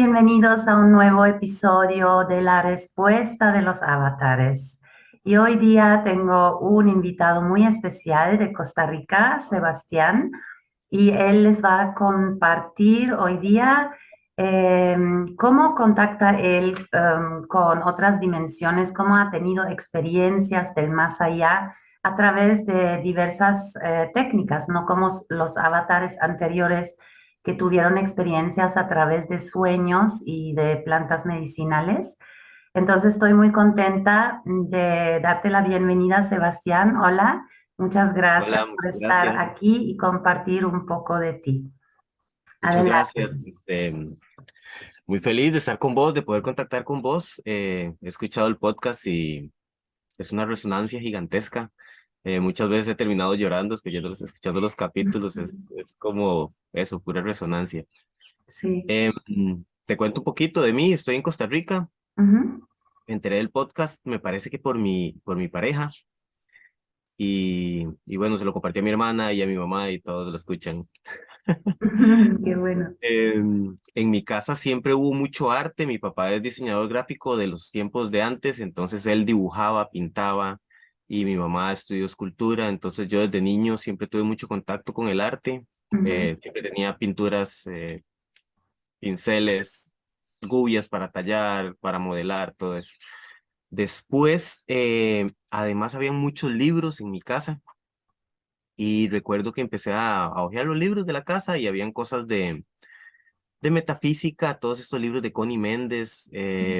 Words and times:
bienvenidos 0.00 0.68
a 0.68 0.76
un 0.76 0.92
nuevo 0.92 1.24
episodio 1.24 2.22
de 2.22 2.40
la 2.40 2.62
respuesta 2.62 3.50
de 3.50 3.62
los 3.62 3.82
avatares. 3.82 4.80
Y 5.24 5.36
hoy 5.38 5.56
día 5.56 6.02
tengo 6.04 6.60
un 6.60 6.88
invitado 6.88 7.42
muy 7.42 7.66
especial 7.66 8.38
de 8.38 8.52
Costa 8.52 8.86
Rica, 8.86 9.40
Sebastián, 9.40 10.30
y 10.88 11.10
él 11.10 11.42
les 11.42 11.64
va 11.64 11.80
a 11.80 11.94
compartir 11.94 13.12
hoy 13.12 13.38
día 13.38 13.90
em, 14.36 15.34
cómo 15.34 15.74
contacta 15.74 16.30
él 16.38 16.76
em, 16.92 17.42
con 17.48 17.82
otras 17.82 18.20
dimensiones, 18.20 18.92
cómo 18.92 19.16
ha 19.16 19.30
tenido 19.32 19.66
experiencias 19.66 20.76
del 20.76 20.90
más 20.92 21.20
allá 21.20 21.74
a 22.04 22.14
través 22.14 22.64
de 22.66 22.98
diversas 22.98 23.74
eh, 23.82 24.12
técnicas, 24.14 24.68
no 24.68 24.86
como 24.86 25.08
los 25.28 25.56
avatares 25.58 26.16
anteriores 26.22 26.94
que 27.48 27.54
tuvieron 27.54 27.96
experiencias 27.96 28.76
a 28.76 28.88
través 28.88 29.26
de 29.26 29.38
sueños 29.38 30.22
y 30.26 30.52
de 30.52 30.76
plantas 30.76 31.24
medicinales. 31.24 32.18
Entonces 32.74 33.14
estoy 33.14 33.32
muy 33.32 33.52
contenta 33.52 34.42
de 34.44 35.18
darte 35.22 35.48
la 35.48 35.62
bienvenida, 35.62 36.20
Sebastián. 36.20 36.98
Hola, 36.98 37.46
muchas 37.78 38.12
gracias 38.12 38.66
por 38.66 38.86
estar 38.86 39.38
aquí 39.38 39.90
y 39.90 39.96
compartir 39.96 40.66
un 40.66 40.84
poco 40.84 41.18
de 41.18 41.32
ti. 41.32 41.72
Muchas 42.60 42.84
gracias. 42.84 43.30
Este, 43.46 43.94
muy 45.06 45.18
feliz 45.18 45.52
de 45.52 45.58
estar 45.60 45.78
con 45.78 45.94
vos, 45.94 46.12
de 46.12 46.20
poder 46.20 46.42
contactar 46.42 46.84
con 46.84 47.00
vos. 47.00 47.40
Eh, 47.46 47.94
he 48.02 48.08
escuchado 48.08 48.46
el 48.48 48.58
podcast 48.58 49.06
y 49.06 49.50
es 50.18 50.32
una 50.32 50.44
resonancia 50.44 51.00
gigantesca. 51.00 51.72
Eh, 52.28 52.40
muchas 52.40 52.68
veces 52.68 52.88
he 52.88 52.94
terminado 52.94 53.34
llorando 53.34 53.74
escuchando 53.74 54.10
los, 54.10 54.20
escuchando 54.20 54.60
los 54.60 54.76
capítulos, 54.76 55.38
es, 55.38 55.66
es, 55.74 55.94
como 55.96 56.54
eso, 56.74 57.00
pura 57.00 57.22
resonancia. 57.22 57.86
Sí. 58.46 58.84
Eh, 58.86 59.12
te 59.86 59.96
cuento 59.96 60.20
un 60.20 60.26
poquito 60.26 60.60
de 60.60 60.74
mí, 60.74 60.92
estoy 60.92 61.16
en 61.16 61.22
Costa 61.22 61.46
Rica. 61.46 61.88
Enteré 63.06 63.36
del 63.36 63.50
podcast, 63.50 64.04
me 64.04 64.18
parece 64.18 64.50
que 64.50 64.58
por 64.58 64.76
mi, 64.76 65.18
por 65.24 65.38
mi 65.38 65.48
pareja. 65.48 65.90
Y, 67.16 67.86
y 68.04 68.18
bueno, 68.18 68.36
se 68.36 68.44
lo 68.44 68.52
compartí 68.52 68.80
a 68.80 68.82
mi 68.82 68.90
hermana 68.90 69.32
y 69.32 69.40
a 69.40 69.46
mi 69.46 69.56
mamá 69.56 69.90
y 69.90 69.98
todos 69.98 70.30
lo 70.30 70.36
escuchan. 70.36 70.82
Qué 71.46 72.56
bueno. 72.56 72.94
en 73.00 74.10
mi 74.10 74.22
casa 74.22 74.54
siempre 74.54 74.92
hubo 74.92 75.14
mucho 75.14 75.50
arte. 75.50 75.86
Mi 75.86 75.96
papá 75.96 76.30
es 76.34 76.42
diseñador 76.42 76.90
gráfico 76.90 77.38
de 77.38 77.46
los 77.46 77.70
tiempos 77.70 78.10
de 78.10 78.20
antes, 78.20 78.60
entonces 78.60 79.06
él 79.06 79.24
dibujaba, 79.24 79.88
pintaba, 79.88 80.60
y 81.08 81.24
mi 81.24 81.36
mamá 81.36 81.72
estudió 81.72 82.04
escultura, 82.04 82.68
entonces 82.68 83.08
yo 83.08 83.20
desde 83.20 83.40
niño 83.40 83.78
siempre 83.78 84.06
tuve 84.06 84.22
mucho 84.22 84.46
contacto 84.46 84.92
con 84.92 85.08
el 85.08 85.20
arte, 85.20 85.64
eh, 86.04 86.36
siempre 86.42 86.62
tenía 86.62 86.98
pinturas, 86.98 87.66
eh, 87.66 88.02
pinceles, 89.00 89.94
gubias 90.42 90.88
para 90.88 91.10
tallar, 91.10 91.74
para 91.80 91.98
modelar, 91.98 92.54
todo 92.54 92.76
eso. 92.76 92.92
Después, 93.70 94.64
eh, 94.68 95.26
además, 95.50 95.94
había 95.94 96.12
muchos 96.12 96.52
libros 96.52 97.00
en 97.00 97.10
mi 97.10 97.20
casa 97.20 97.60
y 98.76 99.08
recuerdo 99.08 99.52
que 99.52 99.62
empecé 99.62 99.92
a, 99.92 100.26
a 100.26 100.42
hojear 100.44 100.66
los 100.66 100.76
libros 100.76 101.06
de 101.06 101.12
la 101.14 101.24
casa 101.24 101.56
y 101.56 101.66
habían 101.66 101.90
cosas 101.90 102.26
de, 102.28 102.64
de 103.62 103.70
metafísica, 103.70 104.58
todos 104.58 104.78
estos 104.78 105.00
libros 105.00 105.22
de 105.22 105.32
Connie 105.32 105.58
Méndez, 105.58 106.28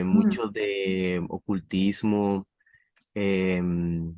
muchos 0.04 0.52
de 0.52 1.24
ocultismo, 1.30 2.46
Em, 3.14 4.14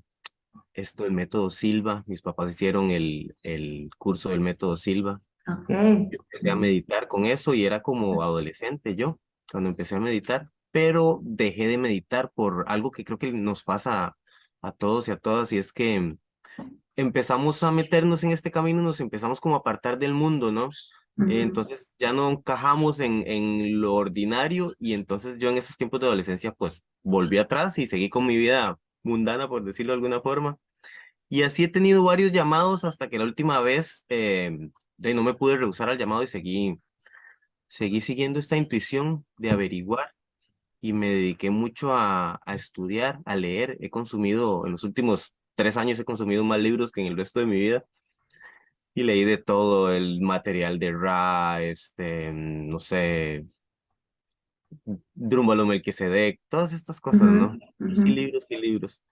esto, 0.74 1.04
el 1.04 1.12
método 1.12 1.50
Silva, 1.50 2.04
mis 2.06 2.22
papás 2.22 2.52
hicieron 2.52 2.90
el, 2.90 3.34
el 3.42 3.90
curso 3.98 4.30
del 4.30 4.40
método 4.40 4.76
Silva. 4.76 5.20
Okay. 5.46 6.08
Yo 6.10 6.18
empecé 6.20 6.50
a 6.50 6.56
meditar 6.56 7.08
con 7.08 7.24
eso 7.24 7.54
y 7.54 7.64
era 7.64 7.82
como 7.82 8.22
adolescente 8.22 8.94
yo, 8.94 9.18
cuando 9.50 9.70
empecé 9.70 9.96
a 9.96 10.00
meditar, 10.00 10.46
pero 10.70 11.20
dejé 11.22 11.66
de 11.66 11.78
meditar 11.78 12.30
por 12.34 12.64
algo 12.68 12.90
que 12.90 13.04
creo 13.04 13.18
que 13.18 13.32
nos 13.32 13.64
pasa 13.64 14.16
a, 14.62 14.72
todos 14.72 15.08
y 15.08 15.10
a 15.10 15.16
todas, 15.16 15.52
y 15.52 15.58
es 15.58 15.72
que 15.72 16.16
empezamos 16.94 17.62
a 17.62 17.72
meternos 17.72 18.22
en 18.22 18.30
este 18.30 18.50
camino, 18.50 18.82
nos 18.82 19.00
empezamos 19.00 19.40
como 19.40 19.56
a 19.56 19.58
apartar 19.58 19.98
del 19.98 20.14
mundo, 20.14 20.52
¿no? 20.52 20.70
Entonces 21.28 21.92
ya 21.98 22.14
no 22.14 22.30
encajamos 22.30 22.98
en, 22.98 23.22
en 23.26 23.82
lo 23.82 23.94
ordinario 23.94 24.72
y 24.78 24.94
entonces 24.94 25.38
yo 25.38 25.50
en 25.50 25.58
esos 25.58 25.76
tiempos 25.76 26.00
de 26.00 26.06
adolescencia 26.06 26.52
pues 26.52 26.80
volví 27.02 27.38
atrás 27.38 27.78
y 27.78 27.86
seguí 27.86 28.08
con 28.10 28.26
mi 28.26 28.36
vida 28.36 28.78
mundana, 29.02 29.48
por 29.48 29.64
decirlo 29.64 29.92
de 29.92 29.96
alguna 29.96 30.20
forma. 30.20 30.58
Y 31.28 31.42
así 31.42 31.64
he 31.64 31.68
tenido 31.68 32.04
varios 32.04 32.32
llamados 32.32 32.84
hasta 32.84 33.08
que 33.08 33.18
la 33.18 33.24
última 33.24 33.60
vez 33.60 34.04
eh, 34.08 34.70
no 34.98 35.22
me 35.22 35.34
pude 35.34 35.56
rehusar 35.56 35.88
al 35.88 35.98
llamado 35.98 36.22
y 36.22 36.26
seguí, 36.26 36.80
seguí 37.68 38.00
siguiendo 38.00 38.40
esta 38.40 38.56
intuición 38.56 39.24
de 39.38 39.50
averiguar 39.50 40.12
y 40.80 40.92
me 40.92 41.08
dediqué 41.08 41.50
mucho 41.50 41.94
a, 41.94 42.40
a 42.44 42.54
estudiar, 42.54 43.20
a 43.24 43.36
leer. 43.36 43.76
He 43.80 43.90
consumido, 43.90 44.66
en 44.66 44.72
los 44.72 44.84
últimos 44.84 45.34
tres 45.54 45.76
años 45.76 45.98
he 45.98 46.04
consumido 46.04 46.44
más 46.44 46.60
libros 46.60 46.90
que 46.92 47.00
en 47.02 47.08
el 47.08 47.16
resto 47.16 47.40
de 47.40 47.46
mi 47.46 47.60
vida 47.60 47.84
y 48.94 49.02
leí 49.04 49.24
de 49.24 49.38
todo 49.38 49.92
el 49.92 50.20
material 50.20 50.78
de 50.78 50.92
Ra, 50.92 51.62
este, 51.62 52.32
no 52.32 52.78
sé, 52.78 53.46
Drúmbalo 55.14 55.66
Melquisedec, 55.66 56.40
todas 56.48 56.72
estas 56.72 57.00
cosas, 57.00 57.22
¿no? 57.22 57.58
Sí, 57.94 58.04
libros 58.04 58.44
y 58.48 58.56
libros. 58.56 59.04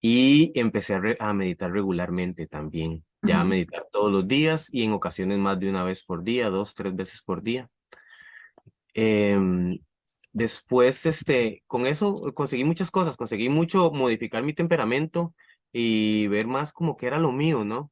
Y 0.00 0.52
empecé 0.58 0.94
a, 0.94 1.02
a, 1.18 1.34
meditar 1.34 1.72
regularmente 1.72 2.46
también, 2.46 3.04
ya 3.22 3.40
a 3.40 3.44
meditar 3.44 3.86
todos 3.90 4.12
los 4.12 4.28
días 4.28 4.68
y 4.70 4.84
en 4.84 4.92
ocasiones 4.92 5.38
más 5.38 5.58
de 5.58 5.70
una 5.70 5.84
vez 5.84 6.04
por 6.04 6.22
día, 6.22 6.50
dos, 6.50 6.74
tres 6.74 6.94
veces 6.94 7.22
por 7.22 7.42
día. 7.42 7.68
Eh, 8.94 9.38
después, 10.32 11.06
este, 11.06 11.62
con 11.66 11.86
eso 11.86 12.32
conseguí 12.34 12.64
muchas 12.64 12.90
cosas, 12.90 13.16
conseguí 13.16 13.48
mucho 13.48 13.90
modificar 13.90 14.42
mi 14.42 14.52
temperamento 14.52 15.34
y 15.72 16.26
ver 16.28 16.46
más 16.46 16.72
como 16.72 16.96
que 16.96 17.06
era 17.06 17.18
lo 17.18 17.32
mío, 17.32 17.64
¿no? 17.64 17.90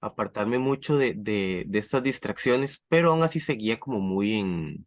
Apartarme 0.00 0.58
mucho 0.58 0.98
de, 0.98 1.14
de, 1.16 1.64
de 1.66 1.78
estas 1.78 2.02
distracciones, 2.02 2.84
pero 2.88 3.12
aún 3.12 3.22
así 3.22 3.40
seguía 3.40 3.80
como 3.80 4.00
muy 4.00 4.34
en, 4.34 4.86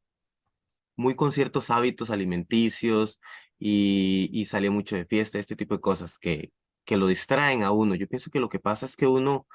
muy 0.99 1.15
con 1.15 1.31
ciertos 1.31 1.71
hábitos 1.71 2.09
alimenticios 2.11 3.21
y, 3.57 4.29
y 4.33 4.45
salía 4.45 4.69
mucho 4.69 4.97
de 4.97 5.05
fiesta, 5.05 5.39
este 5.39 5.55
tipo 5.55 5.75
de 5.75 5.81
cosas 5.81 6.17
que, 6.19 6.51
que 6.83 6.97
lo 6.97 7.07
distraen 7.07 7.63
a 7.63 7.71
uno. 7.71 7.95
Yo 7.95 8.05
pienso 8.07 8.29
que 8.29 8.41
lo 8.41 8.49
que 8.49 8.59
pasa 8.59 8.85
es 8.85 8.97
que 8.97 9.07
uno 9.07 9.47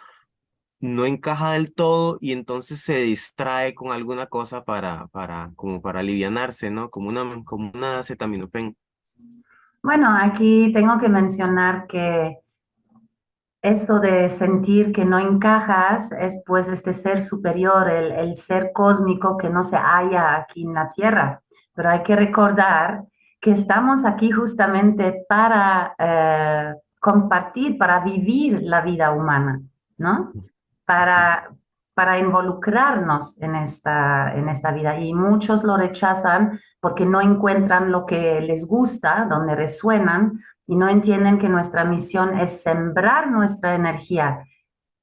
no 0.81 1.05
encaja 1.05 1.53
del 1.53 1.75
todo 1.75 2.17
y 2.21 2.33
entonces 2.33 2.81
se 2.81 2.97
distrae 3.03 3.75
con 3.75 3.93
alguna 3.93 4.27
cosa 4.27 4.65
para, 4.65 5.07
para, 5.09 5.53
como 5.55 5.83
para 5.83 6.01
alivianarse, 6.01 6.71
¿no? 6.71 6.89
Como 6.89 7.11
una, 7.11 7.45
como 7.45 7.71
una 7.75 7.99
acetaminofén. 7.99 8.75
Bueno, 9.83 10.17
aquí 10.19 10.73
tengo 10.73 10.99
que 10.99 11.11
mencionar 11.11 11.87
que 11.87 12.39
esto 13.65 13.99
de 13.99 14.29
sentir 14.29 14.93
que 14.93 15.07
no 15.07 15.19
encajas 15.19 16.13
es 16.13 16.43
pues 16.45 16.69
este 16.69 16.93
ser 16.93 17.23
superior, 17.23 17.89
el, 17.89 18.37
ser 18.37 18.73
cósmico 18.75 19.39
que 19.39 19.49
no 19.49 19.65
se 19.65 19.79
halla 19.79 20.37
aquí 20.37 20.65
en 20.65 20.75
la 20.75 20.91
tierra. 20.91 21.41
Pero 21.73 21.89
hay 21.89 22.03
que 22.03 22.15
recordar 22.15 23.05
que 23.41 23.53
estamos 23.53 24.05
aquí 24.05 24.31
justamente 24.31 25.25
para 25.27 25.95
eh, 25.99 26.75
compartir, 27.01 27.79
para 27.79 28.01
vivir 28.01 28.61
la 28.63 28.83
vida 28.83 29.13
humana, 29.13 29.63
¿no? 29.97 30.33
Para, 30.85 31.49
para 31.95 32.19
involucrarnos 32.19 33.41
en 33.41 33.55
esta, 33.55 34.35
en 34.35 34.51
esta 34.51 34.73
vida. 34.73 34.99
Y 34.99 35.15
muchos 35.15 35.65
lo 35.65 35.79
rechazan 35.79 36.61
porque 36.81 37.07
no 37.07 37.23
encuentran 37.23 37.91
lo 37.91 38.05
que 38.05 38.43
les 38.43 38.67
gusta, 38.67 39.27
donde 39.27 39.55
resuenan, 39.55 40.33
y 40.67 40.77
no 40.77 40.89
entienden 40.89 41.39
que 41.39 41.49
nuestra 41.49 41.85
misión 41.85 42.39
es 42.39 42.63
sembrar 42.63 43.31
nuestra 43.31 43.75
energía 43.75 44.45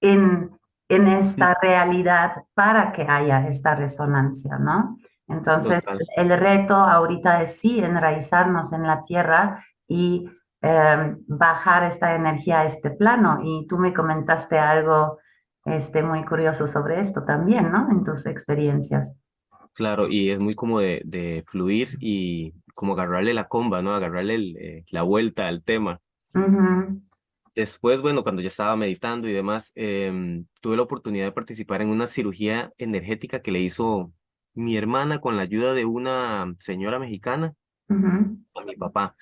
en, 0.02 0.52
en 0.90 1.08
esta 1.08 1.56
realidad 1.62 2.44
para 2.54 2.92
que 2.92 3.04
haya 3.04 3.48
esta 3.48 3.75
resonancia, 3.75 4.58
¿no? 4.58 4.98
Entonces, 5.28 5.84
el 6.18 6.38
reto 6.38 6.75
ahorita 6.75 7.42
es 7.42 7.60
sí 7.60 7.80
enraizarnos 7.80 8.74
en 8.74 8.84
la 8.84 9.02
tierra 9.02 9.63
y 9.88 10.30
em, 10.62 11.24
bajar 11.28 11.84
esta 11.84 12.16
energía 12.16 12.62
a 12.62 12.66
este 12.66 12.92
plano. 12.92 13.40
Y 13.42 13.66
tú 13.68 13.78
me 13.78 13.94
comentaste 13.94 14.60
algo 14.60 15.19
este, 15.64 16.04
muy 16.04 16.25
curioso 16.25 16.68
sobre 16.68 17.00
esto 17.00 17.24
también, 17.24 17.72
¿no? 17.72 17.90
En 17.90 18.04
tus 18.04 18.25
experiencias. 18.25 19.16
Claro, 19.73 20.07
y 20.09 20.29
es 20.29 20.39
muy 20.39 20.53
como 20.53 20.79
de, 20.79 21.01
de 21.06 21.44
fluir 21.47 21.97
y 22.00 22.53
como 22.73 22.94
agarrarle 22.94 23.33
la 23.33 23.47
comba, 23.47 23.81
¿no? 23.81 23.94
Agarrarle 23.94 24.35
eh, 24.59 24.85
la 24.89 25.03
vuelta 25.03 25.47
al 25.47 25.63
tema. 25.63 26.01
Después, 27.56 28.01
bueno, 28.01 28.23
cuando 28.23 28.41
ya 28.41 28.47
estaba 28.47 28.75
meditando 28.75 29.27
y 29.27 29.33
demás, 29.33 29.71
em, 29.75 30.45
tuve 30.62 30.77
la 30.77 30.83
oportunidad 30.83 31.25
de 31.25 31.31
participar 31.31 31.81
en 31.81 31.89
una 31.89 32.07
cirugía 32.07 32.71
energética 32.77 33.41
que 33.41 33.51
le 33.51 33.59
hizo 33.59 34.13
mi 34.53 34.77
hermana 34.77 35.19
con 35.19 35.38
la 35.38 35.44
ayuda 35.44 35.73
de 35.73 35.85
una 35.85 36.56
señora 36.59 37.00
mexicana 37.00 37.53
a 37.89 38.65
mi 38.65 38.75
papá. 38.77 39.15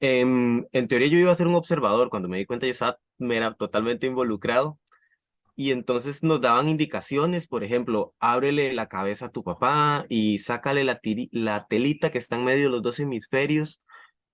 Em, 0.00 0.66
en 0.72 0.88
teoría 0.88 1.08
yo 1.08 1.18
iba 1.18 1.32
a 1.32 1.34
ser 1.34 1.46
un 1.46 1.54
observador, 1.54 2.10
cuando 2.10 2.28
me 2.28 2.38
di 2.38 2.44
cuenta 2.44 2.66
yo 2.66 2.72
estaba, 2.72 2.98
me 3.18 3.36
era 3.36 3.54
totalmente 3.54 4.06
involucrado 4.06 4.78
y 5.56 5.72
entonces 5.72 6.22
nos 6.22 6.40
daban 6.42 6.68
indicaciones, 6.68 7.48
por 7.48 7.64
ejemplo, 7.64 8.14
ábrele 8.20 8.74
la 8.74 8.88
cabeza 8.88 9.26
a 9.26 9.30
tu 9.30 9.42
papá 9.42 10.04
y 10.10 10.38
sácale 10.38 10.84
la, 10.84 11.66
telita 11.68 12.10
que 12.10 12.18
está 12.18 12.36
en 12.36 12.44
medio 12.44 12.64
de 12.64 12.70
los 12.70 12.82
dos 12.82 13.00
hemisferios, 13.00 13.82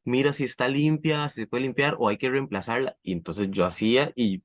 mira 0.04 0.32
si 0.32 0.44
está 0.44 0.69
limpia, 0.69 1.28
si 1.28 1.42
se 1.42 1.46
puede 1.46 1.62
limpiar 1.64 1.96
o 1.98 2.08
hay 2.08 2.19
que 2.19 2.30
reemplazarla. 2.30 2.96
Y 3.02 3.12
entonces 3.12 3.48
yo 3.52 3.64
hacía 3.66 4.12
y 4.16 4.42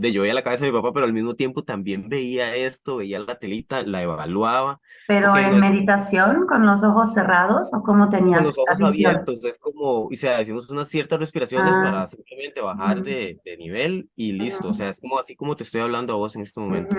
de 0.00 0.12
yo 0.12 0.22
veía 0.22 0.34
la 0.34 0.42
cabeza 0.42 0.64
de 0.64 0.72
mi 0.72 0.78
papá, 0.78 0.92
pero 0.92 1.06
al 1.06 1.12
mismo 1.12 1.34
tiempo 1.34 1.62
también 1.62 2.08
veía 2.08 2.56
esto, 2.56 2.96
veía 2.96 3.18
la 3.18 3.36
telita, 3.36 3.82
la 3.82 4.02
evaluaba. 4.02 4.80
¿Pero 5.06 5.36
en 5.36 5.60
meditación 5.60 6.46
con 6.46 6.66
los 6.66 6.82
ojos 6.82 7.12
cerrados 7.12 7.72
o 7.72 7.82
cómo 7.82 8.08
tenías 8.08 8.38
Con 8.38 8.46
los 8.46 8.58
ojos 8.58 8.88
abiertos, 8.88 9.44
es 9.44 9.58
como, 9.58 10.06
o 10.06 10.10
sea, 10.12 10.40
hicimos 10.42 10.68
unas 10.70 10.88
ciertas 10.88 11.20
respiraciones 11.20 11.72
para 11.72 12.02
ah. 12.02 12.06
simplemente 12.06 12.60
bajar 12.60 13.02
de, 13.02 13.40
de, 13.44 13.56
nivel 13.56 14.08
y 14.16 14.32
listo, 14.32 14.70
o 14.70 14.74
sea, 14.74 14.88
es 14.88 15.00
como 15.00 15.18
así 15.18 15.36
como 15.36 15.56
te 15.56 15.62
estoy 15.62 15.80
hablando 15.80 16.14
a 16.14 16.16
vos 16.16 16.34
en 16.36 16.42
este 16.42 16.60
momento. 16.60 16.96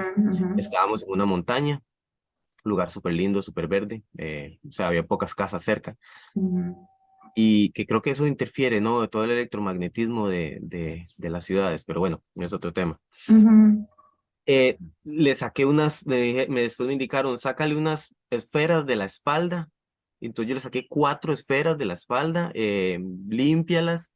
Estábamos 0.57 1.03
en 1.03 1.12
una 1.12 1.25
montaña, 1.25 1.81
lugar 2.63 2.89
súper 2.89 3.13
lindo, 3.13 3.42
súper 3.42 3.68
verde, 3.68 4.03
eh, 4.18 4.59
o 4.68 4.71
sea, 4.71 4.88
había 4.88 5.03
pocas 5.03 5.33
casas 5.33 5.63
cerca 5.63 5.98
y 7.35 7.71
que 7.71 7.85
creo 7.85 8.01
que 8.01 8.11
eso 8.11 8.27
interfiere, 8.27 8.81
¿no? 8.81 9.01
De 9.01 9.07
todo 9.07 9.23
el 9.23 9.31
electromagnetismo 9.31 10.27
de, 10.27 10.59
de, 10.61 11.07
de 11.17 11.29
las 11.29 11.45
ciudades, 11.45 11.83
pero 11.85 11.99
bueno, 11.99 12.21
es 12.35 12.53
otro 12.53 12.73
tema. 12.73 12.99
eh, 14.45 14.77
le 15.03 15.35
saqué 15.35 15.65
unas, 15.65 16.05
me, 16.05 16.47
me, 16.49 16.61
después 16.61 16.87
me 16.87 16.93
indicaron, 16.93 17.37
sácale 17.37 17.75
unas 17.75 18.13
esferas 18.29 18.85
de 18.85 18.95
la 18.95 19.05
espalda, 19.05 19.69
entonces 20.19 20.49
yo 20.49 20.55
le 20.55 20.61
saqué 20.61 20.87
cuatro 20.89 21.33
esferas 21.33 21.77
de 21.77 21.85
la 21.85 21.93
espalda, 21.93 22.51
eh, 22.53 22.99
límpialas, 23.27 24.13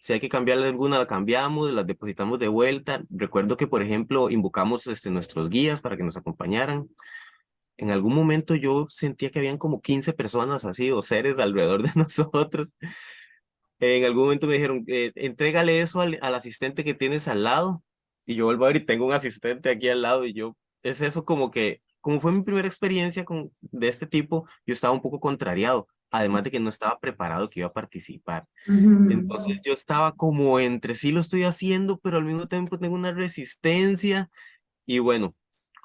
si 0.00 0.12
hay 0.12 0.20
que 0.20 0.28
cambiarle 0.28 0.68
alguna, 0.68 0.98
la 0.98 1.06
cambiamos, 1.06 1.70
las 1.72 1.86
depositamos 1.86 2.38
de 2.38 2.48
vuelta. 2.48 3.00
Recuerdo 3.10 3.56
que, 3.56 3.66
por 3.66 3.82
ejemplo, 3.82 4.30
invocamos 4.30 4.86
este, 4.86 5.10
nuestros 5.10 5.50
guías 5.50 5.82
para 5.82 5.96
que 5.96 6.04
nos 6.04 6.16
acompañaran 6.16 6.88
en 7.78 7.90
algún 7.90 8.14
momento 8.14 8.56
yo 8.56 8.86
sentía 8.90 9.30
que 9.30 9.38
habían 9.38 9.56
como 9.56 9.80
15 9.80 10.12
personas 10.12 10.64
así 10.64 10.90
o 10.90 11.00
seres 11.00 11.38
alrededor 11.38 11.82
de 11.82 11.90
nosotros. 11.94 12.74
En 13.80 14.04
algún 14.04 14.24
momento 14.24 14.48
me 14.48 14.54
dijeron, 14.54 14.84
eh, 14.88 15.12
entrégale 15.14 15.80
eso 15.80 16.00
al, 16.00 16.18
al, 16.20 16.34
asistente 16.34 16.84
que 16.84 16.94
tienes 16.94 17.28
al 17.28 17.44
lado. 17.44 17.82
Y 18.26 18.34
yo 18.34 18.46
vuelvo 18.46 18.64
a 18.64 18.68
ver 18.68 18.76
y 18.76 18.84
tengo 18.84 19.06
un 19.06 19.12
asistente 19.12 19.70
aquí 19.70 19.88
al 19.88 20.02
lado 20.02 20.26
y 20.26 20.34
yo, 20.34 20.56
es 20.82 21.00
eso 21.00 21.24
como 21.24 21.50
que, 21.50 21.80
como 22.00 22.20
fue 22.20 22.32
mi 22.32 22.42
primera 22.42 22.66
experiencia 22.66 23.24
con, 23.24 23.50
de 23.60 23.88
este 23.88 24.06
tipo, 24.06 24.46
yo 24.66 24.74
estaba 24.74 24.92
un 24.92 25.00
poco 25.00 25.20
contrariado, 25.20 25.86
además 26.10 26.42
de 26.42 26.50
que 26.50 26.60
no 26.60 26.68
estaba 26.68 26.98
preparado 26.98 27.48
que 27.48 27.60
iba 27.60 27.68
a 27.68 27.72
participar. 27.72 28.46
Entonces 28.66 29.60
yo 29.64 29.72
estaba 29.72 30.14
como 30.16 30.58
entre 30.58 30.94
sí 30.94 31.12
lo 31.12 31.20
estoy 31.20 31.44
haciendo, 31.44 31.98
pero 31.98 32.18
al 32.18 32.24
mismo 32.24 32.48
tiempo 32.48 32.78
tengo 32.78 32.96
una 32.96 33.12
resistencia. 33.12 34.28
Y 34.84 34.98
bueno, 34.98 35.34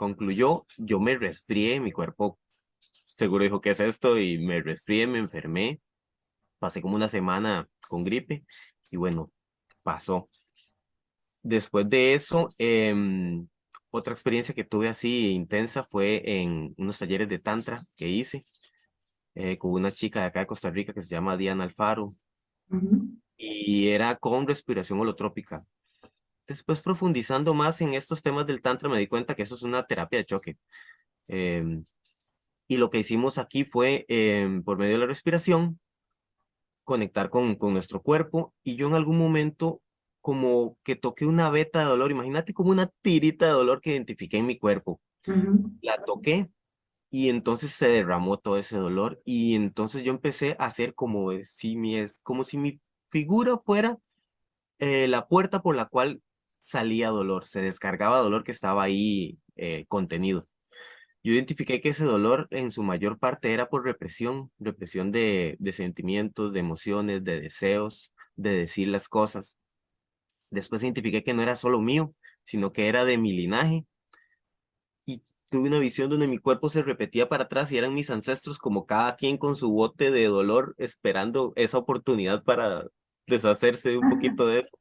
concluyó, 0.04 0.66
yo 0.78 1.00
me 1.00 1.18
resfrié, 1.18 1.80
mi 1.80 1.94
cuerpo 1.94 2.38
seguro 3.18 3.46
dijo, 3.46 3.62
¿qué 3.62 3.72
es 3.72 3.80
esto? 3.80 4.20
Y 4.20 4.38
me 4.38 4.62
resfrié, 4.62 5.08
me 5.08 5.18
enfermé, 5.20 5.82
pasé 6.60 6.82
como 6.82 6.96
una 6.96 7.08
semana 7.08 7.70
con 7.88 8.04
gripe 8.04 8.44
y 8.92 8.98
bueno, 8.98 9.32
pasó. 9.82 10.28
Después 11.42 11.90
de 11.90 12.16
eso, 12.16 12.50
eh, 12.60 12.94
otra 13.92 14.14
experiencia 14.14 14.54
que 14.54 14.66
tuve 14.66 14.90
así 14.90 15.32
intensa 15.32 15.84
fue 15.84 16.22
en 16.26 16.74
unos 16.78 17.00
talleres 17.00 17.30
de 17.30 17.40
tantra 17.40 17.82
que 17.96 18.10
hice 18.10 18.44
eh, 19.36 19.58
con 19.58 19.72
una 19.72 19.92
chica 19.92 20.20
de 20.20 20.26
acá 20.26 20.42
de 20.42 20.48
Costa 20.48 20.70
Rica 20.70 20.94
que 20.94 21.02
se 21.02 21.16
llama 21.16 21.38
Diana 21.38 21.64
Alfaro. 21.64 22.14
Y 23.38 23.88
era 23.88 24.18
con 24.18 24.48
respiración 24.48 25.00
holotrópica 25.00 25.66
después 26.48 26.82
profundizando 26.82 27.54
más 27.54 27.82
en 27.82 27.94
estos 27.94 28.22
temas 28.22 28.46
del 28.48 28.62
Tantra 28.62 28.90
me 28.90 28.98
di 29.00 29.08
cuenta 29.08 29.36
que 29.36 29.44
eso 29.44 29.56
es 29.56 29.64
una 29.64 29.84
terapia 29.84 30.20
de 30.20 30.26
choque. 30.26 30.58
Em, 31.28 31.84
y 32.68 32.78
lo 32.78 32.90
que 32.90 33.00
hicimos 33.00 33.38
aquí 33.38 33.66
fue, 33.66 34.06
em, 34.08 34.64
por 34.64 34.78
medio 34.78 34.94
de 34.94 35.00
la 35.00 35.06
respiración, 35.06 35.80
conectar 36.84 37.30
con, 37.30 37.56
con 37.56 37.74
nuestro 37.74 38.02
cuerpo 38.02 38.54
y 38.64 38.76
yo 38.76 38.88
en 38.88 38.96
algún 38.96 39.18
momento 39.18 39.82
como 40.22 40.78
que 40.84 40.96
toqué 40.96 41.26
una 41.26 41.50
veta 41.50 41.80
de 41.80 41.86
dolor, 41.86 42.12
imagínate 42.12 42.54
como 42.54 42.72
una 42.72 42.90
tirita 43.02 43.46
de 43.46 43.52
dolor 43.52 43.82
que 43.82 43.92
identifiqué 43.92 44.38
en 44.38 44.46
mi 44.48 44.58
cuerpo. 44.58 45.02
La 45.82 46.04
toqué 46.04 46.50
y 47.10 47.30
entonces 47.30 47.74
se 47.74 47.88
derramó 47.88 48.38
todo 48.38 48.58
ese 48.58 48.78
dolor 48.78 49.22
y 49.26 49.56
entonces 49.56 50.04
yo 50.04 50.12
empecé 50.12 50.56
a 50.60 50.66
hacer 50.66 50.96
como 50.96 51.32
si 51.44 51.76
mi, 51.76 51.98
como 52.24 52.44
si 52.44 52.58
mi 52.58 52.82
figura 53.10 53.58
fuera 53.66 53.98
eh, 54.80 55.08
la 55.08 55.28
puerta 55.28 55.62
por 55.62 55.76
la 55.76 55.86
cual 55.86 56.22
salía 56.64 57.10
dolor, 57.10 57.46
se 57.46 57.62
descargaba 57.62 58.20
dolor 58.20 58.44
que 58.44 58.52
estaba 58.52 58.84
ahí 58.84 59.38
eh, 59.56 59.86
contenido. 59.88 60.48
Yo 61.24 61.34
identifiqué 61.34 61.82
que 61.82 61.90
ese 61.90 62.06
dolor 62.06 62.48
en 62.52 62.72
su 62.72 62.84
mayor 62.84 63.20
parte 63.20 63.54
era 63.54 63.70
por 63.70 63.86
represión, 63.86 64.52
represión 64.60 65.12
de, 65.12 65.56
de 65.60 65.74
sentimientos, 65.74 66.54
de 66.54 66.60
emociones, 66.60 67.24
de 67.24 67.42
deseos, 67.42 68.14
de 68.36 68.52
decir 68.52 68.88
las 68.90 69.08
cosas. 69.10 69.58
Después 70.50 70.84
identifiqué 70.84 71.24
que 71.24 71.34
no 71.34 71.42
era 71.42 71.56
solo 71.56 71.82
mío, 71.82 72.12
sino 72.44 72.74
que 72.74 72.88
era 72.88 73.06
de 73.06 73.18
mi 73.18 73.34
linaje. 73.34 73.86
Y 75.06 75.24
tuve 75.50 75.70
una 75.70 75.80
visión 75.80 76.10
donde 76.10 76.28
mi 76.28 76.38
cuerpo 76.38 76.70
se 76.70 76.84
repetía 76.84 77.30
para 77.30 77.46
atrás 77.46 77.72
y 77.72 77.78
eran 77.78 77.94
mis 77.94 78.10
ancestros 78.10 78.58
como 78.58 78.86
cada 78.86 79.16
quien 79.16 79.38
con 79.38 79.56
su 79.56 79.72
bote 79.72 80.12
de 80.12 80.26
dolor 80.26 80.76
esperando 80.78 81.54
esa 81.56 81.78
oportunidad 81.78 82.44
para 82.44 82.88
deshacerse 83.28 83.98
un 83.98 84.10
poquito 84.10 84.48
de 84.48 84.62
eso. 84.62 84.78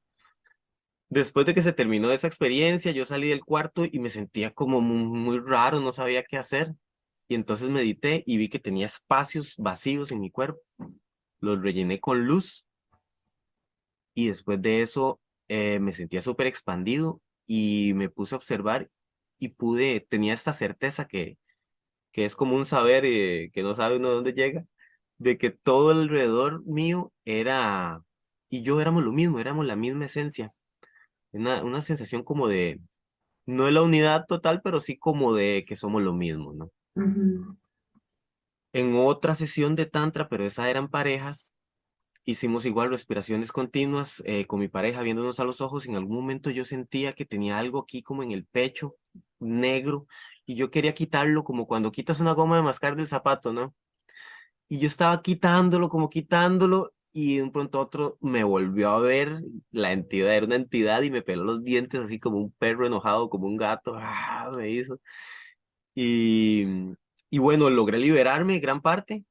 Después 1.13 1.45
de 1.45 1.53
que 1.55 1.61
se 1.61 1.75
terminó 1.75 2.11
esa 2.11 2.27
experiencia, 2.27 2.91
yo 2.91 3.05
salí 3.05 3.29
del 3.29 3.45
cuarto 3.45 3.85
y 3.85 3.99
me 3.99 4.09
sentía 4.09 4.51
como 4.51 4.81
muy, 4.81 5.41
raro, 5.41 5.79
no 5.83 5.93
sabía 5.93 6.23
qué 6.25 6.39
hacer. 6.39 6.75
Y 7.29 7.35
entonces 7.35 7.69
medité 7.69 8.23
y 8.27 8.39
vi 8.39 8.49
que 8.49 8.59
tenía 8.59 8.87
espacios 8.87 9.55
vacíos 9.59 10.11
en 10.11 10.21
mi 10.21 10.31
cuerpo. 10.31 10.63
Los 11.41 11.61
rellené 11.63 12.01
con 12.01 12.27
luz. 12.27 12.65
Y 14.15 14.29
después 14.29 14.63
de 14.63 14.81
eso 14.81 15.21
eh, 15.49 15.81
me 15.81 15.93
sentía 15.93 16.23
súper 16.23 16.47
expandido 16.47 17.21
y 17.47 17.93
me 17.95 18.09
puse 18.09 18.35
a 18.35 18.39
observar 18.39 18.89
y 19.39 19.49
pude, 19.49 20.01
tenía 20.09 20.33
esta 20.33 20.55
certeza 20.55 21.07
que, 21.07 21.37
que 22.13 22.25
es 22.25 22.35
como 22.35 22.57
un 22.57 22.65
saber 22.65 23.05
eh, 23.05 23.51
que 23.53 23.63
no 23.63 23.77
sabe 23.77 23.97
uno 23.99 24.09
dónde 24.09 24.33
llega, 24.33 24.65
de 25.19 25.37
que 25.37 25.51
todo 25.51 25.91
alrededor 25.91 26.65
mío 26.65 27.13
era, 27.27 28.03
y 28.49 28.63
yo 28.63 28.81
éramos 28.81 29.05
lo 29.05 29.13
mismo, 29.13 29.41
éramos 29.41 29.67
la 29.67 29.77
misma 29.77 30.07
esencia 30.07 30.49
una, 31.33 31.63
una 31.63 31.83
sensación 31.83 32.23
como 32.23 32.49
de, 32.49 32.81
no 33.47 33.67
es 33.67 33.75
la 33.75 33.83
unidad 33.83 34.27
total, 34.27 34.61
pero 34.63 34.81
sí 34.81 34.99
como 34.99 35.35
de 35.35 35.65
que 35.67 35.77
somos 35.77 36.03
lo 36.03 36.13
mismo, 36.13 36.53
¿no? 36.53 36.71
En 38.73 38.95
otra 38.95 39.35
sesión 39.35 39.75
de 39.75 39.87
Tantra, 39.87 40.29
pero 40.29 40.45
esa 40.45 40.71
eran 40.71 40.89
parejas, 40.89 41.55
hicimos 42.25 42.65
igual 42.65 42.91
respiraciones 42.91 43.53
continuas 43.53 44.23
eh, 44.25 44.47
con 44.47 44.61
mi 44.61 44.69
pareja 44.69 45.03
viéndonos 45.03 45.41
a 45.41 45.45
los 45.45 45.61
ojos. 45.61 45.87
En 45.87 45.97
algún 45.97 46.17
momento 46.17 46.51
yo 46.51 46.65
sentía 46.65 47.15
que 47.15 47.25
tenía 47.25 47.59
algo 47.59 47.81
aquí 47.81 48.03
como 48.03 48.23
en 48.23 48.31
el 48.31 48.47
pecho, 48.47 48.93
negro, 49.39 50.07
y 50.47 50.55
yo 50.55 50.71
quería 50.71 50.95
quitarlo 50.95 51.45
como 51.45 51.67
cuando 51.67 51.93
quitas 51.93 52.21
una 52.21 52.33
goma 52.33 52.57
de 52.57 52.63
mascar 52.63 52.97
del 52.97 53.09
zapato, 53.09 53.53
¿no? 53.53 53.75
Y 54.69 54.79
yo 54.79 54.87
estaba 54.87 55.21
quitándolo, 55.23 55.89
como 55.89 56.09
quitándolo, 56.09 56.93
y 57.13 57.37
de 57.37 57.43
un 57.43 57.53
pronto 57.53 57.81
otro 57.81 58.17
me 58.21 58.45
volvió 58.45 58.91
a 58.91 59.01
ver, 59.01 59.43
la 59.71 59.93
entidad 59.93 60.35
era 60.37 60.47
una 60.47 60.57
entidad 60.57 61.03
y 61.03 61.11
me 61.11 61.23
peló 61.23 61.45
los 61.45 61.65
dientes 61.65 62.01
así 62.01 62.19
como 62.19 62.39
un 62.39 62.53
perro 62.53 62.87
enojado, 62.87 63.29
como 63.31 63.47
un 63.47 63.57
gato, 63.57 63.95
¡ah! 63.97 64.51
me 64.55 64.71
hizo. 64.71 65.01
Y, 65.95 66.67
y 67.31 67.39
bueno, 67.39 67.71
logré 67.71 67.99
liberarme 67.99 68.59
gran 68.61 68.81
parte, 68.81 69.25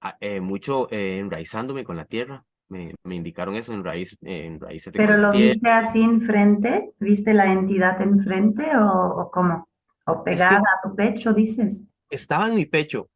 ah, 0.00 0.16
eh, 0.20 0.40
mucho 0.40 0.90
eh, 0.90 1.18
enraizándome 1.18 1.84
con 1.84 1.96
la 1.96 2.04
tierra. 2.04 2.44
Me, 2.68 2.94
me 3.04 3.14
indicaron 3.14 3.54
eso 3.54 3.72
en, 3.72 3.84
raíz, 3.84 4.18
en 4.22 4.58
raíces 4.58 4.92
de 4.92 4.98
¿Pero 4.98 5.16
lo 5.18 5.30
viste 5.30 5.70
así 5.70 6.02
enfrente? 6.02 6.90
¿Viste 6.98 7.32
la 7.32 7.52
entidad 7.52 8.00
enfrente 8.02 8.76
o, 8.76 9.20
o 9.20 9.30
cómo? 9.30 9.68
¿O 10.04 10.24
pegada 10.24 10.58
a 10.58 10.80
tu 10.82 10.96
pecho, 10.96 11.32
dices? 11.32 11.84
Estaba 12.10 12.48
en 12.48 12.56
mi 12.56 12.66
pecho, 12.66 13.08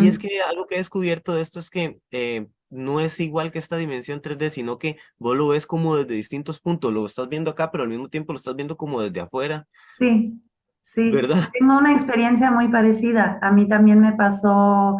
y 0.00 0.08
es 0.08 0.18
que 0.18 0.40
algo 0.42 0.66
que 0.66 0.76
he 0.76 0.78
descubierto 0.78 1.34
de 1.34 1.42
esto 1.42 1.60
es 1.60 1.70
que 1.70 1.98
eh, 2.10 2.46
no 2.72 3.00
es 3.00 3.20
igual 3.20 3.52
que 3.52 3.58
esta 3.58 3.76
dimensión 3.76 4.22
3D, 4.22 4.50
sino 4.50 4.78
que 4.78 4.96
vos 5.18 5.36
lo 5.36 5.48
ves 5.48 5.66
como 5.66 5.96
desde 5.96 6.14
distintos 6.14 6.58
puntos, 6.58 6.92
lo 6.92 7.06
estás 7.06 7.28
viendo 7.28 7.50
acá, 7.50 7.70
pero 7.70 7.84
al 7.84 7.90
mismo 7.90 8.08
tiempo 8.08 8.32
lo 8.32 8.38
estás 8.38 8.56
viendo 8.56 8.76
como 8.76 9.00
desde 9.02 9.20
afuera. 9.20 9.66
Sí, 9.98 10.42
sí. 10.82 11.10
¿Verdad? 11.10 11.48
Tengo 11.58 11.76
una 11.76 11.92
experiencia 11.92 12.50
muy 12.50 12.68
parecida. 12.68 13.38
A 13.42 13.52
mí 13.52 13.68
también 13.68 14.00
me 14.00 14.12
pasó, 14.12 14.96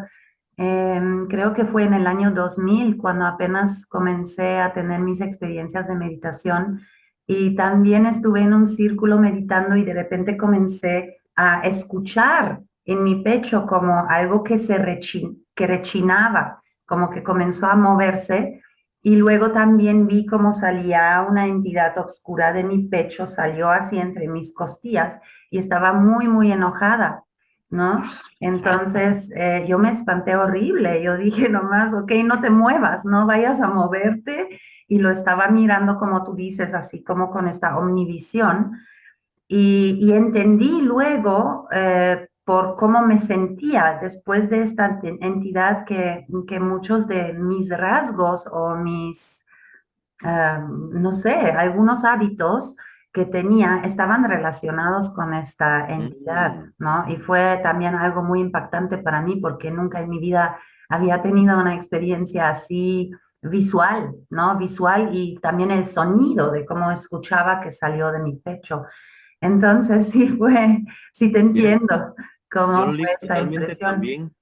em, 0.56 1.26
creo 1.28 1.54
que 1.54 1.64
fue 1.64 1.84
en 1.84 1.94
el 1.94 2.06
año 2.06 2.30
2000, 2.30 2.98
cuando 2.98 3.24
apenas 3.24 3.86
comencé 3.86 4.58
a 4.58 4.72
tener 4.74 5.00
mis 5.00 5.20
experiencias 5.22 5.88
de 5.88 5.94
meditación. 5.94 6.80
Y 7.26 7.54
también 7.56 8.04
estuve 8.04 8.40
en 8.40 8.52
un 8.52 8.66
círculo 8.66 9.18
meditando 9.18 9.76
y 9.76 9.84
de 9.84 9.94
repente 9.94 10.36
comencé 10.36 11.20
a 11.34 11.62
escuchar 11.62 12.60
en 12.92 13.04
mi 13.04 13.22
pecho 13.22 13.66
como 13.66 14.06
algo 14.08 14.42
que 14.42 14.58
se 14.58 14.78
rechin 14.78 15.42
que 15.54 15.66
rechinaba, 15.66 16.60
como 16.86 17.10
que 17.10 17.22
comenzó 17.22 17.66
a 17.66 17.76
moverse 17.76 18.60
Y 19.04 19.16
luego 19.16 19.50
también 19.50 20.06
vi 20.06 20.26
cómo 20.26 20.52
salía 20.52 21.26
una 21.28 21.48
entidad 21.48 21.98
oscura 21.98 22.52
de 22.52 22.62
mi 22.62 22.86
pecho, 22.86 23.26
salió 23.26 23.68
así 23.68 23.98
entre 23.98 24.28
mis 24.28 24.54
costillas 24.54 25.18
y 25.50 25.58
estaba 25.58 25.92
muy, 25.92 26.28
muy 26.28 26.52
enojada, 26.52 27.24
¿no? 27.68 28.00
Entonces 28.38 29.32
eh, 29.34 29.64
yo 29.66 29.78
me 29.78 29.90
espanté 29.90 30.36
horrible, 30.36 31.02
yo 31.02 31.16
dije 31.16 31.48
nomás, 31.48 31.92
ok, 31.94 32.12
no 32.24 32.40
te 32.40 32.50
muevas, 32.50 33.04
no 33.04 33.26
vayas 33.26 33.60
a 33.60 33.66
moverte 33.68 34.60
y 34.86 34.98
lo 34.98 35.10
estaba 35.10 35.48
mirando 35.48 35.98
como 35.98 36.22
tú 36.22 36.34
dices, 36.36 36.72
así 36.72 37.02
como 37.02 37.30
con 37.32 37.48
esta 37.48 37.76
omnivisión. 37.78 38.76
Y, 39.48 40.12
entendí 40.12 40.80
luego 40.80 41.66
eh, 41.72 42.28
por 42.44 42.76
cómo 42.76 43.02
me 43.02 43.18
sentía 43.18 43.98
después 44.00 44.50
de 44.50 44.62
esta 44.62 44.98
entidad 45.02 45.84
que, 45.84 46.26
que 46.46 46.58
muchos 46.58 47.06
de 47.06 47.32
mis 47.34 47.70
rasgos 47.70 48.48
o 48.50 48.74
mis, 48.74 49.46
eh, 50.24 50.58
no 50.92 51.12
sé, 51.12 51.34
algunos 51.34 52.04
hábitos 52.04 52.76
que 53.12 53.26
tenía 53.26 53.82
estaban 53.84 54.24
relacionados 54.28 55.10
con 55.14 55.34
esta 55.34 55.86
entidad, 55.86 56.56
Mm, 56.56 56.72
¿no? 56.78 57.04
Y 57.08 57.16
fue 57.16 57.60
también 57.62 57.94
algo 57.94 58.22
muy 58.22 58.40
impactante 58.40 58.98
para 58.98 59.20
mí 59.20 59.36
porque 59.36 59.70
nunca 59.70 60.00
en 60.00 60.08
mi 60.08 60.18
vida 60.18 60.56
había 60.88 61.20
tenido 61.20 61.58
una 61.58 61.74
experiencia 61.74 62.48
así 62.48 63.12
visual, 63.42 64.14
¿no? 64.30 64.56
Visual 64.56 65.10
y 65.12 65.38
también 65.40 65.70
el 65.70 65.84
sonido 65.84 66.50
de 66.50 66.64
cómo 66.64 66.90
escuchaba 66.90 67.60
que 67.60 67.70
salió 67.70 68.10
de 68.12 68.20
mi 68.20 68.36
pecho. 68.36 68.84
Entonces 69.40 70.08
sí 70.10 70.28
fue, 70.28 70.84
sí 71.12 71.30
te 71.30 71.42
Vieras, 71.42 72.14
entiendo 72.52 72.76
yo 72.76 72.84
cómo 72.84 72.92
lo 72.92 72.98
fue 72.98 73.16
totalmente 73.20 73.60
impresión. 73.60 73.90
también, 73.90 74.34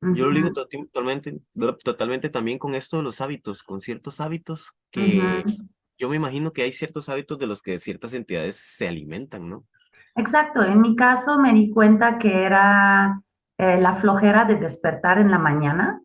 yo 0.00 0.26
lo 0.26 0.32
ligo 0.32 0.52
totalmente, 0.52 1.40
totalmente 1.84 2.30
también 2.30 2.58
con 2.58 2.74
esto 2.74 2.98
de 2.98 3.02
los 3.02 3.20
hábitos, 3.20 3.62
con 3.62 3.80
ciertos 3.80 4.20
hábitos 4.20 4.72
que 4.90 5.44
ujú. 5.44 5.68
yo 5.98 6.08
me 6.08 6.16
imagino 6.16 6.52
que 6.52 6.62
hay 6.62 6.72
ciertos 6.72 7.08
hábitos 7.08 7.38
de 7.38 7.46
los 7.46 7.62
que 7.62 7.78
ciertas 7.78 8.12
entidades 8.12 8.56
se 8.56 8.88
alimentan, 8.88 9.48
¿no? 9.48 9.64
Exacto, 10.14 10.64
en 10.64 10.80
mi 10.80 10.96
caso 10.96 11.38
me 11.38 11.52
di 11.52 11.70
cuenta 11.70 12.18
que 12.18 12.44
era 12.44 13.20
eh, 13.56 13.80
la 13.80 13.94
flojera 13.94 14.44
de 14.44 14.56
despertar 14.56 15.18
en 15.18 15.30
la 15.30 15.38
mañana, 15.38 16.00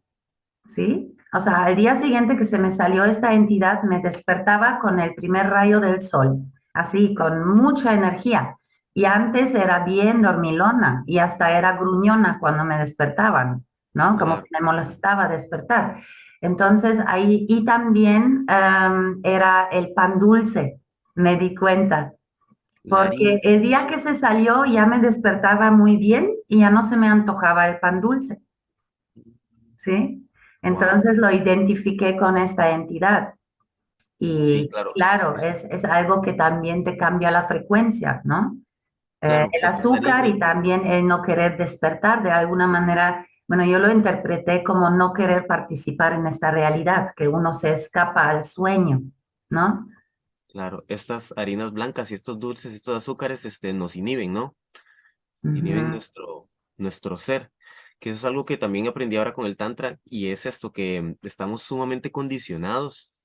¿sí? 0.68 1.16
O 1.34 1.40
sea, 1.40 1.64
al 1.64 1.76
día 1.76 1.96
siguiente 1.96 2.38
que 2.38 2.44
se 2.44 2.60
me 2.60 2.70
salió 2.70 3.06
esta 3.06 3.34
entidad, 3.34 3.82
me 3.84 4.00
despertaba 4.00 4.80
con 4.80 5.00
el 5.00 5.16
primer 5.16 5.50
rayo 5.50 5.80
del 5.80 6.02
sol, 6.02 6.46
así, 6.74 7.16
con 7.16 7.56
mucha 7.56 7.94
energía. 7.94 8.56
Y 8.94 9.06
antes 9.06 9.56
era 9.56 9.84
bien 9.84 10.22
dormilona 10.22 11.04
y 11.08 11.18
hasta 11.18 11.58
era 11.58 11.78
gruñona 11.78 12.38
cuando 12.40 12.64
me 12.64 12.78
despertaban, 12.78 13.66
¿no? 13.94 14.18
Como 14.18 14.38
que 14.38 14.50
me 14.52 14.62
molestaba 14.62 15.28
despertar. 15.28 15.98
Entonces 16.42 17.02
ahí, 17.08 17.46
y 17.50 17.64
también 17.66 18.46
era 19.24 19.68
el 19.72 19.94
pan 19.94 20.20
dulce, 20.20 20.80
me 21.16 21.38
di 21.38 21.56
cuenta, 21.56 22.14
porque 22.88 23.40
el 23.44 23.62
día 23.62 23.88
que 23.88 23.98
se 23.98 24.14
salió 24.14 24.66
ya 24.66 24.86
me 24.86 25.00
despertaba 25.00 25.72
muy 25.72 25.98
bien 25.98 26.32
y 26.48 26.60
ya 26.60 26.70
no 26.70 26.84
se 26.84 26.98
me 26.98 27.08
antojaba 27.08 27.68
el 27.68 27.80
pan 27.80 28.02
dulce. 28.02 28.42
¿sí? 29.78 30.28
Wow. 30.62 30.72
Entonces 30.74 31.18
lo 31.18 31.32
identifiqué 31.32 32.18
con 32.18 32.38
esta 32.38 32.72
entidad. 32.72 33.36
Sí, 34.20 34.28
Y 34.28 34.70
claro, 34.70 34.92
claro, 34.94 35.38
es, 35.38 35.66
es 35.66 35.84
algo 35.86 36.22
que 36.22 36.34
también 36.34 36.84
te 36.84 36.96
cambia 36.98 37.32
la 37.32 37.44
frecuencia, 37.44 38.22
¿no? 38.24 38.58
Eh, 39.24 39.48
el 39.54 39.66
azúcar 39.66 40.28
y 40.28 40.38
también 40.38 40.86
el 40.86 41.08
no 41.08 41.22
querer 41.22 41.58
despertar 41.58 42.22
de 42.22 42.32
alguna 42.32 42.68
manera, 42.68 43.26
bueno, 43.48 43.64
yo 43.66 43.80
lo 43.80 43.90
interpreté 43.90 44.64
como 44.64 44.90
no 44.90 45.14
querer 45.14 45.48
participar 45.48 46.14
en 46.14 46.28
esta 46.28 46.52
realidad, 46.52 47.12
que 47.16 47.28
uno 47.28 47.54
se 47.54 47.72
escapa 47.72 48.30
al 48.30 48.44
sueño, 48.44 49.02
¿no? 49.50 49.88
claro, 50.54 50.84
estas 50.88 51.34
harinas 51.36 51.74
blancas 51.74 52.12
y 52.12 52.14
estos 52.14 52.40
dulces, 52.40 52.74
estos 52.74 52.96
azúcares, 52.96 53.44
este, 53.44 53.74
nos 53.74 53.96
inhiben, 53.96 54.32
¿no? 54.32 54.56
Inhiben 55.42 55.90
nuestro, 55.90 56.48
nuestro 56.78 57.18
ser, 57.18 57.52
que 58.00 58.12
eso 58.12 58.20
es 58.20 58.26
algo 58.26 58.46
que 58.46 58.58
también 58.58 58.88
aprendí 58.88 59.18
ahora 59.18 59.34
con 59.34 59.48
el 59.48 59.58
Tantra, 59.58 60.00
y 60.06 60.28
es 60.28 60.46
esto 60.46 60.72
que 60.72 61.02
mm, 61.02 61.16
estamos 61.24 61.64
sumamente 61.64 62.12
condicionados 62.12 63.23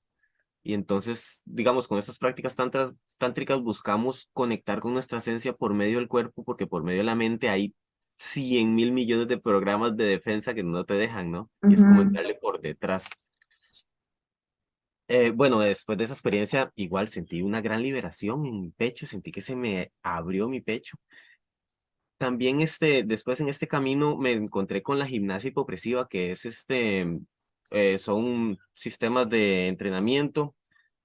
Y 0.63 0.73
entonces, 0.73 1.41
digamos, 1.45 1.87
con 1.87 1.99
estas 1.99 2.17
prácticas 2.17 2.55
tantras, 2.55 2.93
tántricas 3.17 3.61
buscamos 3.61 4.29
conectar 4.33 4.81
con 4.81 4.93
nuestra 4.93 5.19
esencia 5.19 5.53
por 5.53 5.73
medio 5.73 5.97
del 5.97 6.07
cuerpo, 6.07 6.43
porque 6.43 6.67
por 6.67 6.83
medio 6.83 6.99
de 6.99 7.05
la 7.05 7.15
mente 7.15 7.49
hay 7.49 7.73
cien 8.17 8.75
mil 8.75 8.91
millones 8.91 9.27
de 9.27 9.37
programas 9.37 9.95
de 9.95 10.05
defensa 10.05 10.53
que 10.53 10.63
no 10.63 10.83
te 10.83 10.95
dejan, 10.95 11.31
¿no? 11.31 11.49
Y 11.67 11.75
es 11.75 11.81
como 11.81 12.01
entrarle 12.01 12.35
por 12.35 12.59
detrás. 12.59 13.05
Eh, 15.07 15.31
bueno, 15.31 15.59
después 15.59 15.97
de 15.97 16.03
esa 16.03 16.13
experiencia, 16.13 16.71
igual 16.75 17.07
sentí 17.07 17.41
una 17.41 17.61
gran 17.61 17.81
liberación 17.81 18.45
en 18.45 18.61
mi 18.61 18.71
pecho, 18.71 19.07
sentí 19.07 19.31
que 19.31 19.41
se 19.41 19.55
me 19.55 19.91
abrió 20.03 20.47
mi 20.49 20.61
pecho. 20.61 20.97
También 22.19 22.59
este, 22.59 23.03
después 23.03 23.39
en 23.39 23.47
este 23.47 23.67
camino 23.67 24.17
me 24.17 24.33
encontré 24.33 24.83
con 24.83 24.99
la 24.99 25.07
gimnasia 25.07 25.47
hipopresiva, 25.47 26.07
que 26.07 26.31
es 26.31 26.45
este, 26.45 27.07
eh, 27.71 27.99
son 27.99 28.57
sistemas 28.73 29.29
de 29.29 29.67
entrenamiento 29.67 30.55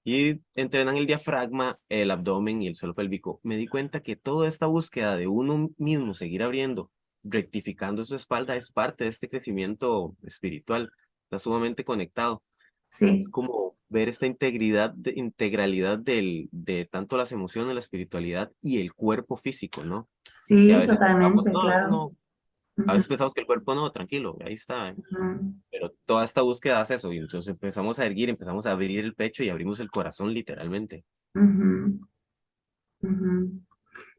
y 0.03 0.41
entrenan 0.53 0.97
el 0.97 1.07
diafragma, 1.07 1.73
el 1.89 2.11
abdomen 2.11 2.61
y 2.61 2.67
el 2.67 2.75
suelo 2.75 2.93
pélvico. 2.93 3.39
Me 3.43 3.57
di 3.57 3.67
cuenta 3.67 4.01
que 4.01 4.15
toda 4.15 4.47
esta 4.47 4.67
búsqueda 4.67 5.15
de 5.15 5.27
uno 5.27 5.71
mismo 5.77 6.13
seguir 6.13 6.43
abriendo, 6.43 6.89
rectificando 7.23 8.03
su 8.03 8.15
espalda, 8.15 8.55
es 8.55 8.71
parte 8.71 9.05
de 9.05 9.09
este 9.09 9.29
crecimiento 9.29 10.15
espiritual. 10.23 10.91
Está 11.23 11.39
sumamente 11.39 11.83
conectado. 11.83 12.43
Es 12.89 12.97
Sí, 12.97 13.23
como 13.31 13.75
ver 13.89 14.09
esta 14.09 14.25
integridad, 14.25 14.93
de, 14.93 15.13
integralidad 15.15 15.97
del, 15.97 16.49
de 16.51 16.85
tanto 16.85 17.17
las 17.17 17.31
emociones, 17.31 17.73
la 17.73 17.79
espiritualidad 17.79 18.51
y 18.61 18.79
el 18.79 18.93
cuerpo 18.93 19.37
físico, 19.37 19.83
¿no? 19.83 20.07
Sí, 20.45 20.71
totalmente, 20.85 21.49
no, 21.49 21.61
claro. 21.61 21.89
no, 21.89 22.15
a 22.77 22.93
veces 22.93 23.07
pensamos 23.07 23.33
que 23.33 23.41
el 23.41 23.47
cuerpo 23.47 23.73
no, 23.75 23.89
tranquilo, 23.91 24.37
ahí 24.45 24.53
está. 24.53 24.93
ujú, 24.93 25.53
Pero 25.71 25.91
toda 26.05 26.25
esta 26.25 26.41
búsqueda 26.41 26.81
hace 26.81 26.95
eso 26.95 27.11
y 27.11 27.17
entonces 27.17 27.49
empezamos 27.49 27.99
a 27.99 28.05
erguir, 28.05 28.29
empezamos 28.29 28.65
a 28.65 28.71
abrir 28.71 29.03
el 29.03 29.13
pecho 29.15 29.43
y 29.43 29.49
abrimos 29.49 29.79
el 29.79 29.89
corazón 29.89 30.33
literalmente. 30.33 31.05
ujú, 31.33 31.99
ujú. 33.01 33.61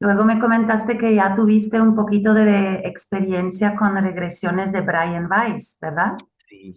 Luego 0.01 0.25
me 0.25 0.39
comentaste 0.39 0.97
que 0.97 1.15
ya 1.15 1.35
tuviste 1.35 1.81
un 1.81 1.95
poquito 1.95 2.33
de 2.35 2.77
experiencia 2.85 3.77
con 3.77 3.95
regresiones 3.97 4.73
de 4.73 4.81
Brian 4.81 5.29
Weiss, 5.31 5.79
¿verdad? 5.81 6.17
Sí. 6.49 6.71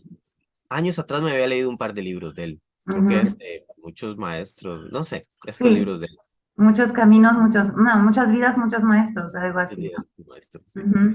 Años 0.69 0.99
atrás 0.99 1.21
me 1.21 1.31
había 1.31 1.47
leído 1.47 1.69
un 1.69 1.77
par 1.77 1.93
de 1.93 2.01
libros 2.01 2.35
de 2.35 2.43
él. 2.43 2.61
Creo 2.85 3.07
que 3.07 3.17
es 3.19 3.29
Ujú. 3.29 3.37
de 3.39 3.65
muchos 3.83 4.17
maestros, 4.17 4.91
no 4.91 5.03
sé, 5.03 5.23
estos 5.45 5.67
Sí, 5.67 5.69
libros 5.69 5.99
de 5.99 6.07
él. 6.07 6.17
muchos 6.55 6.91
caminos, 6.91 7.37
muchos, 7.37 7.73
no, 7.75 7.97
muchas 8.03 8.31
vidas, 8.31 8.57
muchos 8.57 8.83
maestros, 8.83 9.35
algo 9.35 9.59
así. 9.59 9.81
de 9.83 9.91
maestros, 10.25 10.63
sí, 10.67 10.81
sí. 10.83 10.89
Ujú, 10.89 11.09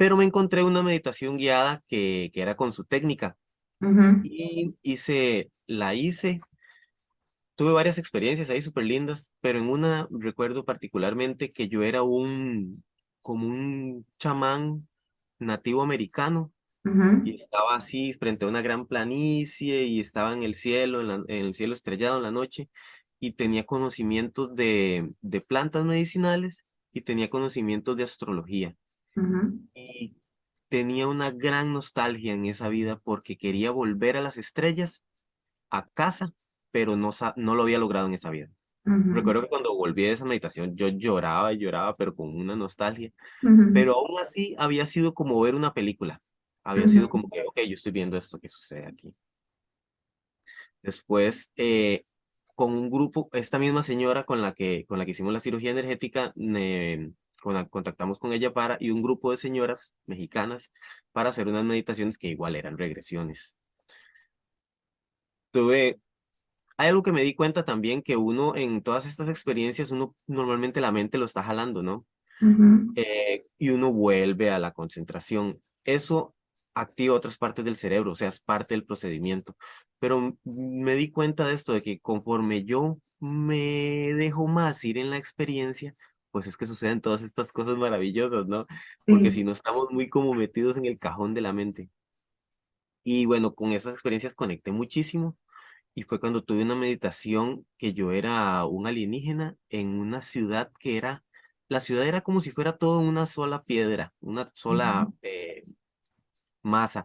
Pero 0.00 0.16
me 0.16 0.24
encontré 0.24 0.62
una 0.64 0.82
meditación 0.82 1.36
guiada 1.36 1.80
que, 1.88 2.30
que 2.32 2.42
era 2.42 2.56
con 2.56 2.72
su 2.72 2.84
técnica. 2.84 3.38
Ujú, 3.80 4.06
y 4.22 4.66
hice, 4.82 5.50
la 5.66 5.94
hice. 5.94 6.38
Tuve 7.56 7.72
varias 7.72 7.98
experiencias 7.98 8.48
ahí 8.50 8.62
súper 8.62 8.84
lindas, 8.84 9.32
pero 9.40 9.58
en 9.58 9.68
una 9.68 10.06
recuerdo 10.20 10.64
particularmente 10.64 11.48
que 11.48 11.68
yo 11.68 11.82
era 11.82 12.02
un, 12.02 12.82
como 13.22 13.46
un 13.46 14.06
chamán 14.18 14.76
nativo 15.38 15.82
americano 15.82 16.52
ujú, 16.84 17.06
y 17.22 17.42
estaba 17.42 17.76
así 17.76 18.14
frente 18.14 18.44
a 18.46 18.48
una 18.48 18.62
gran 18.62 18.86
planicie 18.86 19.84
y 19.86 20.00
estaba 20.00 20.32
en 20.34 20.42
el 20.44 20.54
cielo, 20.56 21.00
en, 21.02 21.08
la- 21.08 21.24
en 21.28 21.46
el 21.46 21.54
cielo 21.54 21.74
estrellado 21.74 22.18
en 22.18 22.24
la 22.24 22.32
noche 22.32 22.70
y 23.20 23.32
tenía 23.34 23.66
conocimientos 23.66 24.54
de, 24.56 25.08
de 25.22 25.40
plantas 25.42 25.84
medicinales 25.86 26.74
y 26.92 27.02
tenía 27.02 27.28
conocimientos 27.30 27.96
de 27.96 28.04
astrología 28.04 28.76
ujú, 29.16 29.68
y 29.74 30.16
tenía 30.68 31.08
una 31.08 31.30
gran 31.30 31.72
nostalgia 31.72 32.32
en 32.32 32.44
esa 32.44 32.68
vida 32.68 32.98
porque 33.02 33.36
quería 33.36 33.70
volver 33.70 34.16
a 34.16 34.22
las 34.22 34.36
estrellas, 34.36 35.04
a 35.70 35.88
casa, 35.88 36.34
pero 36.70 36.96
no, 36.96 37.12
sa- 37.12 37.34
no 37.36 37.54
lo 37.54 37.62
había 37.64 37.78
logrado 37.78 38.06
en 38.06 38.14
esa 38.14 38.30
vida. 38.30 38.50
Recuerdo 39.10 39.42
que 39.42 39.48
cuando 39.48 39.76
volví 39.76 40.04
de 40.04 40.12
esa 40.12 40.24
meditación 40.26 40.76
yo 40.76 40.88
lloraba 40.88 41.52
y 41.52 41.58
lloraba, 41.58 41.96
pero 41.96 42.14
con 42.14 42.36
una 42.36 42.56
nostalgia 42.56 43.12
ujú, 43.42 43.66
pero 43.72 43.94
aún 43.96 44.18
así 44.20 44.56
había 44.58 44.86
sido 44.86 45.14
como 45.14 45.40
ver 45.40 45.54
una 45.56 45.74
película. 45.74 46.20
Había 46.64 46.88
sido 46.88 47.08
como 47.10 47.28
que, 47.30 47.42
ok, 47.42 47.60
yo 47.68 47.74
estoy 47.74 47.92
viendo 47.92 48.16
esto 48.18 48.38
que 48.40 48.48
sucede 48.48 48.86
aquí. 48.86 49.12
Después, 50.82 51.50
eh, 51.56 52.02
con 52.54 52.72
un 52.72 52.90
grupo, 52.90 53.28
esta 53.32 53.58
misma 53.58 53.82
señora 53.82 54.24
con 54.24 54.42
la 54.42 54.54
que, 54.54 54.84
con 54.86 54.98
la 54.98 55.04
que 55.04 55.12
hicimos 55.12 55.32
la 55.32 55.40
cirugía 55.40 55.70
energética, 55.72 56.32
contactamos 57.40 58.18
con 58.18 58.32
ella 58.32 58.52
para, 58.52 58.76
y 58.80 58.90
un 58.90 59.02
grupo 59.02 59.30
de 59.30 59.36
señoras 59.36 59.94
mexicanas 60.06 60.70
para 61.12 61.30
hacer 61.30 61.48
unas 61.48 61.64
meditaciones 61.64 62.18
que 62.18 62.28
igual 62.28 62.56
eran 62.56 62.78
regresiones. 62.78 63.56
Tuve, 65.50 66.00
hay 66.76 66.88
algo 66.88 67.02
que 67.02 67.12
me 67.12 67.22
di 67.22 67.34
cuenta 67.34 67.64
también, 67.64 68.02
que 68.02 68.16
uno 68.16 68.54
en 68.54 68.82
todas 68.82 69.06
estas 69.06 69.28
experiencias, 69.28 69.90
uno 69.90 70.14
normalmente 70.28 70.80
la 70.80 70.92
mente 70.92 71.18
lo 71.18 71.26
está 71.26 71.42
jalando, 71.42 71.82
¿no? 71.82 72.06
ujú, 72.40 72.92
eh, 72.96 73.40
y 73.58 73.70
uno 73.70 73.92
vuelve 73.92 74.50
a 74.50 74.58
la 74.58 74.72
concentración. 74.72 75.56
Eso 75.84 76.34
activa 76.74 77.14
otras 77.14 77.38
partes 77.38 77.64
del 77.64 77.76
cerebro, 77.76 78.12
o 78.12 78.14
sea, 78.14 78.28
es 78.28 78.40
parte 78.40 78.74
del 78.74 78.84
procedimiento. 78.84 79.56
Pero 79.98 80.36
me 80.44 80.94
di 80.94 81.10
cuenta 81.10 81.46
de 81.46 81.54
esto, 81.54 81.72
de 81.72 81.82
que 81.82 82.00
conforme 82.00 82.64
yo 82.64 82.98
me 83.18 84.14
dejo 84.14 84.46
más 84.46 84.82
ir 84.84 84.98
en 84.98 85.10
la 85.10 85.18
experiencia, 85.18 85.92
pues 86.30 86.46
es 86.46 86.56
que 86.56 86.66
suceden 86.66 87.00
todas 87.00 87.22
estas 87.22 87.52
cosas 87.52 87.76
maravillosas, 87.76 88.46
¿no? 88.46 88.66
Porque 89.06 89.32
si 89.32 89.44
no 89.44 89.52
estamos 89.52 89.88
muy 89.90 90.08
como 90.08 90.34
metidos 90.34 90.76
en 90.76 90.86
el 90.86 90.98
cajón 90.98 91.34
de 91.34 91.40
la 91.40 91.52
mente. 91.52 91.90
Y 93.04 93.26
bueno, 93.26 93.54
con 93.54 93.72
esas 93.72 93.94
experiencias 93.94 94.34
conecté 94.34 94.72
muchísimo 94.72 95.36
y 95.94 96.02
fue 96.04 96.20
cuando 96.20 96.44
tuve 96.44 96.62
una 96.62 96.76
meditación 96.76 97.66
que 97.78 97.92
yo 97.92 98.12
era 98.12 98.64
un 98.64 98.86
alienígena 98.86 99.56
en 99.68 99.98
una 99.98 100.22
ciudad 100.22 100.70
que 100.78 100.96
era, 100.96 101.24
la 101.68 101.80
ciudad 101.80 102.06
era 102.06 102.20
como 102.20 102.40
si 102.40 102.50
fuera 102.50 102.76
todo 102.76 103.00
una 103.00 103.26
sola 103.26 103.60
piedra, 103.60 104.12
una 104.20 104.50
sola 104.54 105.08
eh, 105.22 105.62
masa. 106.62 107.04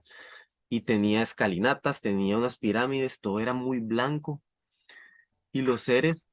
Y 0.69 0.81
tenía 0.81 1.21
escalinatas, 1.21 2.01
tenía 2.01 2.37
unas 2.37 2.57
pirámides, 2.57 3.19
todo 3.21 3.39
era 3.39 3.53
muy 3.53 3.79
blanco. 3.79 4.41
Y 5.51 5.61
los 5.61 5.81
seres 5.81 6.27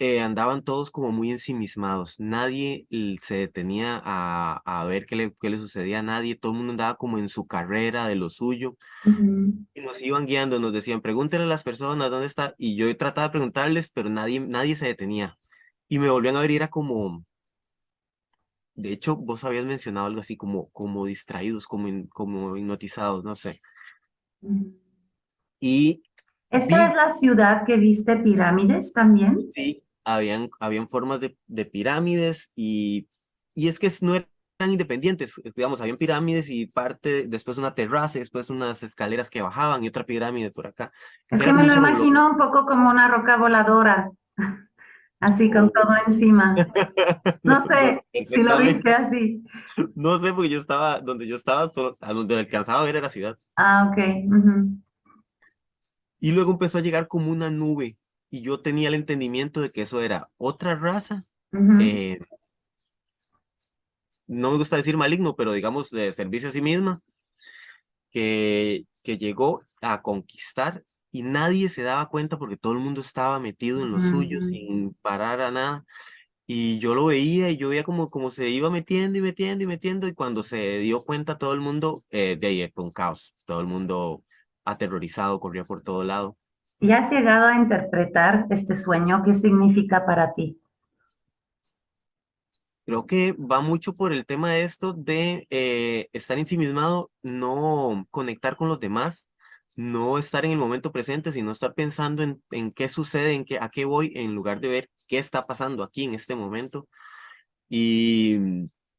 eh, 0.00 0.20
andaban 0.20 0.62
todos 0.62 0.90
como 0.90 1.10
muy 1.10 1.32
ensimismados. 1.32 2.20
Nadie 2.20 2.86
se 3.22 3.34
detenía 3.34 4.00
a, 4.04 4.62
a 4.64 4.84
ver 4.84 5.06
qué 5.06 5.16
le, 5.16 5.34
qué 5.40 5.50
le, 5.50 5.58
sucedía 5.58 5.98
a 5.98 6.02
nadie. 6.02 6.36
Todo 6.36 6.52
el 6.52 6.58
mundo 6.58 6.70
andaba 6.70 6.94
como 6.94 7.18
en 7.18 7.28
su 7.28 7.46
carrera, 7.46 8.06
de 8.06 8.14
lo 8.14 8.28
suyo. 8.28 8.76
Y 9.04 9.80
nos 9.80 10.00
iban 10.00 10.26
guiando, 10.26 10.60
nos 10.60 10.72
decían, 10.72 11.00
pregúntenle 11.00 11.46
a 11.46 11.48
las 11.48 11.64
personas 11.64 12.10
dónde 12.10 12.28
está. 12.28 12.54
Y 12.58 12.76
yo 12.76 12.96
trataba 12.96 13.28
de 13.28 13.32
preguntarles, 13.32 13.90
pero 13.90 14.08
nadie, 14.08 14.40
nadie 14.40 14.76
se 14.76 14.86
detenía. 14.86 15.36
Y 15.88 15.98
me 15.98 16.10
volvían 16.10 16.36
a 16.36 16.40
ver 16.40 16.52
y 16.52 16.56
era 16.56 16.68
como... 16.68 17.24
De 18.74 18.92
hecho, 18.92 19.16
vos 19.16 19.42
habías 19.42 19.66
mencionado 19.66 20.06
algo 20.06 20.20
así 20.20 20.36
como, 20.36 20.68
como 20.68 21.06
distraídos, 21.06 21.66
como, 21.66 21.88
como 22.10 22.56
hipnotizados, 22.56 23.24
no 23.24 23.34
sé. 23.34 23.60
Y 25.58 26.02
¿Esta 26.50 26.86
es 26.86 26.94
la 26.94 27.08
ciudad 27.10 27.64
que 27.66 27.76
viste 27.76 28.16
pirámides 28.16 28.92
también? 28.92 29.50
Sí, 29.52 29.76
habían, 30.08 30.48
habían 30.58 30.88
formas 30.88 31.20
de, 31.20 31.36
de 31.46 31.64
pirámides 31.66 32.52
y, 32.56 33.08
y 33.54 33.68
es 33.68 33.78
que 33.78 33.92
no 34.00 34.14
eran 34.14 34.28
independientes, 34.72 35.34
digamos, 35.54 35.80
habían 35.80 35.96
pirámides 35.96 36.48
y 36.48 36.66
parte, 36.66 37.24
después 37.28 37.58
una 37.58 37.74
terraza, 37.74 38.18
después 38.18 38.50
unas 38.50 38.82
escaleras 38.82 39.28
que 39.30 39.42
bajaban 39.42 39.84
y 39.84 39.88
otra 39.88 40.04
pirámide 40.04 40.50
por 40.50 40.66
acá. 40.66 40.90
Es 41.28 41.42
que 41.42 41.52
me 41.52 41.64
lo 41.64 41.74
imagino 41.74 42.30
un 42.30 42.38
poco 42.38 42.64
como 42.64 42.88
una 42.88 43.08
roca 43.08 43.36
voladora, 43.36 44.10
así 45.20 45.50
con 45.50 45.70
todo 45.70 45.90
encima. 46.06 46.54
No 47.42 47.64
sé 47.66 48.04
si 48.26 48.42
lo 48.42 48.58
viste 48.58 48.92
así. 48.92 49.44
No 49.94 50.18
sé, 50.18 50.32
porque 50.32 50.48
yo 50.48 50.60
estaba, 50.60 51.00
donde 51.00 51.26
yo 51.26 51.36
estaba, 51.36 51.68
solo, 51.70 51.92
a 52.00 52.12
donde 52.12 52.38
alcanzaba 52.38 52.80
a 52.80 52.84
ver 52.84 52.96
era 52.96 53.06
la 53.06 53.10
ciudad. 53.10 53.36
Ah, 53.56 53.90
ok. 53.90 53.98
Y 56.20 56.32
luego 56.32 56.52
empezó 56.52 56.78
a 56.78 56.82
llegar 56.82 57.06
como 57.06 57.30
una 57.30 57.50
nube 57.50 57.96
y 58.30 58.42
yo 58.42 58.60
tenía 58.62 58.88
el 58.88 58.94
entendimiento 58.94 59.60
de 59.60 59.70
que 59.70 59.82
eso 59.82 60.02
era 60.02 60.28
otra 60.38 60.74
raza. 60.76 61.20
eh, 61.76 62.18
no 64.28 64.50
me 64.52 64.58
gusta 64.58 64.76
decir 64.76 64.96
maligno, 64.96 65.34
pero 65.34 65.52
digamos 65.52 65.90
de 65.90 66.12
servicio 66.12 66.48
a 66.50 66.52
sí 66.52 66.62
misma, 66.62 67.00
que, 68.10 68.86
que 69.02 69.18
llegó 69.18 69.60
a 69.82 70.02
conquistar 70.02 70.84
y 71.10 71.22
nadie 71.22 71.68
se 71.68 71.82
daba 71.82 72.08
cuenta 72.08 72.38
porque 72.38 72.56
todo 72.56 72.72
el 72.72 72.78
mundo 72.80 73.00
estaba 73.00 73.38
metido 73.38 73.82
en 73.82 73.90
lo 73.90 74.00
suyo 74.00 74.40
sin 74.40 74.94
parar 75.02 75.40
a 75.40 75.50
nada. 75.50 75.84
Y 76.46 76.78
yo 76.80 76.94
lo 76.94 77.06
veía 77.06 77.50
y 77.50 77.56
yo 77.58 77.70
veía 77.70 77.84
como, 77.84 78.08
como 78.10 78.30
se 78.30 78.50
iba 78.50 78.70
metiendo 78.70 79.18
y 79.18 79.22
metiendo 79.22 79.64
y 79.64 79.66
metiendo 79.68 80.08
y 80.08 80.14
cuando 80.14 80.42
se 80.44 80.78
dio 80.80 81.00
cuenta 81.02 81.38
todo 81.38 81.54
el 81.54 81.60
mundo, 81.60 82.02
eh, 82.10 82.36
de 82.40 82.46
ahí 82.48 82.70
fue 82.74 82.84
un 82.84 82.92
caos. 82.92 83.34
Todo 83.46 83.60
el 83.60 83.66
mundo 83.66 84.24
aterrorizado, 84.64 85.40
corría 85.40 85.64
por 85.64 85.82
todo 85.82 86.04
lado. 86.04 86.38
¿Y 86.80 86.92
has 86.92 87.10
llegado 87.10 87.46
a 87.46 87.56
interpretar 87.56 88.46
este 88.50 88.76
sueño? 88.76 89.22
¿Qué 89.24 89.34
significa 89.34 90.06
para 90.06 90.32
ti? 90.32 90.60
Creo 92.86 93.04
que 93.06 93.32
va 93.32 93.60
mucho 93.60 93.92
por 93.92 94.12
el 94.12 94.24
tema 94.24 94.52
de 94.52 94.62
esto 94.62 94.92
de 94.92 95.46
eh, 95.50 96.08
estar 96.12 96.38
ensimismado, 96.38 97.10
no 97.22 98.06
conectar 98.10 98.56
con 98.56 98.68
los 98.68 98.80
demás, 98.80 99.28
no 99.76 100.18
estar 100.18 100.44
en 100.44 100.52
el 100.52 100.58
momento 100.58 100.92
presente, 100.92 101.32
sino 101.32 101.50
estar 101.50 101.74
pensando 101.74 102.22
en, 102.22 102.42
en 102.50 102.72
qué 102.72 102.88
sucede, 102.88 103.34
en 103.34 103.44
qué, 103.44 103.58
a 103.58 103.68
qué 103.68 103.84
voy, 103.84 104.12
en 104.14 104.34
lugar 104.34 104.60
de 104.60 104.68
ver 104.68 104.90
qué 105.06 105.18
está 105.18 105.42
pasando 105.42 105.82
aquí 105.82 106.04
en 106.04 106.14
este 106.14 106.34
momento. 106.34 106.88
Y, 107.68 108.38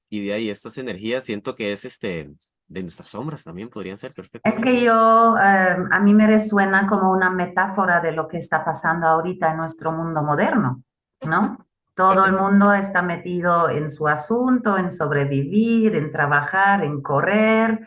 y 0.10 0.26
de 0.26 0.34
ahí 0.34 0.50
estas 0.50 0.78
energías 0.78 1.24
siento 1.24 1.54
que 1.54 1.74
es 1.74 1.86
este, 1.86 2.30
de 2.70 2.84
nuestras 2.84 3.10
sombras 3.10 3.44
también 3.44 3.68
podrían 3.70 3.98
ser 3.98 4.14
perfectas. 4.14 4.54
Es 4.54 4.60
que 4.60 4.82
yo, 4.82 5.36
eh, 5.38 5.78
a 5.92 6.00
mí 6.00 6.14
me 6.14 6.28
resuena 6.28 6.86
como 6.86 7.12
una 7.12 7.32
metáfora 7.32 8.00
de 8.00 8.12
lo 8.12 8.28
que 8.28 8.38
está 8.38 8.64
pasando 8.64 9.08
ahorita 9.08 9.52
en 9.52 9.58
nuestro 9.58 9.92
mundo 9.92 10.22
moderno, 10.22 10.84
¿no? 11.28 11.66
Todo 11.96 12.26
el 12.26 12.34
mundo 12.34 12.72
está 12.74 13.02
metido 13.02 13.70
en 13.70 13.90
su 13.90 14.08
asunto, 14.08 14.78
en 14.78 14.90
sobrevivir, 14.90 15.96
en 15.96 16.12
trabajar, 16.12 16.82
en 16.82 17.02
correr, 17.02 17.86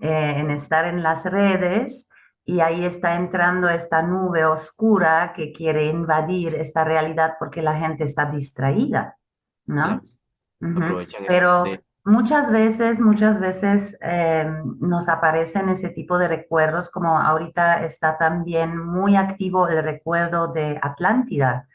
eh, 0.00 0.34
en 0.36 0.50
estar 0.50 0.84
en 0.84 1.02
las 1.02 1.24
redes. 1.24 2.08
Y 2.44 2.60
ahí 2.60 2.84
está 2.84 3.16
entrando 3.16 3.68
esta 3.68 4.02
nube 4.02 4.44
oscura 4.44 5.32
que 5.34 5.52
quiere 5.52 5.86
invadir 5.86 6.54
esta 6.54 6.84
realidad 6.84 7.34
porque 7.40 7.62
la 7.62 7.76
gente 7.76 8.04
está 8.04 8.26
distraída, 8.26 9.16
¿no? 9.66 10.00
Pero 11.26 11.64
muchas 12.04 12.50
veces, 12.50 13.00
muchas 13.00 13.40
veces 13.40 13.98
eh, 14.00 14.50
nos 14.80 15.08
aparecen 15.08 15.68
ese 15.68 15.90
tipo 15.90 16.18
de 16.18 16.28
recuerdos, 16.28 16.90
como 16.90 17.18
ahorita 17.18 17.84
está 17.84 18.18
también 18.18 18.78
muy 18.78 19.16
activo 19.16 19.68
el 19.68 19.82
recuerdo 19.82 20.48
de 20.48 20.78
Atlántida 20.82 21.66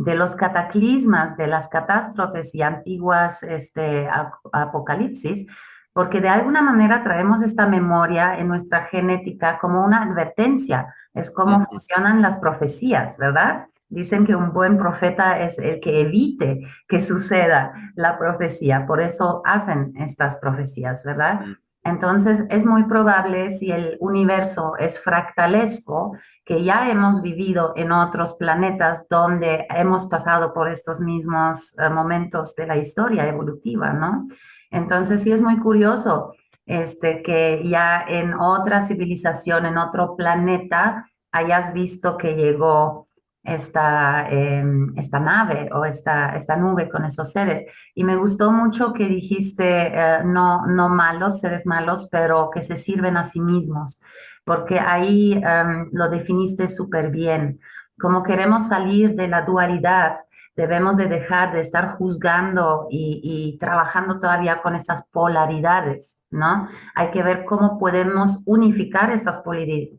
de 0.00 0.14
los 0.14 0.34
cataclismas, 0.34 1.36
de 1.36 1.46
las 1.46 1.68
catástrofes 1.68 2.54
y 2.54 2.62
antiguas 2.62 3.42
este, 3.42 4.08
apocalipsis, 4.52 5.46
porque 5.92 6.20
de 6.22 6.28
alguna 6.28 6.62
manera 6.62 7.02
traemos 7.02 7.42
esta 7.42 7.66
memoria 7.66 8.38
en 8.38 8.48
nuestra 8.48 8.84
genética 8.84 9.58
como 9.58 9.84
una 9.84 10.02
advertencia, 10.02 10.94
es 11.12 11.30
como 11.30 11.66
funcionan 11.66 12.22
las 12.22 12.38
profecías, 12.38 13.18
¿verdad? 13.18 13.66
Dicen 13.90 14.24
que 14.24 14.36
un 14.36 14.52
buen 14.52 14.78
profeta 14.78 15.40
es 15.40 15.58
el 15.58 15.80
que 15.80 16.00
evite 16.00 16.60
que 16.88 17.00
suceda 17.00 17.72
la 17.96 18.16
profecía, 18.18 18.86
por 18.86 19.00
eso 19.00 19.42
hacen 19.44 19.92
estas 19.96 20.36
profecías, 20.36 21.04
¿verdad? 21.04 21.40
Entonces, 21.82 22.44
es 22.50 22.64
muy 22.64 22.84
probable 22.84 23.50
si 23.50 23.72
el 23.72 23.96
universo 24.00 24.76
es 24.78 25.00
fractalesco, 25.00 26.16
que 26.44 26.62
ya 26.62 26.90
hemos 26.90 27.22
vivido 27.22 27.72
en 27.74 27.90
otros 27.90 28.34
planetas 28.34 29.06
donde 29.08 29.66
hemos 29.70 30.06
pasado 30.06 30.52
por 30.52 30.68
estos 30.68 31.00
mismos 31.00 31.74
eh, 31.78 31.88
momentos 31.88 32.54
de 32.54 32.66
la 32.66 32.76
historia 32.76 33.26
evolutiva, 33.26 33.92
¿no? 33.92 34.28
Entonces, 34.70 35.22
sí 35.22 35.32
es 35.32 35.40
muy 35.40 35.58
curioso 35.58 36.34
este, 36.66 37.22
que 37.22 37.62
ya 37.68 38.04
en 38.06 38.34
otra 38.34 38.82
civilización, 38.82 39.66
en 39.66 39.78
otro 39.78 40.16
planeta, 40.16 41.06
hayas 41.32 41.72
visto 41.72 42.16
que 42.16 42.34
llegó 42.34 43.08
esta, 43.42 44.28
em, 44.28 44.92
esta 44.96 45.18
nave 45.18 45.70
o 45.72 45.84
esta, 45.84 46.34
esta 46.36 46.56
nube 46.56 46.88
con 46.90 47.04
esos 47.04 47.32
seres. 47.32 47.64
Y 47.94 48.04
me 48.04 48.16
gustó 48.16 48.52
mucho 48.52 48.92
que 48.92 49.08
dijiste, 49.08 49.92
eh, 49.94 50.24
no, 50.24 50.66
no 50.66 50.88
malos, 50.88 51.40
seres 51.40 51.66
malos, 51.66 52.08
pero 52.10 52.50
que 52.52 52.62
se 52.62 52.76
sirven 52.76 53.16
a 53.16 53.24
sí 53.24 53.40
mismos, 53.40 54.00
porque 54.44 54.78
ahí 54.78 55.32
em, 55.32 55.88
lo 55.92 56.08
definiste 56.08 56.68
súper 56.68 57.10
bien. 57.10 57.60
Como 57.98 58.22
queremos 58.22 58.68
salir 58.68 59.14
de 59.14 59.28
la 59.28 59.42
dualidad, 59.42 60.16
debemos 60.56 60.96
de 60.96 61.06
dejar 61.06 61.52
de 61.52 61.60
estar 61.60 61.96
juzgando 61.96 62.86
y, 62.90 63.20
y, 63.22 63.58
trabajando 63.58 64.18
todavía 64.18 64.60
con 64.62 64.74
estas 64.74 65.04
polaridades, 65.04 66.18
¿no? 66.30 66.68
Hay 66.94 67.10
que 67.12 67.22
ver 67.22 67.44
cómo 67.44 67.78
podemos 67.78 68.40
unificar 68.44 69.10
estas 69.10 69.42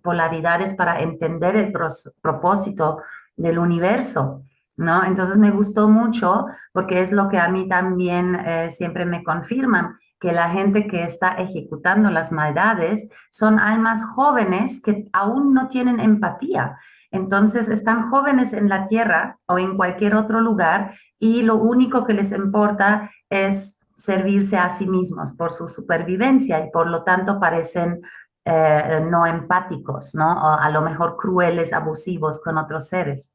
polaridades 0.03 0.73
para 0.73 0.99
entender 1.01 1.55
el 1.55 1.73
propósito 2.21 2.99
del 3.41 3.59
universo, 3.59 4.43
¿no? 4.77 5.03
Entonces 5.03 5.37
me 5.37 5.51
gustó 5.51 5.89
mucho 5.89 6.45
porque 6.71 7.01
es 7.01 7.11
lo 7.11 7.29
que 7.29 7.39
a 7.39 7.49
mí 7.49 7.67
también 7.67 8.35
eh, 8.35 8.69
siempre 8.69 9.05
me 9.05 9.23
confirman, 9.23 9.97
que 10.19 10.31
la 10.31 10.51
gente 10.51 10.85
que 10.87 11.03
está 11.03 11.29
ejecutando 11.33 12.11
las 12.11 12.31
maldades 12.31 13.09
son 13.31 13.57
almas 13.57 14.05
jóvenes 14.05 14.79
que 14.79 15.07
aún 15.11 15.53
no 15.53 15.67
tienen 15.67 15.99
empatía. 15.99 16.77
Entonces 17.09 17.67
están 17.67 18.07
jóvenes 18.07 18.53
en 18.53 18.69
la 18.69 18.85
tierra 18.85 19.39
o 19.47 19.57
en 19.57 19.75
cualquier 19.75 20.15
otro 20.15 20.39
lugar 20.39 20.93
y 21.19 21.41
lo 21.41 21.55
único 21.55 22.05
que 22.05 22.13
les 22.13 22.31
importa 22.31 23.09
es 23.29 23.79
servirse 23.95 24.57
a 24.57 24.69
sí 24.69 24.87
mismos 24.87 25.33
por 25.33 25.51
su 25.51 25.67
supervivencia 25.67 26.63
y 26.65 26.71
por 26.71 26.87
lo 26.87 27.03
tanto 27.03 27.39
parecen 27.39 28.01
eh, 28.45 29.05
no 29.09 29.25
empáticos, 29.25 30.15
¿no? 30.15 30.31
O 30.31 30.59
a 30.59 30.69
lo 30.69 30.81
mejor 30.81 31.17
crueles, 31.17 31.73
abusivos 31.73 32.41
con 32.41 32.57
otros 32.57 32.87
seres. 32.87 33.33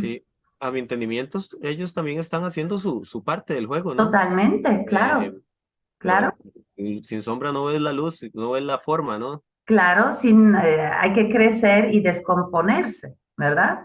Sí, 0.00 0.24
a 0.58 0.70
mi 0.70 0.78
entendimiento, 0.78 1.38
ellos 1.62 1.92
también 1.92 2.18
están 2.18 2.44
haciendo 2.44 2.78
su, 2.78 3.04
su 3.04 3.22
parte 3.22 3.54
del 3.54 3.66
juego, 3.66 3.94
¿no? 3.94 4.04
Totalmente, 4.04 4.84
claro. 4.86 5.22
Eh, 5.22 5.34
Claro. 6.00 6.34
Sin 6.76 7.22
sombra 7.22 7.52
no 7.52 7.66
ves 7.66 7.80
la 7.80 7.92
luz, 7.92 8.22
no 8.32 8.52
ves 8.52 8.62
la 8.62 8.78
forma, 8.78 9.18
¿no? 9.18 9.44
Claro, 9.64 10.12
sin, 10.12 10.54
eh, 10.54 10.80
hay 10.80 11.12
que 11.12 11.28
crecer 11.28 11.94
y 11.94 12.00
descomponerse, 12.00 13.16
¿verdad? 13.36 13.80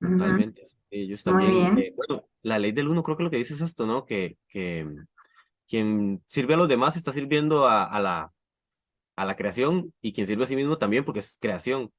Totalmente. 0.00 0.62
Ellos 0.90 1.24
también, 1.24 1.76
eh, 1.76 1.92
bueno, 1.96 2.24
la 2.42 2.58
ley 2.60 2.70
del 2.70 2.86
uno 2.86 3.02
creo 3.02 3.16
que 3.16 3.24
lo 3.24 3.30
que 3.30 3.36
dice 3.36 3.54
es 3.54 3.60
esto, 3.62 3.84
¿no? 3.84 4.04
Que, 4.04 4.38
que 4.48 4.88
quien 5.68 6.22
sirve 6.26 6.54
a 6.54 6.56
los 6.56 6.68
demás 6.68 6.96
está 6.96 7.12
sirviendo 7.12 7.66
a, 7.66 7.82
a 7.84 7.98
la, 7.98 8.32
a 9.20 9.24
la 9.26 9.36
creación 9.36 9.92
y 10.00 10.14
quien 10.14 10.26
sirve 10.26 10.44
a 10.44 10.46
sí 10.46 10.56
mismo 10.56 10.78
también 10.78 11.04
porque 11.04 11.20
es 11.20 11.36
creación. 11.38 11.92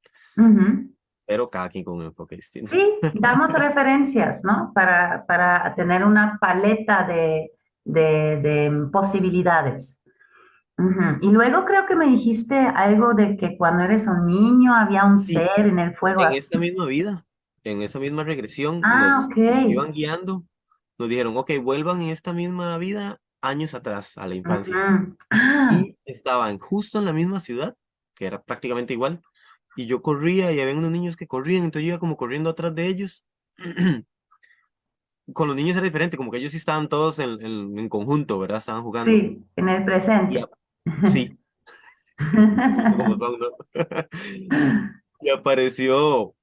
Pero 1.27 1.51
cada 1.51 1.69
quien 1.69 1.86
con 1.86 1.97
un 1.97 2.05
enfoque 2.05 2.36
distinto. 2.36 2.71
Sí, 2.71 2.95
damos 3.13 3.53
referencias, 3.53 4.43
¿no? 4.43 4.71
Para, 4.73 5.23
para 5.27 5.73
tener 5.75 6.03
una 6.03 6.39
paleta 6.41 7.03
de, 7.03 7.51
de, 7.86 8.38
de 8.41 8.88
posibilidades. 8.91 9.99
Y 11.21 11.29
luego 11.29 11.63
creo 11.65 11.86
que 11.86 11.95
me 11.95 12.07
dijiste 12.07 12.57
algo 12.57 13.13
de 13.13 13.38
que 13.38 13.55
cuando 13.55 13.84
eres 13.84 14.07
un 14.07 14.25
niño 14.25 14.73
había 14.73 15.05
un 15.05 15.19
ser 15.19 15.51
en 15.60 15.77
el 15.77 15.93
fuego. 15.93 16.25
En 16.25 16.34
esta 16.34 16.57
misma 16.57 16.88
vida, 16.88 17.23
en 17.63 17.84
esa 17.84 17.99
misma 17.99 18.23
regresión, 18.23 18.81
ah, 18.84 19.27
nos, 19.29 19.69
iban 19.69 19.91
guiando, 19.91 20.43
nos 20.97 21.07
dijeron, 21.07 21.38
ok, 21.38 21.51
vuelvan 21.62 22.01
en 22.01 22.10
esta 22.10 22.34
misma 22.34 22.79
vida 22.79 23.19
años 23.41 23.73
atrás, 23.73 24.17
a 24.17 24.27
la 24.27 24.36
infancia. 24.36 24.75
Ah. 25.30 25.69
Y 25.82 25.97
estaban 26.06 26.60
justo 26.60 26.99
en 26.99 27.06
la 27.06 27.13
misma 27.13 27.39
ciudad, 27.39 27.75
que 28.15 28.25
era 28.25 28.39
prácticamente 28.39 28.93
igual, 28.93 29.21
y 29.75 29.88
yo 29.88 30.01
corría 30.01 30.51
y 30.51 30.60
había 30.60 30.75
unos 30.75 30.91
niños 30.91 31.15
que 31.15 31.27
corrían, 31.27 31.63
entonces 31.63 31.84
yo 31.84 31.93
iba 31.93 31.99
como 31.99 32.17
corriendo 32.17 32.49
atrás 32.49 32.75
de 32.75 32.88
ellos. 32.88 33.25
Con 35.34 35.47
los 35.47 35.56
niños 35.56 35.77
era 35.77 35.86
diferente, 35.86 36.17
como 36.17 36.32
que 36.32 36.39
ellos 36.39 36.51
sí 36.51 36.58
estaban 36.58 36.89
todos 36.89 37.19
en, 37.19 37.39
en, 37.41 37.89
conjunto, 37.89 38.38
¿verdad? 38.39 38.58
Estaban 38.58 38.84
jugando. 38.84 39.10
Sí, 39.10 39.41
en 39.56 39.69
el 39.69 39.86
presente. 39.86 40.43
sí. 41.08 41.38
y 45.21 45.30
apareció 45.30 46.34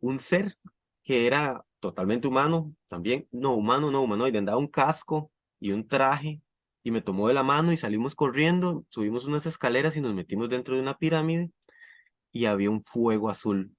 un 0.00 0.18
ser 0.18 0.56
que 1.02 1.26
era 1.26 1.64
totalmente 1.80 2.28
humano, 2.28 2.74
también, 2.88 3.26
no 3.30 3.54
humano, 3.54 3.90
no 3.90 4.02
humanoide, 4.02 4.38
andaba 4.38 4.58
un 4.58 4.66
casco 4.66 5.30
y 5.60 5.72
un 5.72 5.86
traje 5.86 6.42
y 6.82 6.90
me 6.90 7.00
tomó 7.00 7.28
de 7.28 7.34
la 7.34 7.42
mano 7.42 7.72
y 7.72 7.76
salimos 7.76 8.14
corriendo, 8.14 8.84
subimos 8.88 9.26
unas 9.26 9.44
escaleras 9.46 9.96
y 9.96 10.00
nos 10.00 10.14
metimos 10.14 10.48
dentro 10.48 10.76
de 10.76 10.82
una 10.82 10.96
pirámide 10.96 11.50
y 12.30 12.46
había 12.46 12.70
un 12.70 12.84
fuego 12.84 13.28
azul. 13.28 13.74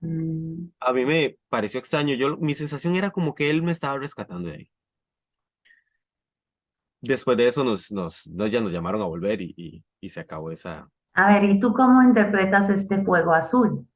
Mm. 0.00 0.68
A 0.78 0.92
mí 0.92 1.04
me 1.04 1.38
pareció 1.48 1.80
extraño, 1.80 2.14
yo, 2.14 2.36
mi 2.36 2.54
sensación 2.54 2.94
era 2.94 3.10
como 3.10 3.34
que 3.34 3.50
él 3.50 3.62
me 3.62 3.72
estaba 3.72 3.98
rescatando 3.98 4.48
de 4.48 4.54
ahí. 4.54 4.70
Después 7.00 7.36
de 7.36 7.48
eso 7.48 7.64
nos, 7.64 7.90
nos, 7.90 8.24
ya 8.24 8.60
nos 8.60 8.72
llamaron 8.72 9.00
a 9.00 9.06
volver 9.06 9.40
y, 9.40 9.84
y, 10.00 10.08
se 10.08 10.20
acabó 10.20 10.50
esa... 10.50 10.88
A 11.14 11.32
ver, 11.32 11.50
¿y 11.50 11.60
tú 11.60 11.72
cómo 11.72 12.02
interpretas 12.02 12.70
este 12.70 13.02
fuego 13.04 13.32
azul? 13.32 13.86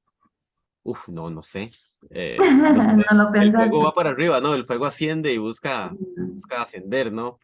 Uf, 0.82 1.08
no, 1.08 1.30
no 1.30 1.42
sé. 1.42 1.70
Eh, 2.08 2.38
no, 3.12 3.30
lo 3.30 3.34
El 3.34 3.52
fuego 3.52 3.84
va 3.84 3.92
para 3.92 4.10
arriba, 4.10 4.40
¿no? 4.40 4.54
El 4.54 4.64
fuego 4.64 4.86
asciende 4.86 5.32
y 5.32 5.38
busca, 5.38 5.92
busca 5.92 6.62
ascender, 6.62 7.12
¿no? 7.12 7.38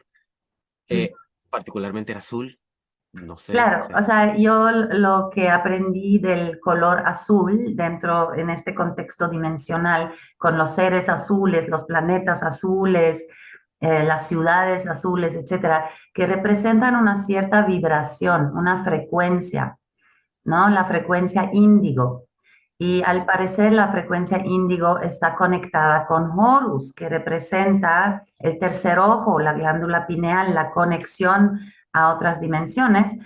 Eh, 0.89 1.11
particularmente 1.49 2.11
era 2.11 2.19
azul. 2.19 2.59
No 3.13 3.37
sé. 3.37 3.53
Claro, 3.53 3.87
o 3.97 4.01
sea, 4.01 4.35
yo 4.35 4.69
lo 4.69 5.29
que 5.31 5.49
aprendí 5.49 6.19
del 6.19 6.59
color 6.59 7.03
azul 7.05 7.75
dentro, 7.75 8.35
en 8.35 8.49
este 8.49 8.75
contexto 8.75 9.27
dimensional, 9.27 10.11
con 10.37 10.57
los 10.57 10.75
seres 10.75 11.09
azules, 11.09 11.67
los 11.67 11.85
planetas 11.85 12.43
azules, 12.43 13.25
eh, 13.79 14.03
las 14.03 14.27
ciudades 14.27 14.87
azules, 14.87 15.35
etcétera, 15.35 15.89
que 16.13 16.27
representan 16.27 16.95
una 16.95 17.15
cierta 17.15 17.61
vibración, 17.63 18.51
una 18.55 18.83
frecuencia, 18.83 19.77
¿no? 20.43 20.69
La 20.69 20.85
frecuencia 20.85 21.49
índigo. 21.53 22.26
Y 22.79 23.01
al 23.03 23.25
parecer 23.25 23.73
la 23.73 23.91
frecuencia 23.91 24.39
índigo 24.45 24.99
está 24.99 25.35
conectada 25.35 26.05
con 26.05 26.31
Horus, 26.37 26.93
que 26.93 27.09
representa 27.09 28.23
el 28.37 28.59
tercer 28.59 28.99
ojo, 28.99 29.39
la 29.39 29.53
glándula 29.53 30.05
pineal, 30.05 30.53
la 30.53 30.71
conexión 30.71 31.59
a 31.91 32.13
otras 32.13 32.39
dimensiones, 32.39 33.17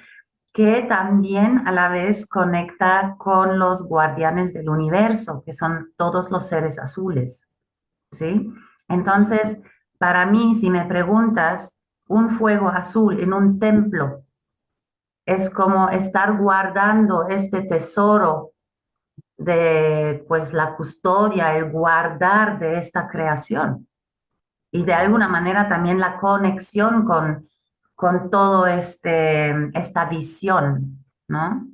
que 0.54 0.84
también 0.84 1.68
a 1.68 1.72
la 1.72 1.90
vez 1.90 2.26
conecta 2.26 3.16
con 3.18 3.60
los 3.60 3.88
guardianes 3.88 4.54
del 4.54 4.70
universo, 4.70 5.44
que 5.46 5.54
son 5.54 5.94
todos 5.98 6.32
los 6.32 6.48
seres 6.48 6.80
azules. 6.80 7.50
¿Sí? 8.12 8.54
Entonces, 8.88 9.62
para 9.98 10.26
mí, 10.26 10.56
si 10.56 10.70
me 10.70 10.86
preguntas, 10.86 11.78
un 12.08 12.30
fuego 12.30 12.70
azul 12.70 13.20
en 13.20 13.34
un 13.34 13.60
templo 13.60 14.24
es 15.26 15.50
como 15.50 15.90
estar 15.90 16.38
guardando 16.38 17.28
este 17.28 17.62
tesoro 17.62 18.51
de 19.44 20.24
pues 20.28 20.54
la 20.54 20.76
custodia, 20.76 21.56
el 21.56 21.72
guardar 21.72 22.60
de 22.60 22.78
esta 22.78 23.08
creación 23.08 23.88
y 24.72 24.84
de 24.84 24.94
alguna 24.94 25.28
manera 25.28 25.68
también 25.68 26.00
la 26.00 26.18
conexión 26.18 27.06
con, 27.06 27.50
con 27.96 28.30
todo 28.30 28.66
este, 28.68 29.70
esta 29.78 30.06
visión, 30.06 31.06
¿no? 31.28 31.68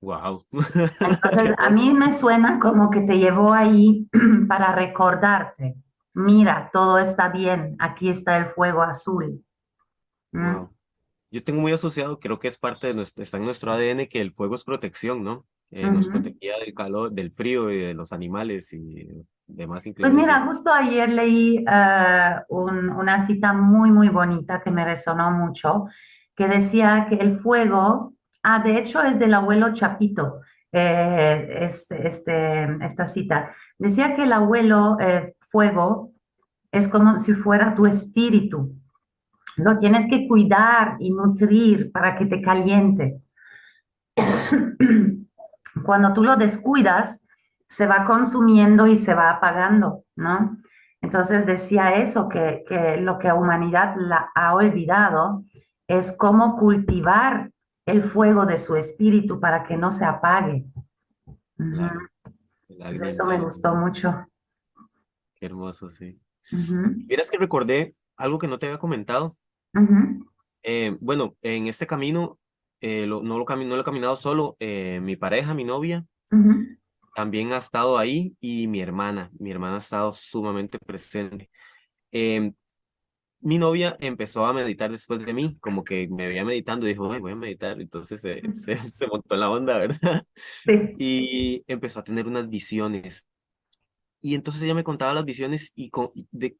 Wow. 0.00 0.44
Entonces, 0.52 1.54
a 1.58 1.70
mí 1.70 1.92
me 1.92 2.12
suena 2.12 2.60
como 2.60 2.88
que 2.88 3.00
te 3.00 3.18
llevó 3.18 3.52
ahí 3.52 4.08
para 4.48 4.72
recordarte, 4.72 5.76
mira, 6.14 6.70
todo 6.72 6.98
está 6.98 7.28
bien, 7.28 7.74
aquí 7.80 8.08
está 8.08 8.36
el 8.36 8.46
fuego 8.46 8.82
azul. 8.82 9.44
Yo 11.30 11.42
tengo 11.42 11.60
muy 11.60 11.72
asociado, 11.72 12.20
creo 12.20 12.38
que 12.38 12.48
es 12.48 12.58
parte 12.58 12.86
de 12.86 12.94
nuestro, 12.94 13.24
está 13.24 13.38
en 13.38 13.44
nuestro 13.44 13.72
ADN 13.72 14.06
que 14.06 14.20
el 14.20 14.32
fuego 14.32 14.54
es 14.54 14.62
protección, 14.62 15.24
¿no? 15.24 15.44
Eh, 15.70 15.90
nos 15.90 16.08
protegía 16.08 16.54
del 16.58 16.74
calor, 16.74 17.12
del 17.12 17.30
frío 17.30 17.70
y 17.70 17.78
de 17.78 17.94
los 17.94 18.12
animales 18.12 18.72
y 18.72 19.06
demás. 19.46 19.84
Pues 19.98 20.14
mira, 20.14 20.40
justo 20.40 20.72
ayer 20.72 21.10
leí 21.10 21.58
eh, 21.58 22.34
una 22.48 23.18
cita 23.20 23.52
muy, 23.52 23.90
muy 23.90 24.08
bonita 24.08 24.62
que 24.62 24.70
me 24.70 24.84
resonó 24.84 25.30
mucho, 25.30 25.86
que 26.34 26.48
decía 26.48 27.06
que 27.08 27.16
el 27.16 27.36
fuego, 27.36 28.14
ah, 28.42 28.62
de 28.62 28.78
hecho 28.78 29.02
es 29.02 29.18
del 29.18 29.34
abuelo 29.34 29.74
Chapito, 29.74 30.40
eh, 30.72 31.58
este, 31.60 32.06
este, 32.06 32.84
esta 32.84 33.06
cita, 33.06 33.50
decía 33.78 34.14
que 34.14 34.24
el 34.24 34.32
abuelo 34.32 34.96
fuego 35.50 36.12
es 36.72 36.88
como 36.88 37.18
si 37.18 37.34
fuera 37.34 37.74
tu 37.74 37.86
espíritu. 37.86 38.74
Lo 39.56 39.78
tienes 39.78 40.06
que 40.06 40.26
cuidar 40.28 40.96
y 41.00 41.10
nutrir 41.10 41.90
para 41.90 42.16
que 42.16 42.26
te 42.26 42.40
caliente. 42.40 43.20
Cuando 45.84 46.12
tú 46.12 46.22
lo 46.22 46.36
descuidas, 46.36 47.22
se 47.68 47.86
va 47.86 48.04
consumiendo 48.04 48.86
y 48.86 48.96
se 48.96 49.14
va 49.14 49.30
apagando, 49.30 50.04
¿no? 50.16 50.58
Entonces 51.00 51.46
decía 51.46 51.94
eso, 51.94 52.28
que, 52.28 52.64
lo 53.00 53.18
que 53.18 53.32
humanidad 53.32 53.94
la 53.96 54.30
ha 54.34 54.54
olvidado 54.54 55.44
es 55.86 56.12
cómo 56.12 56.56
cultivar 56.56 57.52
el 57.86 58.02
fuego 58.02 58.46
de 58.46 58.58
su 58.58 58.76
espíritu 58.76 59.40
para 59.40 59.64
que 59.64 59.76
no 59.76 59.90
se 59.90 60.04
apague. 60.04 60.66
Pues 61.56 63.00
eso 63.00 63.26
me 63.26 63.38
gustó 63.38 63.74
mucho. 63.74 64.26
Qué 65.36 65.46
hermoso, 65.46 65.88
sí. 65.88 66.20
Miras 66.50 67.30
que 67.30 67.38
recordé 67.38 67.92
algo 68.16 68.38
que 68.38 68.48
no 68.48 68.58
te 68.58 68.66
había 68.66 68.78
comentado. 68.78 69.32
Eh, 70.62 70.92
bueno, 71.02 71.36
en 71.42 71.68
este 71.68 71.86
camino 71.86 72.38
eh, 72.80 73.06
no, 73.06 73.22
lo 73.22 73.44
no 73.44 73.76
lo 73.76 73.80
he 73.80 73.84
caminado 73.84 74.16
solo, 74.16 74.56
eh, 74.60 75.00
mi 75.02 75.16
pareja, 75.16 75.54
mi 75.54 75.64
novia, 75.64 76.06
también 77.14 77.52
ha 77.52 77.58
estado 77.58 77.98
ahí 77.98 78.36
y 78.40 78.68
mi 78.68 78.80
hermana, 78.80 79.30
mi 79.38 79.50
hermana 79.50 79.76
ha 79.76 79.78
estado 79.78 80.12
sumamente 80.12 80.78
presente. 80.78 81.50
Em, 82.12 82.54
mi 83.40 83.58
novia 83.58 83.96
empezó 84.00 84.46
a 84.46 84.52
meditar 84.52 84.90
después 84.90 85.24
de 85.24 85.32
mí, 85.34 85.58
como 85.60 85.84
que 85.84 86.08
me 86.08 86.28
veía 86.28 86.44
meditando 86.44 86.86
y 86.86 86.90
dijo, 86.90 87.06
voy 87.20 87.32
a 87.32 87.36
meditar, 87.36 87.80
entonces 87.80 88.20
se, 88.20 88.42
se, 88.52 88.76
se 88.88 89.06
montó 89.06 89.36
la 89.36 89.50
onda, 89.50 89.78
¿verdad? 89.78 90.22
Sí. 90.64 90.72
Y 90.98 91.64
empezó 91.68 92.00
a 92.00 92.04
tener 92.04 92.26
unas 92.26 92.48
visiones 92.48 93.26
y 94.20 94.34
entonces 94.34 94.62
ella 94.62 94.74
me 94.74 94.84
contaba 94.84 95.14
las 95.14 95.24
visiones 95.24 95.70
y 95.76 95.90
con, 95.90 96.10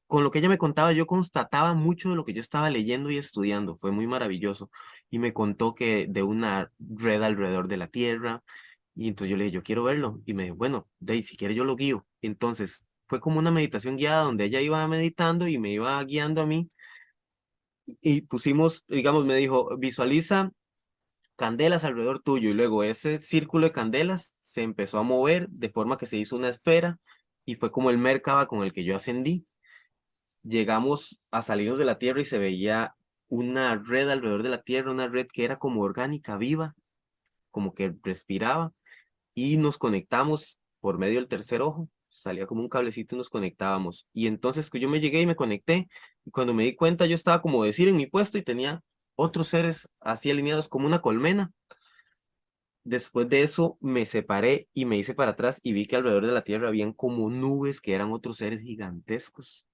con 0.07 0.23
lo 0.23 0.31
que 0.31 0.39
ella 0.39 0.49
me 0.49 0.59
contaba 0.59 0.93
yo 0.93 1.07
constataba 1.07 1.75
mucho 1.75 2.11
de 2.11 2.17
lo 2.17 2.25
que 2.25 2.33
yo 2.33 2.41
estaba 2.41 2.71
leyendo 2.71 3.11
y 3.11 3.19
estudiando. 3.19 3.77
Fue 3.77 3.91
muy 3.91 4.07
maravilloso. 4.07 4.71
Y 5.11 5.19
me 5.19 5.33
contó 5.33 5.75
que 5.75 6.07
de 6.09 6.23
una 6.23 6.71
red 6.79 7.23
alrededor 7.23 7.67
de 7.69 7.77
la 7.77 7.89
Tierra. 7.89 8.43
Y 8.95 9.09
entonces 9.09 9.31
yo 9.31 9.37
le 9.37 9.45
dije, 9.45 9.55
yo 9.57 9.63
quiero 9.63 9.85
verlo. 9.85 10.21
Y 10.25 10.35
me 10.35 10.45
dijo, 10.45 10.57
bueno, 10.57 10.89
Dey, 11.01 11.23
si 11.23 11.37
quiere 11.37 11.55
yo 11.55 11.65
lo 11.65 11.77
guío. 11.77 12.07
Entonces 12.23 12.87
fue 13.09 13.21
como 13.21 13.41
una 13.41 13.51
meditación 13.51 13.97
guiada 13.97 14.23
donde 14.23 14.45
ella 14.45 14.61
iba 14.61 14.87
meditando 14.87 15.49
y 15.49 15.59
me 15.59 15.71
iba 15.73 16.03
guiando 16.05 16.43
a 16.43 16.47
mí. 16.47 16.71
Y 18.01 18.23
pusimos, 18.23 18.85
digamos, 18.87 19.25
me 19.25 19.35
dijo, 19.35 19.77
visualiza 19.79 20.53
candelas 21.37 21.85
alrededor 21.85 22.21
tuyo. 22.21 22.51
Y 22.51 22.55
luego 22.55 22.85
ese 22.85 23.21
círculo 23.21 23.67
de 23.67 23.73
candelas 23.73 24.35
se 24.41 24.63
empezó 24.63 24.99
a 24.99 25.03
mover 25.03 25.49
de 25.49 25.71
forma 25.71 25.99
que 25.99 26.07
se 26.07 26.19
hizo 26.19 26.37
una 26.37 26.51
esfera 26.51 27.01
y 27.49 27.55
fue 27.55 27.73
como 27.73 27.89
el 27.89 27.97
Merkaba 27.97 28.47
con 28.47 28.63
el 28.63 28.75
que 28.75 28.85
yo 28.85 28.95
ascendí. 28.95 29.47
Llegamos 30.43 31.17
a 31.31 31.41
salirnos 31.41 31.79
de 31.79 31.87
la 31.87 31.99
tierra 31.99 32.21
y 32.21 32.27
se 32.27 32.37
veía 32.37 32.95
una 33.29 33.77
red 33.77 34.11
alrededor 34.11 34.43
de 34.43 34.51
la 34.51 34.61
Tierra, 34.61 34.91
una 34.91 35.09
red 35.09 35.27
que 35.33 35.47
era 35.47 35.57
como 35.57 35.81
orgánica, 35.81 36.37
viva, 36.37 36.75
como 37.51 37.73
que 37.73 37.95
respiraba, 38.03 38.71
y 39.33 39.57
nos 39.57 39.79
conectamos 39.79 40.59
por 40.81 40.99
medio 40.99 41.21
del 41.21 41.29
tercer 41.29 41.63
ojo, 41.63 41.89
salía 42.11 42.47
como 42.47 42.61
un 42.61 42.69
cablecito 42.69 43.15
y 43.15 43.19
nos 43.19 43.31
conectábamos. 43.31 44.07
Y 44.13 44.27
entonces 44.27 44.69
yo 44.71 44.89
me 44.91 45.01
llegué 45.01 45.23
y 45.23 45.27
me 45.27 45.35
conecté, 45.35 45.89
y 46.27 46.31
cuando 46.31 46.53
me 46.53 46.65
di 46.65 46.77
cuenta 46.77 47.07
yo 47.07 47.15
estaba 47.15 47.41
como 47.41 47.65
decir 47.65 47.89
en 47.89 47.97
mi 47.97 48.05
puesto 48.05 48.37
y 48.37 48.43
tenía 48.43 48.83
otros 49.15 49.49
seres 49.49 49.89
así 50.01 50.31
alineados 50.31 50.69
como 50.69 50.87
una 50.87 51.01
colmena. 51.01 51.51
Después 52.89 53.29
de 53.29 53.43
eso 53.43 53.77
me 53.83 54.07
separé 54.07 54.67
y 54.73 54.87
me 54.87 54.97
hice 54.97 55.13
para 55.13 55.33
atrás 55.33 55.61
y 55.63 55.75
vi 55.75 55.85
que 55.85 55.97
alrededor 55.97 56.25
de 56.25 56.33
la 56.33 56.41
Tierra 56.41 56.69
habían 56.69 56.95
como 56.95 57.29
nubes 57.29 57.83
que 57.83 57.93
eran 57.93 58.13
otros 58.13 58.39
seres 58.39 58.63
gigantescos. 58.63 59.67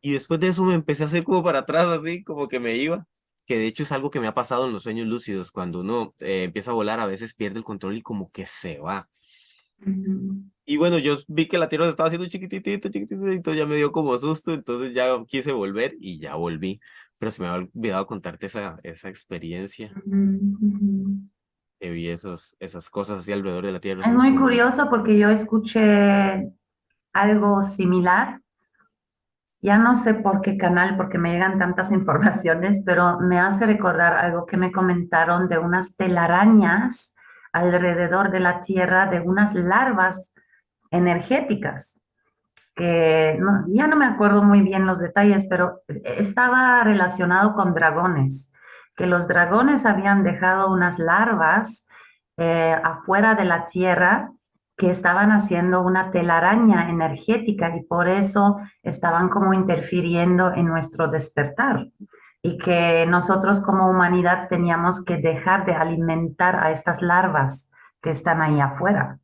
Y 0.00 0.12
después 0.12 0.40
de 0.40 0.48
eso 0.48 0.64
me 0.64 0.72
empecé 0.72 1.02
a 1.02 1.06
hacer 1.06 1.22
como 1.22 1.44
para 1.44 1.58
atrás, 1.60 1.88
así 1.88 2.24
como 2.24 2.48
que 2.48 2.60
me 2.60 2.76
iba. 2.76 3.06
Que 3.44 3.58
de 3.58 3.66
hecho 3.66 3.82
es 3.82 3.92
algo 3.92 4.10
que 4.10 4.20
me 4.20 4.26
ha 4.26 4.32
pasado 4.32 4.64
en 4.64 4.72
los 4.72 4.84
sueños 4.84 5.06
lúcidos. 5.06 5.50
Cuando 5.50 5.80
uno 5.80 6.14
eh, 6.20 6.44
empieza 6.44 6.70
a 6.70 6.74
volar, 6.74 6.98
a 6.98 7.04
veces 7.04 7.34
pierde 7.34 7.58
el 7.58 7.64
control 7.64 7.94
y 7.94 8.00
como 8.00 8.26
que 8.32 8.46
se 8.46 8.78
va. 8.78 9.10
Y 10.64 10.78
bueno, 10.78 10.98
yo 10.98 11.18
vi 11.28 11.46
que 11.46 11.58
la 11.58 11.68
tierra 11.68 11.84
se 11.84 11.90
estaba 11.90 12.06
haciendo 12.06 12.26
chiquitito, 12.26 12.88
chiquitito, 12.88 13.52
ya 13.52 13.66
me 13.66 13.76
dio 13.76 13.92
como 13.92 14.18
susto, 14.18 14.54
entonces 14.54 14.94
ya 14.94 15.22
quise 15.28 15.52
volver 15.52 15.94
y 16.00 16.20
ya 16.20 16.36
volví. 16.36 16.80
Pero 17.18 17.30
se 17.30 17.42
me 17.42 17.48
había 17.48 17.68
olvidado 17.74 18.06
contarte 18.06 18.46
esa, 18.46 18.76
esa 18.82 19.10
experiencia. 19.10 19.92
Que 21.82 21.90
vi 21.90 22.08
esos, 22.08 22.56
esas 22.60 22.88
cosas 22.88 23.18
así 23.18 23.32
alrededor 23.32 23.66
de 23.66 23.72
la 23.72 23.80
tierra. 23.80 24.06
Es 24.06 24.14
muy 24.14 24.36
curioso 24.36 24.88
porque 24.88 25.18
yo 25.18 25.30
escuché 25.30 26.48
algo 27.12 27.62
similar 27.62 28.42
ya 29.62 29.78
no 29.78 29.94
sé 29.94 30.14
por 30.14 30.40
qué 30.40 30.58
canal, 30.58 30.96
porque 30.96 31.18
me 31.18 31.30
llegan 31.32 31.58
tantas 31.58 31.92
informaciones, 31.92 32.82
pero 32.84 33.20
me 33.20 33.38
hace 33.38 33.64
recordar 33.64 34.14
algo 34.14 34.44
que 34.44 34.56
me 34.56 34.72
comentaron 34.72 35.48
de 35.48 35.58
unas 35.58 35.96
telarañas 35.96 37.14
alrededor 37.52 38.30
de 38.30 38.40
la 38.40 38.60
Tierra, 38.60 39.06
de 39.06 39.20
unas 39.20 39.54
larvas 39.54 40.32
energéticas, 40.90 42.00
que 42.74 43.38
ya 43.68 43.86
no 43.86 43.96
me 43.96 44.06
acuerdo 44.06 44.42
muy 44.42 44.62
bien 44.62 44.86
los 44.86 44.98
detalles, 44.98 45.46
pero 45.48 45.82
estaba 45.86 46.82
relacionado 46.82 47.54
con 47.54 47.74
dragones, 47.74 48.52
que 49.02 49.08
los 49.08 49.26
dragones 49.26 49.84
habían 49.84 50.22
dejado 50.22 50.70
unas 50.70 51.00
larvas 51.00 51.88
eh, 52.36 52.72
afuera 52.84 53.34
de 53.34 53.44
la 53.44 53.66
Tierra 53.66 54.30
que 54.76 54.90
estaban 54.90 55.32
haciendo 55.32 55.82
una 55.82 56.12
telaraña 56.12 56.88
energética 56.88 57.76
y 57.76 57.82
por 57.82 58.06
eso 58.06 58.58
estaban 58.84 59.28
como 59.28 59.54
interfiriendo 59.54 60.52
en 60.54 60.66
nuestro 60.66 61.08
despertar 61.08 61.88
y 62.42 62.58
que 62.58 63.04
nosotros 63.08 63.60
como 63.60 63.90
humanidad 63.90 64.48
teníamos 64.48 65.04
que 65.04 65.16
dejar 65.16 65.66
de 65.66 65.72
alimentar 65.72 66.64
a 66.64 66.70
estas 66.70 67.02
larvas 67.02 67.72
que 68.00 68.10
están 68.10 68.40
ahí 68.40 68.60
afuera. 68.60 69.18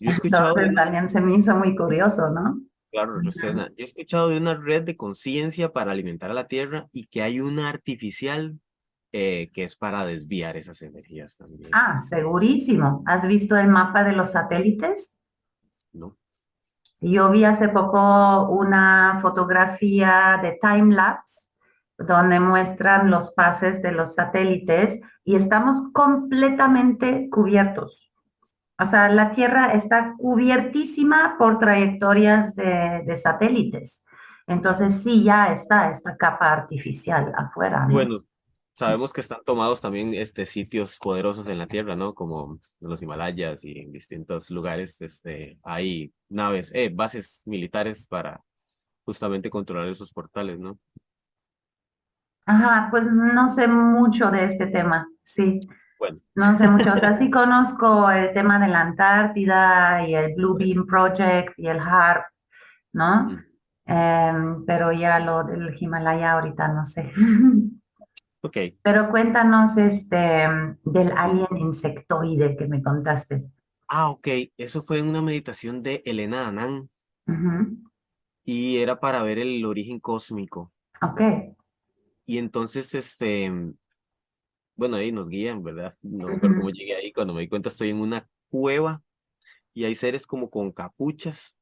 Yo 0.00 0.08
he 0.08 0.14
escuchado 0.14 0.54
también 0.74 1.10
se 1.10 1.20
me 1.20 1.34
hizo 1.34 1.54
muy 1.54 1.76
curioso, 1.76 2.30
¿no? 2.30 2.62
Claro, 2.90 3.20
Rosena. 3.22 3.68
Yo 3.76 3.84
he 3.84 3.88
escuchado 3.88 4.30
de 4.30 4.38
una 4.38 4.54
red 4.54 4.84
de 4.84 4.96
conciencia 4.96 5.70
para 5.70 5.92
alimentar 5.92 6.30
a 6.30 6.34
la 6.34 6.48
Tierra 6.48 6.88
y 6.92 7.08
que 7.08 7.20
hay 7.20 7.40
una 7.40 7.68
artificial 7.68 8.58
eh, 9.12 9.50
que 9.52 9.64
es 9.64 9.76
para 9.76 10.06
desviar 10.06 10.56
esas 10.56 10.80
energías 10.80 11.36
también. 11.36 11.70
Ah, 11.72 11.98
segurísimo. 11.98 13.02
¿Has 13.06 13.26
visto 13.26 13.56
el 13.58 13.68
mapa 13.68 14.04
de 14.04 14.12
los 14.12 14.32
satélites? 14.32 15.14
No. 15.92 16.14
Yo 17.02 17.30
vi 17.30 17.44
hace 17.44 17.68
poco 17.68 18.48
una 18.48 19.18
fotografía 19.20 20.40
de 20.42 20.58
time 20.58 20.94
lapse 20.94 21.50
donde 21.98 22.40
muestran 22.40 23.10
los 23.10 23.32
pases 23.32 23.82
de 23.82 23.92
los 23.92 24.14
satélites 24.14 25.02
y 25.24 25.36
estamos 25.36 25.76
completamente 25.92 27.28
cubiertos. 27.28 28.10
O 28.78 28.84
sea, 28.86 29.10
la 29.10 29.30
Tierra 29.30 29.72
está 29.74 30.14
cubiertísima 30.16 31.36
por 31.38 31.58
trayectorias 31.58 32.54
de, 32.54 33.02
de 33.04 33.16
satélites. 33.16 34.06
Entonces 34.46 35.02
sí, 35.02 35.22
ya 35.22 35.52
está 35.52 35.90
esta 35.90 36.16
capa 36.16 36.50
artificial 36.50 37.32
afuera. 37.36 37.86
Bueno, 37.90 38.24
Sabemos 38.74 39.12
que 39.12 39.20
están 39.20 39.40
tomados 39.44 39.80
también 39.80 40.14
este, 40.14 40.46
sitios 40.46 40.98
poderosos 40.98 41.46
en 41.46 41.58
la 41.58 41.66
Tierra, 41.66 41.94
¿no? 41.94 42.14
Como 42.14 42.58
los 42.80 43.02
Himalayas 43.02 43.62
y 43.64 43.78
en 43.78 43.92
distintos 43.92 44.50
lugares 44.50 45.00
este, 45.02 45.58
hay 45.62 46.12
naves, 46.30 46.70
eh, 46.74 46.90
bases 46.92 47.42
militares 47.44 48.06
para 48.08 48.40
justamente 49.04 49.50
controlar 49.50 49.88
esos 49.88 50.12
portales, 50.12 50.58
¿no? 50.58 50.78
Ajá, 52.46 52.88
pues 52.90 53.06
no 53.10 53.48
sé 53.48 53.68
mucho 53.68 54.30
de 54.30 54.46
este 54.46 54.66
tema, 54.66 55.06
sí. 55.22 55.60
Bueno. 55.98 56.18
No 56.34 56.56
sé 56.56 56.68
mucho, 56.68 56.92
o 56.94 56.96
sea, 56.96 57.12
sí 57.12 57.30
conozco 57.30 58.10
el 58.10 58.32
tema 58.32 58.58
de 58.58 58.68
la 58.68 58.80
Antártida 58.80 60.06
y 60.06 60.14
el 60.14 60.34
Blue 60.34 60.56
Beam 60.56 60.86
Project 60.86 61.52
y 61.58 61.68
el 61.68 61.78
HARP, 61.78 62.24
¿no? 62.94 63.28
Em, 63.84 64.64
pero 64.64 64.92
ya 64.92 65.18
lo 65.18 65.44
del 65.44 65.76
Himalaya 65.78 66.32
ahorita 66.32 66.68
no 66.68 66.84
sé. 66.84 67.12
Ok. 68.42 68.56
Pero 68.82 69.08
cuéntanos 69.10 69.76
este, 69.76 70.46
del 70.84 71.12
alien 71.16 71.56
insectoide 71.56 72.56
que 72.56 72.66
me 72.66 72.82
contaste. 72.82 73.44
Ah, 73.88 74.10
ok. 74.10 74.28
Eso 74.56 74.82
fue 74.82 74.98
en 74.98 75.08
una 75.08 75.22
meditación 75.22 75.82
de 75.82 76.02
Elena 76.04 76.48
Anán. 76.48 76.90
Y 78.44 78.78
era 78.78 78.96
para 78.96 79.22
ver 79.22 79.38
el 79.38 79.64
origen 79.64 80.00
cósmico. 80.00 80.72
Ok. 81.00 81.20
Y 82.26 82.38
entonces, 82.38 82.94
este, 82.94 83.50
bueno, 84.74 84.96
ahí 84.96 85.12
nos 85.12 85.28
guían, 85.28 85.62
¿verdad? 85.62 85.96
No 86.02 86.26
me 86.26 86.34
acuerdo 86.34 86.56
cómo 86.56 86.70
llegué 86.70 86.96
ahí. 86.96 87.12
Cuando 87.12 87.34
me 87.34 87.42
di 87.42 87.48
cuenta, 87.48 87.68
estoy 87.68 87.90
en 87.90 88.00
una 88.00 88.28
cueva 88.50 89.02
y 89.72 89.84
hay 89.84 89.94
seres 89.94 90.26
como 90.26 90.50
con 90.50 90.72
capuchas 90.72 91.56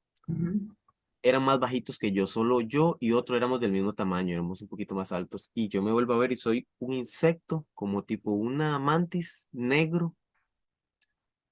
eran 1.23 1.45
más 1.45 1.59
bajitos 1.59 1.99
que 1.99 2.13
yo, 2.13 2.27
solo 2.27 2.61
yo 2.61 2.97
y 3.01 3.13
otro 3.13 3.37
éramos 3.37 3.61
del 3.61 3.73
mismo 3.73 3.95
tamaño, 3.95 4.35
éramos 4.35 4.63
un 4.63 4.69
poquito 4.69 4.95
más 4.95 5.13
altos. 5.13 5.51
Y 5.55 5.69
yo 5.69 5.83
me 5.83 5.93
vuelvo 5.93 6.15
a 6.15 6.19
ver 6.19 6.33
y 6.33 6.37
soy 6.37 6.67
un 6.79 6.95
insecto, 6.95 7.67
como 7.75 8.05
tipo 8.05 8.33
una 8.33 8.79
mantis 8.79 9.49
negro. 9.53 10.17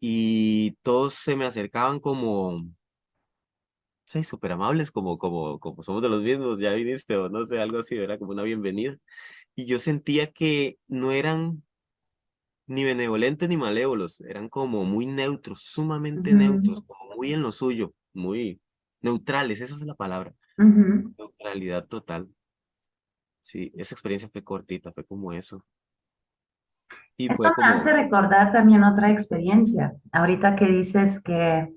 Y 0.00 0.72
todos 0.83 1.14
se 1.14 1.37
me 1.37 1.44
acercaban 1.44 2.00
como, 2.00 2.64
sí, 4.04 4.24
súper 4.24 4.52
amables, 4.52 4.90
como, 4.90 5.18
como, 5.18 5.59
como 5.59 5.83
somos 5.83 6.02
de 6.02 6.09
los 6.09 6.22
mismos, 6.22 6.59
ya 6.61 6.72
viniste 6.72 7.16
o 7.16 7.28
no 7.28 7.44
sé, 7.46 7.61
algo 7.61 7.78
así, 7.78 7.96
era 7.96 8.18
como 8.18 8.33
una 8.33 8.44
bienvenida. 8.44 8.96
Y 9.54 9.66
yo 9.66 9.78
sentía 9.78 10.31
que 10.31 10.78
no 10.87 11.12
eran 11.12 11.64
ni 12.66 12.85
benevolentes 12.85 13.48
ni 13.48 13.57
malévolos, 13.57 14.20
eran 14.20 14.48
como 14.48 14.85
muy 14.85 15.07
neutros, 15.07 15.62
sumamente 15.62 16.33
neutros, 16.35 16.85
como 16.87 17.16
muy 17.16 17.33
en 17.33 17.42
lo 17.42 17.50
suyo, 17.50 17.92
muy, 18.12 18.61
Neutrales, 19.00 19.61
esa 19.61 19.74
es 19.74 19.82
la 19.82 19.94
palabra. 19.94 20.34
Neutralidad 20.56 21.87
total. 21.87 22.28
Sí, 23.42 23.72
esa 23.76 23.94
experiencia 23.94 24.28
fue 24.28 24.44
cortita, 24.44 24.92
fue 24.92 25.04
como 25.04 25.32
eso. 25.32 25.64
Y 27.16 27.32
Esto 27.32 27.52
me 27.56 27.66
hace 27.66 27.92
recordar 27.92 28.52
también 28.52 28.84
otra 28.84 29.11
experiencia. 29.11 29.94
Ahorita 30.12 30.54
que 30.54 30.66
dices 30.66 31.20
que, 31.20 31.74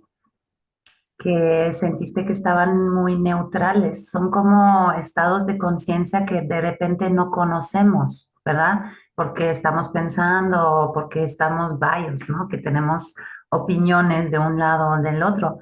que 1.17 1.73
sentiste 1.73 2.25
que 2.25 2.31
estaban 2.31 2.89
muy 2.89 3.17
neutrales, 3.17 4.09
son 4.09 4.29
como 4.29 4.91
estados 4.91 5.45
de 5.45 5.57
conciencia 5.57 6.25
que 6.25 6.41
de 6.41 6.61
repente 6.61 7.09
no 7.09 7.31
conocemos, 7.31 8.33
¿verdad? 8.45 8.91
Porque 9.15 9.49
estamos 9.49 9.89
pensando, 9.89 10.91
porque 10.93 11.23
estamos 11.23 11.79
bios, 11.79 12.29
¿no? 12.29 12.47
Que 12.47 12.59
tenemos 12.59 13.15
opiniones 13.49 14.29
de 14.29 14.39
un 14.39 14.59
lado 14.59 14.89
o 14.89 15.01
del 15.01 15.23
otro. 15.23 15.59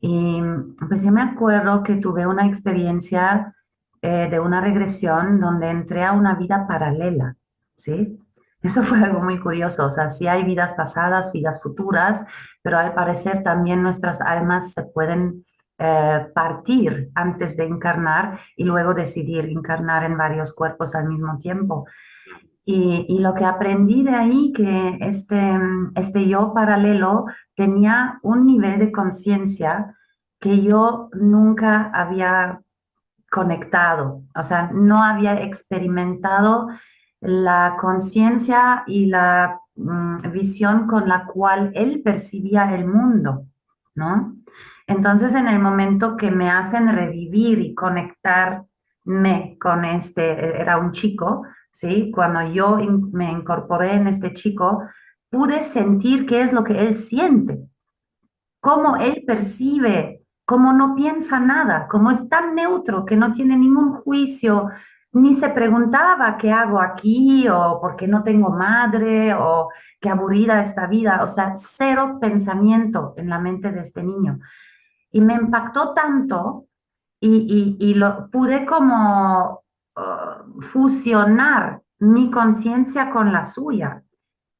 Y 0.00 0.42
pues 0.88 1.02
yo 1.04 1.12
me 1.12 1.22
acuerdo 1.22 1.82
que 1.82 1.96
tuve 1.96 2.26
una 2.26 2.46
experiencia 2.46 3.54
eh, 4.02 4.28
de 4.30 4.40
una 4.40 4.62
regresión 4.62 5.40
donde 5.40 5.68
entré 5.68 6.04
a 6.04 6.12
una 6.12 6.34
vida 6.34 6.66
paralela, 6.66 7.36
¿sí? 7.76 8.18
Eso 8.62 8.82
fue 8.84 8.98
algo 8.98 9.20
muy 9.20 9.38
curioso, 9.38 9.86
o 9.86 9.90
sea, 9.90 10.08
sí 10.08 10.26
hay 10.26 10.44
vidas 10.44 10.72
pasadas, 10.72 11.32
vidas 11.32 11.62
futuras, 11.62 12.24
pero 12.62 12.78
al 12.78 12.94
parecer 12.94 13.42
también 13.42 13.82
nuestras 13.82 14.20
almas 14.22 14.72
se 14.72 14.84
pueden 14.84 15.44
eh, 15.78 16.26
partir 16.34 17.10
antes 17.14 17.56
de 17.56 17.64
encarnar 17.64 18.38
y 18.56 18.64
luego 18.64 18.94
decidir 18.94 19.46
encarnar 19.46 20.04
en 20.04 20.16
varios 20.16 20.52
cuerpos 20.52 20.94
al 20.94 21.08
mismo 21.08 21.38
tiempo. 21.38 21.86
Y, 22.64 23.18
lo 23.18 23.34
que 23.34 23.44
aprendí 23.44 24.04
de 24.04 24.14
ahí, 24.14 24.52
que 24.52 24.98
este, 25.00 25.58
este 25.96 26.28
yo 26.28 26.52
paralelo 26.54 27.24
tenía 27.54 28.20
un 28.22 28.46
nivel 28.46 28.78
de 28.78 28.92
conciencia 28.92 29.96
que 30.38 30.62
yo 30.62 31.08
nunca 31.12 31.90
había 31.92 32.60
conectado, 33.30 34.24
o 34.34 34.42
sea, 34.42 34.70
no 34.72 35.02
había 35.02 35.42
experimentado 35.42 36.68
la 37.20 37.76
conciencia 37.78 38.82
y 38.86 39.06
la 39.06 39.60
mm, 39.76 40.30
visión 40.32 40.86
con 40.86 41.08
la 41.08 41.26
cual 41.26 41.70
él 41.74 42.02
percibía 42.02 42.74
el 42.74 42.86
mundo, 42.86 43.46
¿no? 43.94 44.36
Entonces, 44.86 45.34
en 45.34 45.46
el 45.46 45.60
momento 45.60 46.16
que 46.16 46.30
me 46.30 46.50
hacen 46.50 46.88
revivir 46.88 47.60
y 47.60 47.74
conectar 47.74 48.64
me 49.04 49.56
con 49.58 49.84
este, 49.84 50.60
era 50.60 50.78
un 50.78 50.92
chico, 50.92 51.42
¿sí? 51.72 52.10
Cuando 52.14 52.42
yo 52.52 52.78
me 53.12 53.30
incorporé 53.30 53.94
en 53.94 54.06
este 54.06 54.34
chico, 54.34 54.82
pude 55.30 55.62
sentir 55.62 56.26
qué 56.26 56.42
es 56.42 56.52
lo 56.52 56.64
que 56.64 56.80
él 56.80 56.96
siente, 56.96 57.58
cómo 58.60 58.96
él 58.96 59.24
percibe, 59.26 60.24
cómo 60.44 60.72
no 60.72 60.94
piensa 60.94 61.38
nada, 61.38 61.86
cómo 61.88 62.10
es 62.10 62.28
tan 62.28 62.54
neutro 62.54 63.04
que 63.04 63.16
no 63.16 63.32
tiene 63.32 63.56
ningún 63.56 63.92
juicio, 63.92 64.68
ni 65.12 65.34
se 65.34 65.48
preguntaba 65.48 66.36
qué 66.36 66.52
hago 66.52 66.80
aquí 66.80 67.48
o 67.48 67.80
por 67.80 67.96
qué 67.96 68.06
no 68.06 68.22
tengo 68.22 68.50
madre 68.50 69.34
o 69.34 69.70
qué 70.00 70.08
aburrida 70.08 70.60
esta 70.60 70.86
vida, 70.86 71.20
o 71.22 71.28
sea, 71.28 71.54
cero 71.56 72.18
pensamiento 72.20 73.14
en 73.16 73.28
la 73.28 73.38
mente 73.38 73.72
de 73.72 73.80
este 73.80 74.02
niño. 74.02 74.38
Y 75.10 75.20
me 75.20 75.34
impactó 75.34 75.92
tanto 75.92 76.66
y, 77.20 77.94
lo 77.94 78.30
pude 78.30 78.64
como 78.64 79.62
uh, 79.96 80.60
fusionar 80.60 81.82
mi 81.98 82.30
conciencia 82.30 83.10
con 83.10 83.32
la 83.32 83.44
suya. 83.44 84.02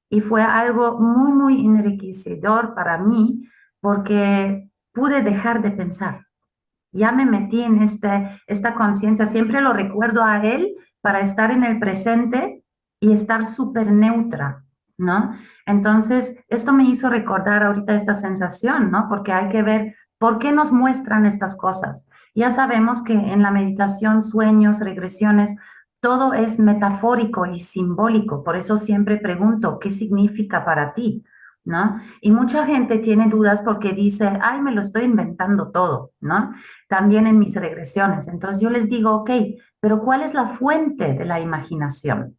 Y 0.08 0.20
fue 0.20 0.42
algo 0.42 0.98
muy, 0.98 1.32
muy 1.32 1.64
enriquecedor 1.64 2.74
para 2.74 2.98
mí 2.98 3.48
porque 3.80 4.68
pude 4.92 5.22
dejar 5.22 5.62
de 5.62 5.70
pensar 5.70 6.26
ya 6.92 7.12
me 7.12 7.24
metí 7.24 7.62
en 7.62 7.82
este, 7.82 8.40
esta 8.46 8.74
conciencia, 8.74 9.26
siempre 9.26 9.60
lo 9.60 9.72
recuerdo 9.72 10.24
a 10.24 10.44
él 10.44 10.74
para 11.00 11.20
estar 11.20 11.50
en 11.50 11.64
el 11.64 11.78
presente 11.78 12.64
y 13.00 13.12
estar 13.12 13.46
súper 13.46 13.92
neutra, 13.92 14.64
¿no? 14.98 15.34
Entonces, 15.66 16.36
esto 16.48 16.72
me 16.72 16.84
hizo 16.84 17.08
recordar 17.08 17.62
ahorita 17.62 17.94
esta 17.94 18.14
sensación, 18.14 18.90
¿no? 18.90 19.06
Porque 19.08 19.32
hay 19.32 19.48
que 19.48 19.62
ver 19.62 19.96
por 20.20 20.38
qué 20.38 20.52
nos 20.52 20.70
muestran 20.70 21.24
estas 21.24 21.56
cosas. 21.56 22.06
Ya 22.34 22.50
sabemos 22.50 23.02
que 23.02 23.14
en 23.14 23.40
la 23.40 23.50
meditación, 23.50 24.20
sueños, 24.20 24.80
regresiones, 24.80 25.56
todo 26.00 26.34
es 26.34 26.58
metafórico 26.58 27.46
y 27.46 27.58
simbólico. 27.58 28.44
Por 28.44 28.56
eso 28.56 28.76
siempre 28.76 29.16
pregunto, 29.16 29.78
¿qué 29.78 29.90
significa 29.90 30.62
para 30.62 30.92
ti? 30.92 31.24
¿no? 31.64 32.00
Y 32.20 32.30
mucha 32.32 32.66
gente 32.66 32.98
tiene 32.98 33.28
dudas 33.28 33.62
porque 33.62 33.92
dice, 33.92 34.38
ay, 34.42 34.60
me 34.60 34.72
lo 34.72 34.82
estoy 34.82 35.04
inventando 35.04 35.70
todo, 35.70 36.12
¿no? 36.20 36.54
También 36.86 37.26
en 37.26 37.38
mis 37.38 37.54
regresiones. 37.54 38.28
Entonces 38.28 38.60
yo 38.60 38.68
les 38.68 38.90
digo, 38.90 39.14
ok, 39.14 39.30
pero 39.80 40.02
¿cuál 40.02 40.22
es 40.22 40.34
la 40.34 40.48
fuente 40.48 41.14
de 41.14 41.24
la 41.24 41.40
imaginación? 41.40 42.36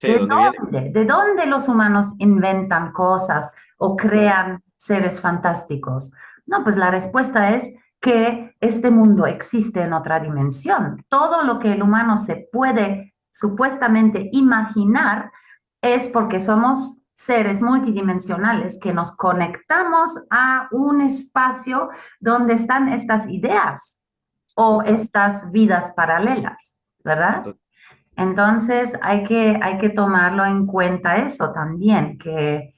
¿De, 0.00 0.18
dónde? 0.18 0.90
¿De 0.92 1.04
dónde 1.04 1.46
los 1.46 1.68
humanos 1.68 2.14
inventan 2.18 2.92
cosas 2.92 3.50
o 3.78 3.96
crean 3.96 4.62
seres 4.76 5.20
fantásticos? 5.20 6.12
No, 6.46 6.62
pues 6.62 6.76
la 6.76 6.90
respuesta 6.90 7.54
es 7.54 7.74
que 8.00 8.54
este 8.60 8.90
mundo 8.90 9.26
existe 9.26 9.82
en 9.82 9.92
otra 9.92 10.20
dimensión. 10.20 11.04
Todo 11.08 11.42
lo 11.42 11.58
que 11.58 11.72
el 11.72 11.82
humano 11.82 12.16
se 12.16 12.48
puede 12.52 13.14
supuestamente 13.32 14.28
imaginar 14.32 15.32
es 15.82 16.08
porque 16.08 16.40
somos 16.40 16.96
seres 17.14 17.62
multidimensionales 17.62 18.78
que 18.80 18.92
nos 18.92 19.12
conectamos 19.12 20.18
a 20.30 20.68
un 20.70 21.00
espacio 21.00 21.88
donde 22.20 22.54
están 22.54 22.88
estas 22.88 23.28
ideas 23.28 23.98
o 24.54 24.82
estas 24.82 25.50
vidas 25.50 25.92
paralelas, 25.92 26.76
¿verdad? 27.02 27.44
Entonces 28.16 28.98
hay 29.02 29.24
que, 29.24 29.58
hay 29.62 29.78
que 29.78 29.90
tomarlo 29.90 30.44
en 30.44 30.66
cuenta 30.66 31.16
eso 31.16 31.52
también, 31.52 32.18
que 32.18 32.74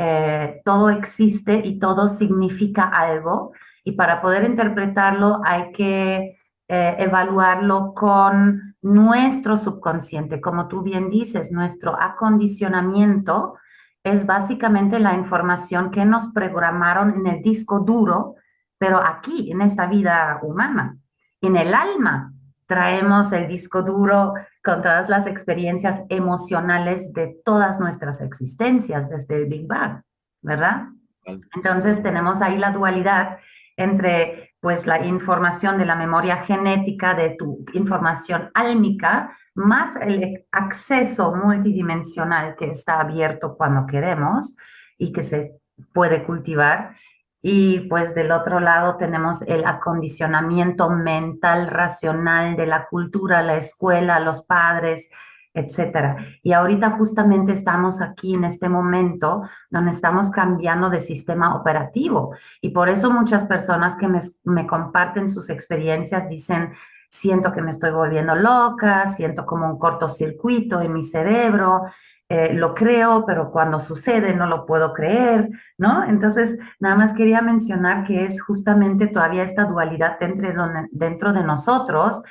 eh, 0.00 0.62
todo 0.64 0.90
existe 0.90 1.60
y 1.64 1.80
todo 1.80 2.08
significa 2.08 2.84
algo 2.84 3.50
y 3.82 3.92
para 3.92 4.22
poder 4.22 4.44
interpretarlo 4.44 5.40
hay 5.44 5.72
que 5.72 6.38
eh, 6.68 6.96
evaluarlo 6.98 7.94
con 7.94 8.76
nuestro 8.80 9.56
subconsciente, 9.56 10.40
como 10.40 10.68
tú 10.68 10.82
bien 10.82 11.10
dices, 11.10 11.50
nuestro 11.50 12.00
acondicionamiento 12.00 13.56
es 14.04 14.24
básicamente 14.24 15.00
la 15.00 15.14
información 15.14 15.90
que 15.90 16.04
nos 16.04 16.28
programaron 16.28 17.14
en 17.16 17.26
el 17.26 17.42
disco 17.42 17.80
duro, 17.80 18.36
pero 18.78 18.98
aquí, 18.98 19.50
en 19.50 19.62
esta 19.62 19.86
vida 19.86 20.38
humana. 20.44 20.96
En 21.40 21.56
el 21.56 21.74
alma 21.74 22.32
traemos 22.66 23.32
el 23.32 23.48
disco 23.48 23.82
duro 23.82 24.34
con 24.68 24.82
todas 24.82 25.08
las 25.08 25.26
experiencias 25.26 26.02
emocionales 26.10 27.14
de 27.14 27.38
todas 27.42 27.80
nuestras 27.80 28.20
existencias 28.20 29.08
desde 29.08 29.38
el 29.38 29.46
Big 29.46 29.66
Bang, 29.66 30.02
¿verdad? 30.42 30.88
Entonces 31.24 32.02
tenemos 32.02 32.42
ahí 32.42 32.58
la 32.58 32.70
dualidad 32.70 33.38
entre 33.78 34.52
pues 34.60 34.86
la 34.86 35.02
información 35.06 35.78
de 35.78 35.86
la 35.86 35.96
memoria 35.96 36.36
genética, 36.42 37.14
de 37.14 37.30
tu 37.30 37.64
información 37.72 38.50
álmica, 38.52 39.34
más 39.54 39.96
el 39.96 40.44
acceso 40.52 41.34
multidimensional 41.34 42.54
que 42.54 42.70
está 42.70 43.00
abierto 43.00 43.56
cuando 43.56 43.86
queremos 43.86 44.54
y 44.98 45.12
que 45.12 45.22
se 45.22 45.54
puede 45.94 46.24
cultivar. 46.24 46.94
Y 47.40 47.80
pues 47.88 48.14
del 48.14 48.32
otro 48.32 48.58
lado 48.60 48.96
tenemos 48.96 49.42
el 49.42 49.64
acondicionamiento 49.64 50.90
mental, 50.90 51.68
racional 51.68 52.56
de 52.56 52.66
la 52.66 52.86
cultura, 52.86 53.42
la 53.42 53.56
escuela, 53.56 54.18
los 54.18 54.42
padres, 54.42 55.08
etcétera. 55.54 56.16
Y 56.42 56.52
ahorita 56.52 56.90
justamente 56.90 57.52
estamos 57.52 58.00
aquí 58.00 58.34
en 58.34 58.44
este 58.44 58.68
momento 58.68 59.42
donde 59.70 59.92
estamos 59.92 60.30
cambiando 60.30 60.90
de 60.90 61.00
sistema 61.00 61.54
operativo. 61.56 62.34
Y 62.60 62.70
por 62.70 62.88
eso 62.88 63.10
muchas 63.10 63.44
personas 63.44 63.96
que 63.96 64.08
me, 64.08 64.18
me 64.44 64.66
comparten 64.66 65.28
sus 65.28 65.50
experiencias 65.50 66.28
dicen, 66.28 66.72
siento 67.10 67.52
que 67.52 67.62
me 67.62 67.70
estoy 67.70 67.90
volviendo 67.90 68.34
loca, 68.34 69.06
siento 69.06 69.46
como 69.46 69.66
un 69.70 69.78
cortocircuito 69.78 70.80
en 70.80 70.92
mi 70.92 71.02
cerebro, 71.02 71.84
eh, 72.30 72.52
lo 72.52 72.74
creo, 72.74 73.24
pero 73.26 73.50
cuando 73.50 73.80
sucede 73.80 74.34
no 74.34 74.46
lo 74.46 74.66
puedo 74.66 74.92
creer, 74.92 75.48
¿no? 75.78 76.04
Entonces, 76.04 76.58
nada 76.78 76.94
más 76.94 77.14
quería 77.14 77.40
mencionar 77.40 78.04
que 78.04 78.24
es 78.24 78.42
justamente 78.42 79.06
todavía 79.06 79.44
esta 79.44 79.64
dualidad 79.64 80.18
dentro, 80.18 80.48
dentro 80.90 81.32
de 81.32 81.42
nosotros 81.42 82.22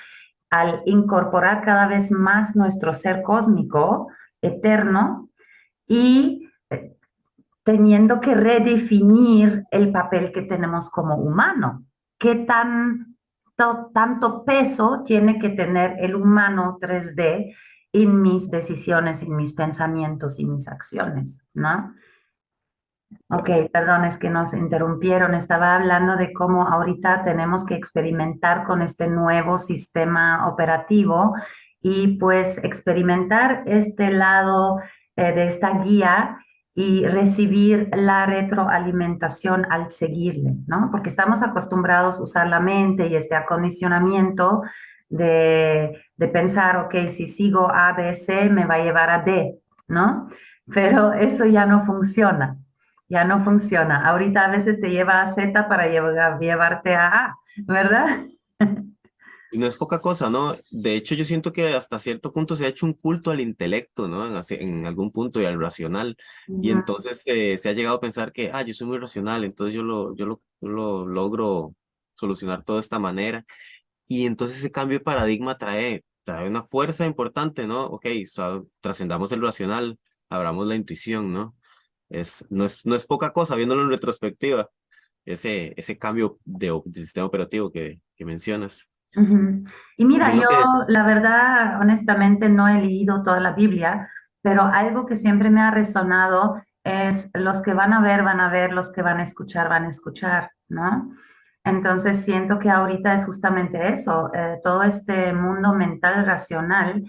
al 0.50 0.82
incorporar 0.86 1.64
cada 1.64 1.88
vez 1.88 2.12
más 2.12 2.56
nuestro 2.56 2.94
ser 2.94 3.22
cósmico, 3.24 4.08
eterno, 4.42 5.30
y 5.88 6.50
eh, 6.70 6.96
teniendo 7.64 8.22
que 8.22 8.36
redefinir 8.36 9.66
el 9.72 9.92
papel 9.92 10.32
que 10.32 10.44
tenemos 10.44 10.90
como 10.90 11.16
humano. 11.16 11.86
¿Qué 12.20 12.36
tan 12.36 13.18
tanto 13.92 14.46
peso 14.46 15.02
tiene 15.04 15.40
que 15.40 15.50
tener 15.50 15.96
el 16.00 16.16
humano 16.16 16.78
3D 16.80 17.56
en 17.94 18.22
mis 18.22 18.50
decisiones, 18.52 19.24
en 19.24 19.36
mis 19.36 19.54
pensamientos 19.54 20.40
y 20.40 20.46
mis 20.46 20.68
acciones, 20.68 21.42
¿no? 21.54 21.94
Ok, 23.30 23.50
perdón, 23.72 24.04
es 24.04 24.18
que 24.18 24.30
nos 24.30 24.54
interrumpieron. 24.54 25.34
Estaba 25.34 25.76
hablando 25.76 26.18
de 26.18 26.34
cómo 26.34 26.68
ahorita 26.68 27.24
tenemos 27.24 27.66
que 27.66 27.76
experimentar 27.76 28.66
con 28.66 28.82
este 28.82 29.08
nuevo 29.08 29.58
sistema 29.58 30.48
operativo 30.48 31.34
y 31.82 32.18
pues 32.18 32.58
experimentar 32.64 33.64
este 33.66 34.12
lado 34.12 34.80
eh, 35.16 35.32
de 35.32 35.46
esta 35.46 35.84
guía 35.84 36.38
y 36.76 37.06
recibir 37.06 37.90
la 37.94 38.26
retroalimentación 38.26 39.66
al 39.72 39.90
seguirle, 39.90 40.58
¿no? 40.68 40.90
Porque 40.92 41.10
estamos 41.10 41.42
acostumbrados 41.42 42.20
a 42.20 42.24
usar 42.24 42.48
la 42.48 42.60
mente 42.60 43.08
y 43.08 43.16
este 43.16 43.36
acondicionamiento 43.36 44.62
de, 45.10 46.02
de 46.16 46.28
pensar, 46.28 46.78
ok, 46.78 47.08
si 47.08 47.28
sigo 47.28 47.70
A, 47.72 47.94
B, 47.94 48.14
C, 48.14 48.50
me 48.50 48.66
va 48.66 48.76
a 48.76 48.84
llevar 48.84 49.10
a 49.10 49.24
D, 49.24 49.60
¿no? 49.88 50.30
Pero 50.74 51.14
eso 51.14 51.46
ya 51.46 51.66
no 51.66 51.86
funciona, 51.86 52.58
ya 53.08 53.24
no 53.24 53.44
funciona. 53.44 54.06
Ahorita 54.08 54.46
a 54.46 54.52
veces 54.52 54.80
te 54.82 54.90
lleva 54.90 55.22
a 55.22 55.28
Z 55.28 55.68
para 55.68 55.88
llevarte 55.88 56.96
a 56.96 57.08
A, 57.08 57.36
¿verdad? 57.66 58.26
Y 59.50 59.58
no 59.58 59.66
es 59.66 59.78
poca 59.78 60.00
cosa, 60.00 60.30
¿no? 60.30 60.58
De 60.72 60.96
hecho, 60.96 61.16
yo 61.16 61.24
siento 61.24 61.54
que 61.54 61.74
hasta 61.74 62.00
cierto 62.00 62.34
punto 62.34 62.58
se 62.58 62.66
ha 62.66 62.70
hecho 62.70 62.86
un 62.86 62.94
culto 62.94 63.32
al 63.32 63.40
intelecto, 63.40 64.08
¿no? 64.08 64.42
En, 64.50 64.86
algún 64.86 65.12
punto 65.12 65.42
y 65.42 65.46
al 65.46 65.60
racional. 65.60 66.18
Y 66.62 66.72
entonces 66.72 67.22
eh, 67.26 67.58
se 67.58 67.70
ha 67.70 67.74
llegado 67.74 67.96
a 67.96 68.02
pensar 68.02 68.34
que, 68.34 68.52
ah, 68.54 68.64
yo 68.64 68.74
soy 68.74 68.88
muy 68.88 68.98
racional, 68.98 69.46
entonces 69.46 69.74
yo 69.74 69.84
lo, 69.84 70.16
yo 70.18 70.26
lo, 70.26 70.42
lo 70.60 71.06
logro 71.06 71.74
solucionar 72.16 72.64
todo 72.64 72.78
de 72.78 72.82
esta 72.82 73.00
manera. 73.00 73.46
Y 74.08 74.26
entonces 74.26 74.60
ese 74.60 74.72
cambio 74.72 75.00
de 75.00 75.04
paradigma 75.04 75.58
trae, 75.58 76.04
trae 76.24 76.48
una 76.48 76.64
fuerza 76.64 77.06
importante, 77.06 77.68
¿no? 77.68 77.86
Ok, 77.86 78.06
trascendamos 78.82 79.32
el 79.32 79.42
racional, 79.42 80.00
abramos 80.30 80.68
la 80.68 80.76
intuición, 80.76 81.34
¿no? 81.34 81.56
Es, 82.10 82.46
no, 82.50 82.66
es, 82.66 82.86
no 82.86 82.96
es 82.96 83.06
poca 83.06 83.32
cosa 83.32 83.56
viéndolo 83.56 83.84
en 83.84 83.90
retrospectiva, 83.90 84.70
ese, 85.26 85.74
ese 85.76 85.98
cambio 85.98 86.40
de, 86.46 86.80
de 86.86 87.02
sistema 87.02 87.26
operativo 87.26 87.70
que, 87.70 88.00
que 88.16 88.26
mencionas. 88.26 88.88
Y 89.98 90.06
mira, 90.06 90.34
yo 90.36 90.48
la 90.88 91.04
verdad, 91.04 91.82
honestamente, 91.82 92.50
no 92.50 92.68
he 92.68 92.80
leído 92.82 93.24
toda 93.24 93.40
la 93.40 93.54
Biblia, 93.54 94.10
pero 94.42 94.64
algo 94.64 95.06
que 95.06 95.16
siempre 95.16 95.50
me 95.50 95.62
ha 95.62 95.72
resonado 95.72 96.62
es 96.84 97.30
los 97.34 97.62
que 97.62 97.74
van 97.74 97.94
a 97.94 98.02
ver, 98.02 98.24
van 98.24 98.40
a 98.40 98.50
ver, 98.50 98.72
los 98.74 98.92
que 98.92 99.02
van 99.02 99.20
a 99.20 99.24
escuchar, 99.24 99.70
van 99.70 99.86
a 99.86 99.90
escuchar, 99.90 100.52
¿no? 100.70 101.14
Entonces 101.68 102.24
siento 102.24 102.60
que 102.60 102.70
ahorita 102.70 103.14
es 103.14 103.26
justamente 103.26 103.90
eso, 103.90 104.32
eh, 104.34 104.60
todo 104.64 104.84
este 104.84 105.34
mundo 105.34 105.74
mental 105.74 106.26
racional 106.26 107.04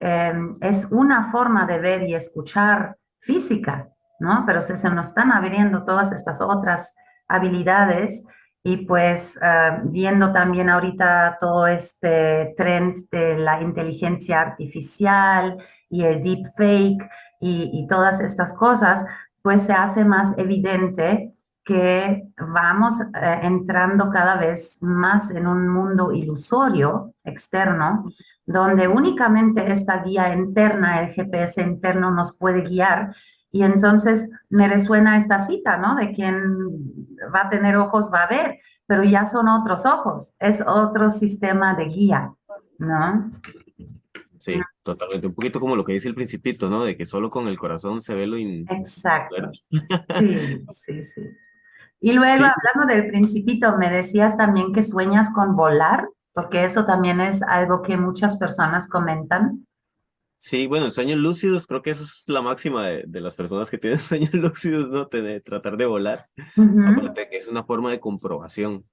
eh, 0.00 0.32
es 0.60 0.86
una 0.90 1.30
forma 1.30 1.66
de 1.66 1.78
ver 1.78 2.02
y 2.02 2.14
escuchar 2.14 2.96
física, 3.20 3.88
¿no? 4.18 4.44
Pero 4.46 4.62
se, 4.62 4.76
se 4.76 4.90
nos 4.90 5.08
están 5.08 5.30
abriendo 5.30 5.84
todas 5.84 6.12
estas 6.12 6.40
otras 6.40 6.94
habilidades 7.28 8.24
y 8.62 8.78
pues 8.78 9.38
eh, 9.42 9.78
viendo 9.84 10.32
también 10.32 10.68
ahorita 10.68 11.36
todo 11.38 11.66
este 11.66 12.54
trend 12.56 13.08
de 13.10 13.38
la 13.38 13.62
inteligencia 13.62 14.40
artificial 14.40 15.56
y 15.88 16.04
el 16.04 16.22
deepfake 16.22 17.08
y, 17.40 17.70
y 17.72 17.86
todas 17.86 18.20
estas 18.20 18.52
cosas, 18.52 19.04
pues 19.42 19.62
se 19.62 19.72
hace 19.72 20.04
más 20.04 20.36
evidente 20.36 21.34
que 21.64 22.24
vamos 22.38 23.00
eh, 23.00 23.40
entrando 23.42 24.10
cada 24.10 24.36
vez 24.36 24.78
más 24.82 25.30
en 25.30 25.46
un 25.46 25.68
mundo 25.68 26.12
ilusorio 26.12 27.14
externo, 27.22 28.10
donde 28.46 28.88
únicamente 28.88 29.70
esta 29.70 30.02
guía 30.02 30.32
interna, 30.32 31.02
el 31.02 31.12
GPS 31.12 31.60
interno, 31.62 32.10
nos 32.10 32.36
puede 32.36 32.62
guiar. 32.62 33.14
Y 33.52 33.62
entonces 33.62 34.30
me 34.48 34.68
resuena 34.68 35.16
esta 35.16 35.38
cita, 35.40 35.76
¿no? 35.76 35.96
De 35.96 36.12
quien 36.12 36.42
va 37.34 37.42
a 37.42 37.50
tener 37.50 37.76
ojos 37.76 38.10
va 38.12 38.24
a 38.24 38.28
ver, 38.28 38.58
pero 38.86 39.02
ya 39.02 39.26
son 39.26 39.48
otros 39.48 39.86
ojos, 39.86 40.32
es 40.38 40.62
otro 40.66 41.10
sistema 41.10 41.74
de 41.74 41.84
guía, 41.86 42.32
¿no? 42.78 43.32
Sí, 44.38 44.58
totalmente. 44.82 45.26
Un 45.26 45.34
poquito 45.34 45.60
como 45.60 45.76
lo 45.76 45.84
que 45.84 45.92
dice 45.92 46.08
el 46.08 46.14
principito, 46.14 46.70
¿no? 46.70 46.84
De 46.84 46.96
que 46.96 47.04
solo 47.04 47.28
con 47.30 47.46
el 47.46 47.58
corazón 47.58 48.00
se 48.00 48.14
ve 48.14 48.26
lo 48.26 48.38
in... 48.38 48.66
Exacto. 48.70 49.36
Sí, 50.18 50.64
sí, 50.72 51.02
sí. 51.02 51.22
Y 52.00 52.12
luego, 52.12 52.36
Sí. 52.36 52.42
hablando 52.44 52.94
del 52.94 53.08
principito, 53.08 53.76
me 53.76 53.90
decías 53.90 54.36
también 54.36 54.72
que 54.72 54.82
sueñas 54.82 55.30
con 55.34 55.54
volar, 55.56 56.08
porque 56.32 56.64
eso 56.64 56.84
también 56.86 57.20
es 57.20 57.42
algo 57.42 57.82
que 57.82 57.96
muchas 57.96 58.36
personas 58.36 58.88
comentan. 58.88 59.66
Sí, 60.38 60.66
bueno, 60.66 60.90
sueños 60.90 61.18
lúcidos, 61.18 61.66
creo 61.66 61.82
que 61.82 61.90
eso 61.90 62.04
es 62.04 62.24
la 62.26 62.40
máxima 62.40 62.86
de, 62.88 63.04
de 63.06 63.20
las 63.20 63.34
personas 63.34 63.68
que 63.68 63.76
tienen 63.76 63.98
sueños 63.98 64.32
lúcidos, 64.32 64.88
¿no? 64.88 65.06
Tener- 65.08 65.42
tratar 65.42 65.76
de 65.76 65.84
volar. 65.86 66.28
De 66.56 67.28
que 67.28 67.36
es 67.36 67.48
una 67.48 67.64
forma 67.64 67.90
de 67.90 68.00
comprobación. 68.00 68.86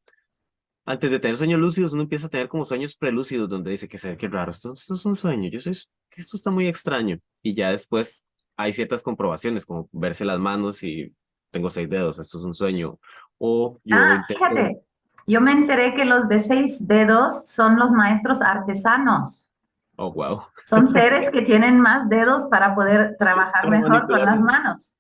Antes 0.86 1.12
de 1.12 1.20
tener 1.20 1.38
sueños 1.38 1.60
lúcidos, 1.60 1.94
uno 1.94 2.04
empieza 2.04 2.28
a 2.28 2.30
tener 2.30 2.48
como 2.50 2.66
sueños 2.66 2.96
prelúcidos, 2.96 3.48
donde 3.50 3.72
dice 3.72 3.88
que 3.88 3.98
se 3.98 4.10
ve 4.10 4.18
que 4.18 4.28
raro, 4.30 4.52
esto, 4.52 4.74
esto 4.74 4.94
es 4.96 5.06
un 5.06 5.16
sueño, 5.18 5.50
yo 5.50 5.60
sé 5.60 5.72
que 6.10 6.22
esto 6.22 6.38
está 6.38 6.50
muy 6.52 6.68
extraño. 6.68 7.20
Y 7.42 7.54
ya 7.56 7.72
después 7.72 8.24
hay 8.58 8.74
ciertas 8.74 9.02
comprobaciones, 9.02 9.66
como 9.66 9.88
verse 9.92 10.24
las 10.26 10.40
manos 10.40 10.84
y 10.84 11.14
tengo 11.52 11.70
seis 11.70 11.90
dedos, 11.90 12.20
esto 12.20 12.38
es 12.40 12.44
un 12.44 12.54
sueño. 12.54 13.00
O 13.38 13.80
yo 13.84 13.96
Ah, 13.96 14.16
intento- 14.22 14.34
fíjate, 14.46 14.82
yo 15.28 15.42
me 15.42 15.52
enteré 15.52 15.94
que 15.96 16.06
los 16.06 16.28
de 16.28 16.40
seis 16.40 16.88
dedos 16.88 17.48
son 17.48 17.78
los 17.78 17.92
maestros 17.92 18.42
artesanos. 18.42 19.50
Oh, 19.98 20.12
wow. 20.14 20.42
Son 20.68 20.88
seres 20.88 21.30
que 21.32 21.42
tienen 21.42 21.80
más 21.80 22.08
dedos 22.10 22.48
para 22.50 22.76
poder 22.76 23.16
trabajar 23.18 23.70
mejor 23.70 24.08
con 24.08 24.20
las 24.26 24.40
manos. 24.42 24.92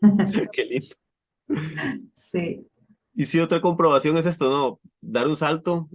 Qué 0.52 0.64
lindo. 0.64 0.94
Sí. 2.14 2.66
Y 3.14 3.26
sí, 3.26 3.38
otra 3.40 3.60
comprobación 3.60 4.16
es 4.16 4.26
esto, 4.26 4.50
¿no? 4.50 4.80
Dar 5.00 5.26
un 5.28 5.36
salto 5.36 5.88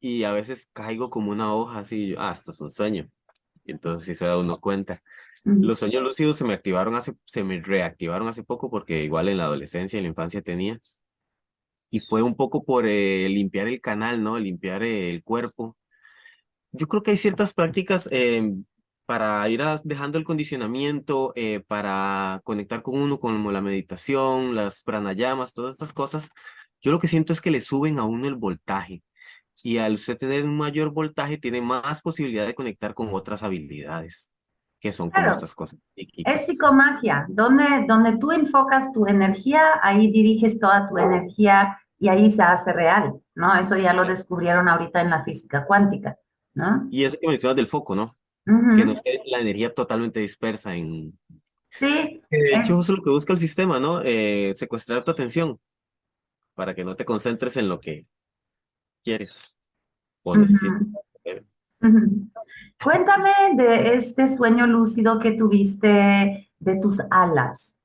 y 0.00 0.24
a 0.24 0.32
veces 0.32 0.68
caigo 0.72 1.10
como 1.10 1.30
una 1.32 1.52
hoja 1.54 1.80
así, 1.80 2.14
ah, 2.18 2.32
esto 2.32 2.52
es 2.52 2.60
un 2.60 2.70
sueño. 2.70 3.08
Y 3.64 3.72
entonces 3.72 4.06
sí 4.06 4.14
se 4.14 4.26
da 4.26 4.38
uno 4.38 4.58
cuenta. 4.60 5.02
Los 5.44 5.80
sueños 5.80 6.02
lúcidos 6.02 6.38
se 6.38 6.44
me 6.44 6.54
activaron 6.54 6.94
hace, 6.94 7.14
se 7.24 7.44
me 7.44 7.60
reactivaron 7.60 8.28
hace 8.28 8.44
poco 8.44 8.70
porque 8.70 9.04
igual 9.04 9.28
en 9.28 9.38
la 9.38 9.44
adolescencia 9.44 9.98
en 9.98 10.04
la 10.04 10.10
infancia 10.10 10.42
tenía. 10.42 10.78
Y 11.90 12.00
fue 12.00 12.22
un 12.22 12.34
poco 12.34 12.64
por 12.64 12.86
eh, 12.86 13.28
limpiar 13.28 13.68
el 13.68 13.80
canal, 13.80 14.22
¿no? 14.22 14.38
Limpiar 14.38 14.82
eh, 14.82 15.10
el 15.10 15.22
cuerpo. 15.22 15.76
Yo 16.72 16.88
creo 16.88 17.02
que 17.02 17.12
hay 17.12 17.16
ciertas 17.16 17.54
prácticas 17.54 18.08
eh, 18.10 18.52
para 19.06 19.48
ir 19.48 19.62
dejando 19.84 20.18
el 20.18 20.24
condicionamiento, 20.24 21.32
eh, 21.36 21.60
para 21.66 22.40
conectar 22.44 22.82
con 22.82 23.00
uno, 23.00 23.20
como 23.20 23.52
la 23.52 23.60
meditación, 23.60 24.54
las 24.54 24.82
pranayamas, 24.82 25.52
todas 25.52 25.74
estas 25.74 25.92
cosas. 25.92 26.30
Yo 26.82 26.90
lo 26.92 27.00
que 27.00 27.08
siento 27.08 27.32
es 27.32 27.40
que 27.40 27.50
le 27.50 27.60
suben 27.60 27.98
a 27.98 28.04
uno 28.04 28.28
el 28.28 28.36
voltaje. 28.36 29.02
Y 29.62 29.78
al 29.78 29.94
usted 29.94 30.16
tener 30.18 30.44
un 30.44 30.56
mayor 30.56 30.92
voltaje, 30.92 31.38
tiene 31.38 31.62
más 31.62 32.02
posibilidad 32.02 32.46
de 32.46 32.54
conectar 32.54 32.94
con 32.94 33.08
otras 33.12 33.42
habilidades, 33.42 34.30
que 34.84 34.92
son 34.92 35.10
como 35.10 35.26
estas 35.30 35.54
cosas. 35.54 35.78
Es 35.96 36.44
psicomagia, 36.44 37.24
donde, 37.30 37.64
donde 37.88 38.18
tú 38.18 38.32
enfocas 38.32 38.92
tu 38.92 39.06
energía, 39.06 39.80
ahí 39.82 40.10
diriges 40.12 40.60
toda 40.60 40.86
tu 40.90 40.98
energía 40.98 41.78
y 41.98 42.08
ahí 42.10 42.28
se 42.28 42.42
hace 42.42 42.70
real, 42.74 43.18
¿no? 43.34 43.58
Eso 43.58 43.78
ya 43.78 43.94
lo 43.94 44.04
descubrieron 44.04 44.68
ahorita 44.68 45.00
en 45.00 45.08
la 45.08 45.24
física 45.24 45.64
cuántica, 45.64 46.18
¿no? 46.52 46.86
Y 46.90 47.04
eso 47.04 47.16
que 47.18 47.28
mencionas 47.28 47.56
del 47.56 47.66
foco, 47.66 47.96
¿no? 47.96 48.14
Que 48.44 48.84
no 48.84 48.92
esté 48.92 49.22
la 49.24 49.40
energía 49.40 49.72
totalmente 49.72 50.20
dispersa 50.20 50.74
en... 50.74 51.18
Sí, 51.70 52.20
de 52.30 52.50
hecho, 52.50 52.60
Es- 52.60 52.68
eso 52.68 52.82
es 52.92 52.98
lo 52.98 53.02
que 53.02 53.08
busca 53.10 53.32
el 53.32 53.38
sistema, 53.38 53.80
¿no? 53.80 54.02
Eh, 54.04 54.52
secuestrar 54.54 55.02
tu 55.02 55.12
atención 55.12 55.58
para 56.54 56.74
que 56.74 56.84
no 56.84 56.94
te 56.94 57.06
concentres 57.06 57.56
en 57.56 57.70
lo 57.70 57.80
que 57.80 58.06
quieres 59.02 59.58
o 60.24 60.36
necesitas. 60.36 60.82
Cuéntame 62.82 63.30
de 63.56 63.94
este 63.94 64.28
sueño 64.28 64.66
lúcido 64.66 65.18
que 65.18 65.32
tuviste 65.32 66.48
de 66.58 66.76
tus 66.80 67.00
alas. 67.10 67.78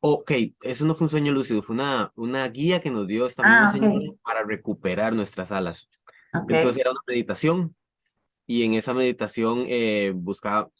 Ok, 0.00 0.30
eso 0.62 0.84
no 0.84 0.94
fue 0.94 1.06
un 1.06 1.10
sueño 1.10 1.32
lúcido, 1.32 1.62
fue 1.62 1.74
una, 1.74 2.12
una 2.14 2.46
guía 2.48 2.80
que 2.80 2.90
nos 2.90 3.06
dio 3.06 3.26
esta 3.26 3.42
Ah, 3.42 3.48
misma 3.50 3.68
ok. 3.68 3.72
señora 3.72 4.12
para 4.22 4.44
recuperar 4.44 5.14
nuestras 5.14 5.50
alas. 5.50 5.90
Ok. 6.32 6.50
Entonces 6.52 6.80
era 6.80 6.90
una 6.90 7.00
meditación 7.08 7.74
y 8.46 8.62
en 8.64 8.74
esa 8.74 8.94
meditación 8.94 9.64
eh, 9.66 10.12
buscaba, 10.14 10.70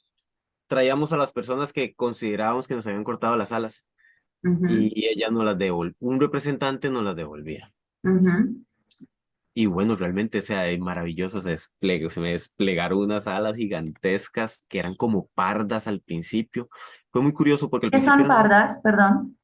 traíamos 0.69 1.13
a 1.13 1.17
las 1.17 1.33
personas 1.33 1.73
que 1.73 1.95
considerábamos 1.95 2.69
que 2.69 2.75
nos 2.75 2.87
habían 2.87 3.05
cortado 3.05 3.37
las 3.37 3.51
alas 3.53 3.87
Ujú, 4.45 4.67
y 4.69 5.07
ella 5.07 5.31
nos 5.31 5.45
las 5.45 5.59
devolvía, 5.59 5.97
un 5.99 6.21
representante 6.21 6.91
nos 6.91 7.03
las 7.03 7.17
devolvía. 7.17 7.73
ujú. 8.05 8.63
Y 9.59 9.65
bueno, 9.65 9.97
realmente, 9.97 10.41
o 10.41 10.43
sea, 10.43 10.69
es 10.69 10.79
maravilloso, 10.79 11.41
se 11.41 11.49
despliegue, 11.49 12.11
se 12.11 12.21
me 12.21 12.33
desplegaron 12.33 12.99
unas 12.99 13.27
alas 13.27 13.57
gigantescas 13.57 14.63
que 14.69 14.79
eran 14.79 14.95
como 14.95 15.29
pardas 15.29 15.87
al 15.87 16.03
principio. 16.03 16.69
Fue 17.11 17.23
muy 17.23 17.33
curioso 17.33 17.71
porque 17.71 17.87
al 17.87 17.91
¿Qué 17.91 17.97
principio 17.97 18.27
son 18.27 18.29
pardas? 18.37 18.79
Perdón. 18.83 19.39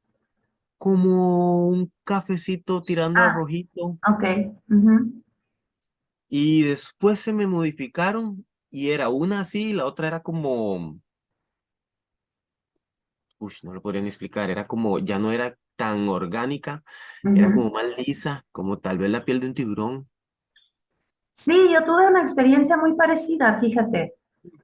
como 0.76 1.68
un 1.68 1.90
cafecito 2.04 2.82
tirando 2.82 3.22
a 3.22 3.28
Ah. 3.28 3.34
rojito 3.36 3.98
Ok. 4.06 4.24
ujú. 4.68 5.22
y 6.28 6.62
después 6.62 7.18
se 7.20 7.32
me 7.32 7.46
modificaron 7.46 8.46
y 8.70 8.90
era 8.90 9.08
una 9.08 9.40
así 9.40 9.70
y 9.70 9.72
la 9.74 9.84
otra 9.86 10.08
era 10.08 10.20
como, 10.20 10.98
uy, 13.38 13.52
no 13.62 13.74
lo 13.74 13.82
podría 13.82 14.02
ni 14.02 14.08
explicar, 14.08 14.50
era 14.50 14.66
como, 14.66 14.98
ya 14.98 15.18
no 15.18 15.32
era 15.32 15.56
tan 15.82 16.08
orgánica, 16.08 16.84
era 17.34 17.48
Ujú. 17.48 17.54
como 17.54 17.70
más 17.72 17.84
lisa, 17.98 18.44
como 18.52 18.78
tal 18.78 18.98
vez 18.98 19.10
la 19.10 19.24
piel 19.24 19.40
de 19.40 19.48
un 19.48 19.54
tiburón. 19.54 20.08
Sí, 21.32 21.70
yo 21.72 21.84
tuve 21.84 22.06
una 22.08 22.20
experiencia 22.20 22.76
muy 22.76 22.94
parecida, 22.94 23.58
fíjate. 23.58 24.14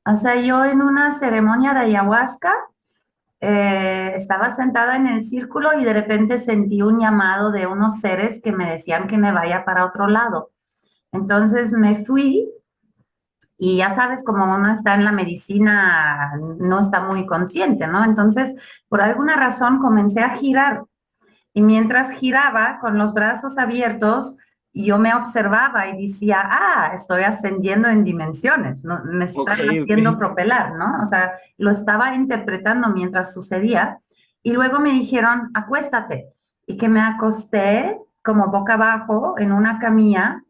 O 0.07 0.15
sea, 0.15 0.37
yo 0.41 0.65
en 0.65 0.83
una 0.83 1.11
ceremonia 1.11 1.73
de 1.75 1.81
ayahuasca 1.81 2.53
eh, 3.41 4.13
estaba 4.17 4.51
sentada 4.51 4.97
en 4.97 5.07
el 5.07 5.25
círculo 5.25 5.79
y 5.81 5.85
de 5.85 5.93
repente 5.93 6.39
sentí 6.39 6.83
un 6.83 7.01
llamado 7.01 7.53
de 7.53 7.67
unos 7.67 8.01
seres 8.01 8.41
que 8.43 8.53
me 8.53 8.71
decían 8.71 9.07
que 9.09 9.19
me 9.19 9.33
vaya 9.33 9.65
para 9.65 9.87
otro 9.87 10.09
lado. 10.09 10.51
Entonces 11.13 11.73
me 11.73 12.05
fui 12.07 12.51
y 13.59 13.79
ya 13.79 13.91
sabes, 13.91 14.23
como 14.25 14.45
uno 14.55 14.73
está 14.73 14.95
en 14.95 15.05
la 15.05 15.13
medicina, 15.13 16.33
no 16.61 16.79
está 16.81 17.01
muy 17.01 17.27
consciente, 17.27 17.87
¿no? 17.89 18.05
Entonces, 18.05 18.55
por 18.89 19.01
alguna 19.01 19.37
razón 19.37 19.81
comencé 19.81 20.21
a 20.21 20.31
girar 20.37 20.85
y 21.59 21.63
mientras 21.63 22.13
giraba 22.13 22.79
con 22.81 22.99
los 22.99 23.13
brazos 23.13 23.59
abiertos, 23.59 24.37
yo 24.73 24.97
me 24.97 25.13
observaba 25.13 25.89
y 25.89 26.07
decía, 26.07 26.41
ah, 26.41 26.93
estoy 26.95 27.25
ascendiendo 27.25 27.89
en 27.89 28.05
dimensiones, 28.05 28.85
¿no? 28.85 29.03
Me 29.03 29.25
están 29.25 29.49
haciendo 29.49 30.13
ok. 30.13 30.19
propelar, 30.19 30.77
¿no? 30.77 31.03
O 31.03 31.05
sea, 31.05 31.33
lo 31.57 31.73
estaba 31.73 32.15
interpretando 32.15 32.91
mientras 32.91 33.35
sucedía 33.35 33.99
y 34.41 34.53
luego 34.53 34.79
me 34.79 34.93
dijeron, 34.93 35.51
acuéstate 35.53 36.29
y 36.65 36.77
que 36.77 36.89
me 36.89 37.01
acosté 37.01 37.99
como 38.23 38.53
boca 38.53 38.75
abajo 38.75 39.35
en 39.37 39.51
una 39.51 39.81
camilla 39.81 40.45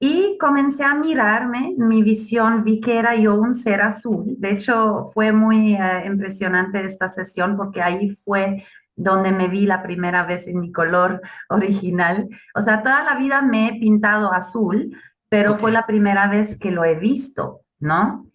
y 0.00 0.36
comencé 0.38 0.82
a 0.82 0.96
mirarme, 0.96 1.74
mi 1.76 2.02
visión, 2.02 2.64
vi 2.64 2.80
que 2.80 2.98
era 2.98 3.14
yo 3.14 3.36
un 3.36 3.54
ser 3.54 3.82
azul. 3.82 4.34
De 4.36 4.50
hecho, 4.50 5.12
fue 5.14 5.30
muy 5.30 5.74
eh, 5.74 6.02
impresionante 6.06 6.84
esta 6.84 7.06
sesión 7.06 7.56
porque 7.56 7.82
ahí 7.82 8.08
fue 8.08 8.64
donde 9.02 9.32
me 9.32 9.48
vi 9.48 9.66
la 9.66 9.82
primera 9.82 10.24
vez 10.24 10.48
en 10.48 10.60
mi 10.60 10.72
color 10.72 11.20
original. 11.48 12.28
O 12.54 12.60
sea, 12.60 12.82
toda 12.82 13.02
la 13.04 13.16
vida 13.16 13.42
me 13.42 13.68
he 13.68 13.80
pintado 13.80 14.32
azul, 14.32 14.96
pero 15.28 15.56
fue 15.56 15.70
Ok. 15.70 15.72
la 15.72 15.86
primera 15.86 16.28
vez 16.28 16.58
que 16.58 16.70
lo 16.70 16.84
he 16.84 16.96
visto, 16.96 17.62
¿no? 17.80 18.26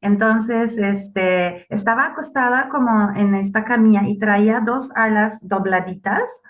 Entonces, 0.00 0.78
este, 0.78 1.66
estaba 1.72 2.06
acostada 2.06 2.68
como 2.68 3.12
en 3.14 3.34
esta 3.34 3.64
camilla 3.64 4.02
y 4.06 4.18
traía 4.18 4.60
dos 4.60 4.90
alas 4.96 5.38
dobladitas 5.46 6.42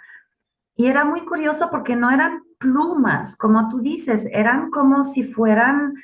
Y 0.77 0.87
era 0.87 1.05
muy 1.05 1.25
curioso 1.25 1.71
porque 1.71 1.97
no 1.97 2.11
eran 2.11 2.43
plumas, 2.59 3.37
como 3.37 3.69
tú 3.69 3.81
dices, 3.81 4.27
eran 4.33 4.71
como 4.71 5.05
si 5.05 5.25
fueran 5.25 5.95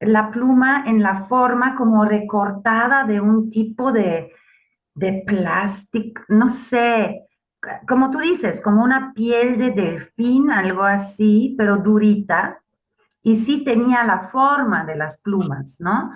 la 0.00 0.30
pluma 0.30 0.84
en 0.86 1.02
la 1.02 1.24
forma 1.24 1.74
como 1.76 2.04
recortada 2.04 3.04
de 3.04 3.20
un 3.20 3.50
tipo 3.50 3.92
de, 3.92 4.32
de 5.00 5.24
plástico, 5.26 6.22
no 6.28 6.46
sé, 6.48 7.26
como 7.88 8.10
tú 8.10 8.18
dices, 8.18 8.60
como 8.60 8.84
una 8.84 9.12
piel 9.14 9.58
de 9.58 9.70
delfín, 9.70 10.50
algo 10.50 10.82
así, 10.82 11.54
pero 11.58 11.78
durita, 11.78 12.62
y 13.22 13.36
sí 13.36 13.64
tenía 13.64 14.04
la 14.04 14.20
forma 14.20 14.84
de 14.84 14.96
las 14.96 15.18
plumas, 15.18 15.76
¿no? 15.80 16.12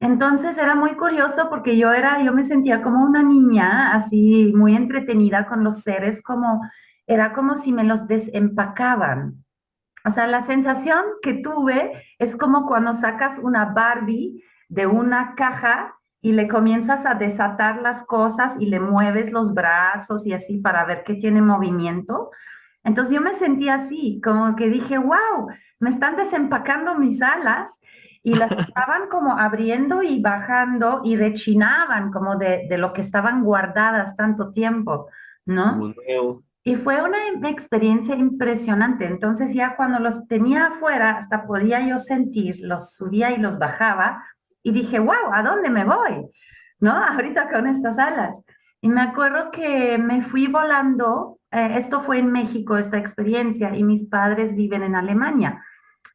Entonces 0.00 0.58
era 0.58 0.74
muy 0.74 0.94
curioso 0.94 1.48
porque 1.48 1.76
yo 1.76 1.92
era, 1.92 2.22
yo 2.22 2.32
me 2.32 2.44
sentía 2.44 2.82
como 2.82 3.02
una 3.02 3.22
niña, 3.22 3.92
así 3.92 4.52
muy 4.54 4.76
entretenida 4.76 5.46
con 5.46 5.64
los 5.64 5.80
seres, 5.82 6.22
como 6.22 6.60
era 7.06 7.32
como 7.32 7.54
si 7.54 7.72
me 7.72 7.84
los 7.84 8.06
desempacaban. 8.06 9.44
O 10.04 10.10
sea, 10.10 10.26
la 10.26 10.42
sensación 10.42 11.02
que 11.22 11.34
tuve 11.34 11.92
es 12.18 12.36
como 12.36 12.66
cuando 12.66 12.92
sacas 12.92 13.38
una 13.38 13.64
Barbie 13.66 14.44
de 14.68 14.86
una 14.86 15.34
caja 15.34 15.97
y 16.20 16.32
le 16.32 16.48
comienzas 16.48 17.06
a 17.06 17.14
desatar 17.14 17.80
las 17.80 18.04
cosas 18.04 18.56
y 18.60 18.66
le 18.66 18.80
mueves 18.80 19.30
los 19.30 19.54
brazos 19.54 20.26
y 20.26 20.32
así 20.32 20.58
para 20.58 20.84
ver 20.84 21.04
que 21.04 21.14
tiene 21.14 21.42
movimiento. 21.42 22.30
Entonces 22.82 23.14
yo 23.14 23.20
me 23.20 23.34
sentía 23.34 23.74
así, 23.74 24.20
como 24.22 24.56
que 24.56 24.68
dije, 24.68 24.98
wow, 24.98 25.48
me 25.78 25.90
están 25.90 26.16
desempacando 26.16 26.96
mis 26.96 27.22
alas 27.22 27.70
y 28.22 28.34
las 28.34 28.50
estaban 28.68 29.08
como 29.08 29.38
abriendo 29.38 30.02
y 30.02 30.20
bajando 30.20 31.02
y 31.04 31.16
rechinaban 31.16 32.10
como 32.10 32.36
de, 32.36 32.66
de 32.68 32.78
lo 32.78 32.92
que 32.92 33.00
estaban 33.00 33.44
guardadas 33.44 34.16
tanto 34.16 34.50
tiempo, 34.50 35.08
¿no? 35.46 35.94
Y 36.64 36.74
fue 36.74 37.00
una 37.00 37.48
experiencia 37.48 38.14
impresionante. 38.14 39.06
Entonces 39.06 39.54
ya 39.54 39.74
cuando 39.76 40.00
los 40.00 40.26
tenía 40.26 40.66
afuera, 40.66 41.16
hasta 41.16 41.46
podía 41.46 41.86
yo 41.86 41.98
sentir, 41.98 42.56
los 42.60 42.92
subía 42.94 43.30
y 43.30 43.38
los 43.38 43.58
bajaba 43.58 44.22
y 44.62 44.72
dije, 44.72 44.98
wow, 44.98 45.32
¿a 45.32 45.42
dónde 45.42 45.70
me 45.70 45.84
voy? 45.84 46.26
¿No? 46.80 46.92
Ahorita 47.08 47.50
con 47.50 47.66
estas 47.66 47.98
alas. 47.98 48.42
Y 48.80 48.88
me 48.88 49.00
acuerdo 49.00 49.50
que 49.50 49.98
me 49.98 50.22
fui 50.22 50.46
volando, 50.46 51.40
eh, 51.50 51.70
esto 51.74 52.00
fue 52.00 52.18
en 52.18 52.30
México, 52.30 52.76
esta 52.76 52.98
experiencia, 52.98 53.74
y 53.74 53.82
mis 53.82 54.08
padres 54.08 54.54
viven 54.54 54.82
en 54.82 54.94
Alemania. 54.94 55.62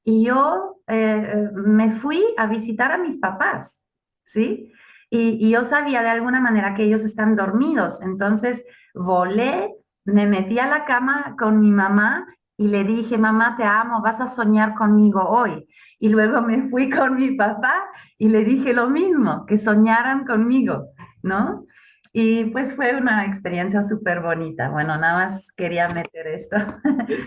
Y 0.03 0.25
yo 0.25 0.77
eh, 0.87 1.49
me 1.53 1.91
fui 1.91 2.23
a 2.37 2.47
visitar 2.47 2.91
a 2.91 2.97
mis 2.97 3.17
papás, 3.17 3.83
¿sí? 4.25 4.71
Y, 5.09 5.51
yo 5.51 5.63
sabía 5.63 6.01
de 6.01 6.09
alguna 6.09 6.41
manera 6.41 6.73
que 6.73 6.83
ellos 6.83 7.03
están 7.03 7.35
dormidos. 7.35 8.01
Entonces 8.01 8.65
volé, 8.95 9.71
me 10.05 10.25
metí 10.25 10.57
a 10.57 10.65
la 10.65 10.85
cama 10.85 11.35
con 11.37 11.59
mi 11.59 11.71
mamá 11.71 12.25
y 12.57 12.67
le 12.67 12.83
dije, 12.83 13.19
mamá, 13.19 13.55
te 13.55 13.63
amo, 13.63 14.01
vas 14.01 14.19
a 14.19 14.27
soñar 14.27 14.73
conmigo 14.73 15.21
hoy. 15.21 15.67
Y 16.03 16.09
luego 16.09 16.41
me 16.41 16.67
fui 16.67 16.89
con 16.89 17.15
mi 17.15 17.33
papá 17.37 17.75
y 18.17 18.27
le 18.27 18.43
dije 18.43 18.73
lo 18.73 18.89
mismo, 18.89 19.45
que 19.45 19.57
soñaran 19.57 20.25
conmigo, 20.25 20.89
¿no? 21.21 21.65
Y 22.11 22.43
pues 22.51 22.75
fue 22.75 22.93
una 22.93 23.25
experiencia 23.25 23.83
súper 23.83 24.19
bonita. 24.19 24.69
Bueno, 24.69 24.97
nada 24.97 25.23
más 25.25 25.53
quería 25.55 25.87
meter 25.87 26.27
esto. 26.27 26.57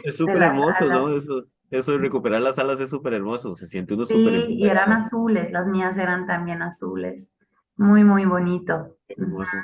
Es 0.04 0.16
súper 0.18 0.42
hermoso, 0.42 0.84
¿no? 0.90 1.08
Eso, 1.08 1.46
eso 1.70 1.92
de 1.92 1.98
recuperar 1.98 2.42
las 2.42 2.58
alas 2.58 2.78
es 2.78 2.90
súper 2.90 3.14
hermoso, 3.14 3.56
se 3.56 3.66
siente 3.66 3.94
uno 3.94 4.04
súper 4.04 4.44
Sí, 4.44 4.56
y 4.58 4.66
eran 4.66 4.92
azules, 4.92 5.52
las 5.52 5.66
mías 5.66 5.96
eran 5.96 6.26
también 6.26 6.60
azules. 6.60 7.32
Muy, 7.78 8.04
muy 8.04 8.26
bonito. 8.26 8.98
Hermoso. 9.08 9.56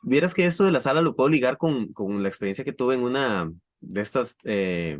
Vieras 0.00 0.32
que 0.32 0.46
esto 0.46 0.64
de 0.64 0.72
las 0.72 0.86
alas 0.86 1.04
lo 1.04 1.14
puedo 1.14 1.28
ligar 1.28 1.58
con, 1.58 1.92
con 1.92 2.22
la 2.22 2.30
experiencia 2.30 2.64
que 2.64 2.72
tuve 2.72 2.94
en 2.94 3.02
una 3.02 3.52
de 3.80 4.00
estas, 4.00 4.34
eh, 4.44 4.98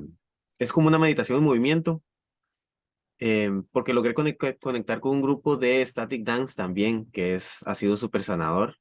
es 0.58 0.74
como 0.74 0.88
una 0.88 0.98
meditación 0.98 1.38
en 1.38 1.44
movimiento, 1.44 2.02
eh, 3.20 3.50
porque 3.72 3.92
logré 3.92 4.14
conectar 4.14 5.00
con 5.00 5.12
un 5.12 5.22
grupo 5.22 5.56
de 5.56 5.84
Static 5.86 6.24
Dance 6.24 6.54
también, 6.54 7.10
que 7.12 7.36
es, 7.36 7.58
ha 7.66 7.74
sido 7.74 7.96
súper 7.96 8.22
sanador 8.22 8.76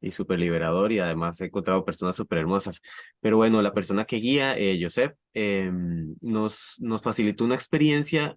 y 0.00 0.10
súper 0.12 0.38
liberador 0.38 0.92
y 0.92 0.98
además 0.98 1.40
he 1.40 1.46
encontrado 1.46 1.84
personas 1.84 2.16
súper 2.16 2.38
hermosas. 2.38 2.82
Pero 3.20 3.38
bueno, 3.38 3.62
la 3.62 3.72
persona 3.72 4.04
que 4.04 4.16
guía, 4.16 4.56
eh, 4.58 4.78
Joseph, 4.80 5.14
nos, 6.20 6.76
nos 6.80 7.02
facilitó 7.02 7.44
una 7.44 7.54
experiencia 7.54 8.36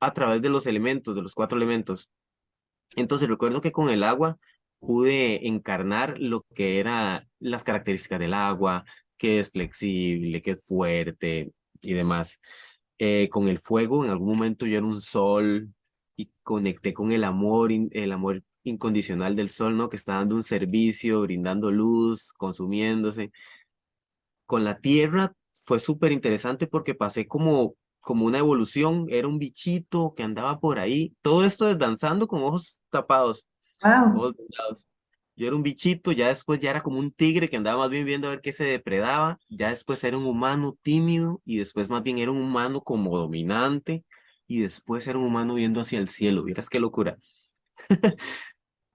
a 0.00 0.12
través 0.12 0.42
de 0.42 0.48
los 0.50 0.66
elementos, 0.66 1.14
de 1.14 1.22
los 1.22 1.34
cuatro 1.34 1.58
elementos. 1.58 2.10
Entonces 2.96 3.28
recuerdo 3.28 3.60
que 3.60 3.72
con 3.72 3.90
el 3.90 4.02
agua 4.04 4.38
pude 4.78 5.46
encarnar 5.48 6.16
lo 6.18 6.42
que 6.54 6.78
eran 6.80 7.28
las 7.38 7.64
características 7.64 8.20
del 8.20 8.34
agua, 8.34 8.84
que 9.16 9.40
es 9.40 9.50
flexible, 9.50 10.42
que 10.42 10.52
es 10.52 10.64
fuerte 10.64 11.52
y 11.80 11.94
demás. 11.94 12.38
Eh, 12.98 13.28
con 13.30 13.48
el 13.48 13.58
fuego, 13.58 14.04
en 14.04 14.10
algún 14.10 14.28
momento 14.28 14.66
yo 14.66 14.78
era 14.78 14.86
un 14.86 15.00
sol 15.00 15.74
y 16.16 16.30
conecté 16.42 16.94
con 16.94 17.10
el 17.10 17.24
amor, 17.24 17.70
el 17.72 18.12
amor 18.12 18.42
incondicional 18.62 19.34
del 19.36 19.48
sol, 19.48 19.76
¿no? 19.76 19.88
Que 19.88 19.96
está 19.96 20.14
dando 20.14 20.36
un 20.36 20.44
servicio, 20.44 21.22
brindando 21.22 21.70
luz, 21.70 22.32
consumiéndose. 22.32 23.32
Con 24.46 24.64
la 24.64 24.78
tierra 24.78 25.34
fue 25.52 25.80
súper 25.80 26.12
interesante 26.12 26.66
porque 26.66 26.94
pasé 26.94 27.26
como, 27.26 27.74
como 28.00 28.26
una 28.26 28.38
evolución, 28.38 29.06
era 29.08 29.28
un 29.28 29.38
bichito 29.38 30.14
que 30.14 30.22
andaba 30.22 30.60
por 30.60 30.78
ahí, 30.78 31.14
todo 31.22 31.44
esto 31.44 31.66
desdanzando 31.66 32.26
con 32.26 32.42
ojos 32.42 32.78
tapados. 32.90 33.46
Wow. 33.82 34.34
Yo 35.36 35.48
era 35.48 35.56
un 35.56 35.62
bichito, 35.62 36.12
ya 36.12 36.28
después 36.28 36.60
ya 36.60 36.70
era 36.70 36.82
como 36.82 37.00
un 37.00 37.10
tigre 37.10 37.48
que 37.48 37.56
andaba 37.56 37.78
más 37.78 37.90
bien 37.90 38.06
viendo 38.06 38.28
a 38.28 38.30
ver 38.30 38.40
qué 38.40 38.52
se 38.52 38.64
depredaba, 38.64 39.40
ya 39.48 39.70
después 39.70 40.02
era 40.04 40.16
un 40.16 40.26
humano 40.26 40.78
tímido 40.82 41.42
y 41.44 41.58
después 41.58 41.88
más 41.88 42.02
bien 42.04 42.18
era 42.18 42.30
un 42.30 42.40
humano 42.40 42.82
como 42.82 43.18
dominante 43.18 44.04
y 44.46 44.60
después 44.60 45.06
era 45.08 45.18
un 45.18 45.24
humano 45.24 45.54
viendo 45.54 45.80
hacia 45.80 45.98
el 45.98 46.08
cielo, 46.08 46.44
vieras 46.44 46.68
qué 46.68 46.78
locura. 46.78 47.18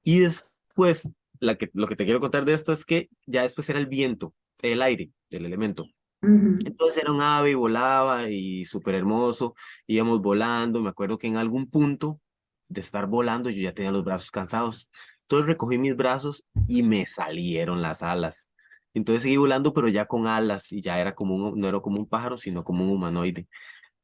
y 0.03 0.19
después, 0.19 1.09
la 1.39 1.55
que, 1.55 1.69
lo 1.73 1.87
que 1.87 1.97
te 1.97 2.05
quiero 2.05 2.21
contar 2.21 2.45
de 2.45 2.53
esto 2.53 2.71
es 2.71 2.85
que 2.85 3.09
ya 3.25 3.41
después 3.41 3.69
era 3.69 3.79
el 3.79 3.87
viento, 3.87 4.33
el 4.61 4.81
aire, 4.81 5.11
el 5.31 5.45
elemento. 5.45 5.87
Entonces 6.21 7.01
era 7.01 7.13
un 7.13 7.21
ave 7.21 7.51
y 7.51 7.53
volaba 7.53 8.29
y 8.29 8.65
súper 8.65 8.95
hermoso, 8.95 9.55
íbamos 9.87 10.21
volando, 10.21 10.81
me 10.81 10.89
acuerdo 10.89 11.17
que 11.17 11.27
en 11.27 11.37
algún 11.37 11.69
punto 11.69 12.19
de 12.67 12.81
estar 12.81 13.07
volando 13.07 13.49
yo 13.49 13.61
ya 13.61 13.73
tenía 13.73 13.91
los 13.91 14.03
brazos 14.03 14.29
cansados 14.29 14.89
entonces 15.30 15.47
recogí 15.47 15.77
mis 15.77 15.95
brazos 15.95 16.43
y 16.67 16.82
me 16.82 17.05
salieron 17.05 17.84
las 17.84 18.01
alas. 18.01 18.49
Entonces 18.95 19.21
seguí 19.21 19.38
volando, 19.38 19.75
pero 19.75 19.88
ya 19.88 20.05
con 20.07 20.25
alas 20.25 20.71
y 20.71 20.82
ya 20.82 20.99
era 20.99 21.13
como 21.13 21.36
un, 21.36 21.59
no 21.59 21.67
era 21.67 21.80
como 21.82 21.99
un 21.99 22.09
pájaro, 22.09 22.36
sino 22.38 22.63
como 22.63 22.84
un 22.84 22.89
humanoide. 22.89 23.47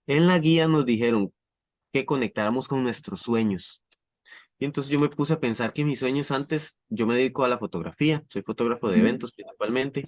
En 0.06 0.28
la 0.28 0.38
guía 0.38 0.68
nos 0.68 0.86
dijeron 0.86 1.34
que 1.92 2.06
conectáramos 2.06 2.68
con 2.68 2.84
nuestros 2.84 3.22
sueños. 3.22 3.82
Y 4.60 4.66
entonces 4.66 4.92
yo 4.92 5.00
me 5.00 5.10
puse 5.10 5.34
a 5.34 5.40
pensar 5.40 5.74
que 5.74 5.84
mis 5.84 5.98
sueños 5.98 6.30
antes, 6.30 6.78
yo 6.90 7.08
me 7.08 7.16
dedico 7.16 7.44
a 7.44 7.48
la 7.48 7.58
fotografía, 7.58 8.24
soy 8.28 8.44
fotógrafo 8.44 8.90
de 8.92 9.00
eventos 9.00 9.34
principalmente, 9.34 10.06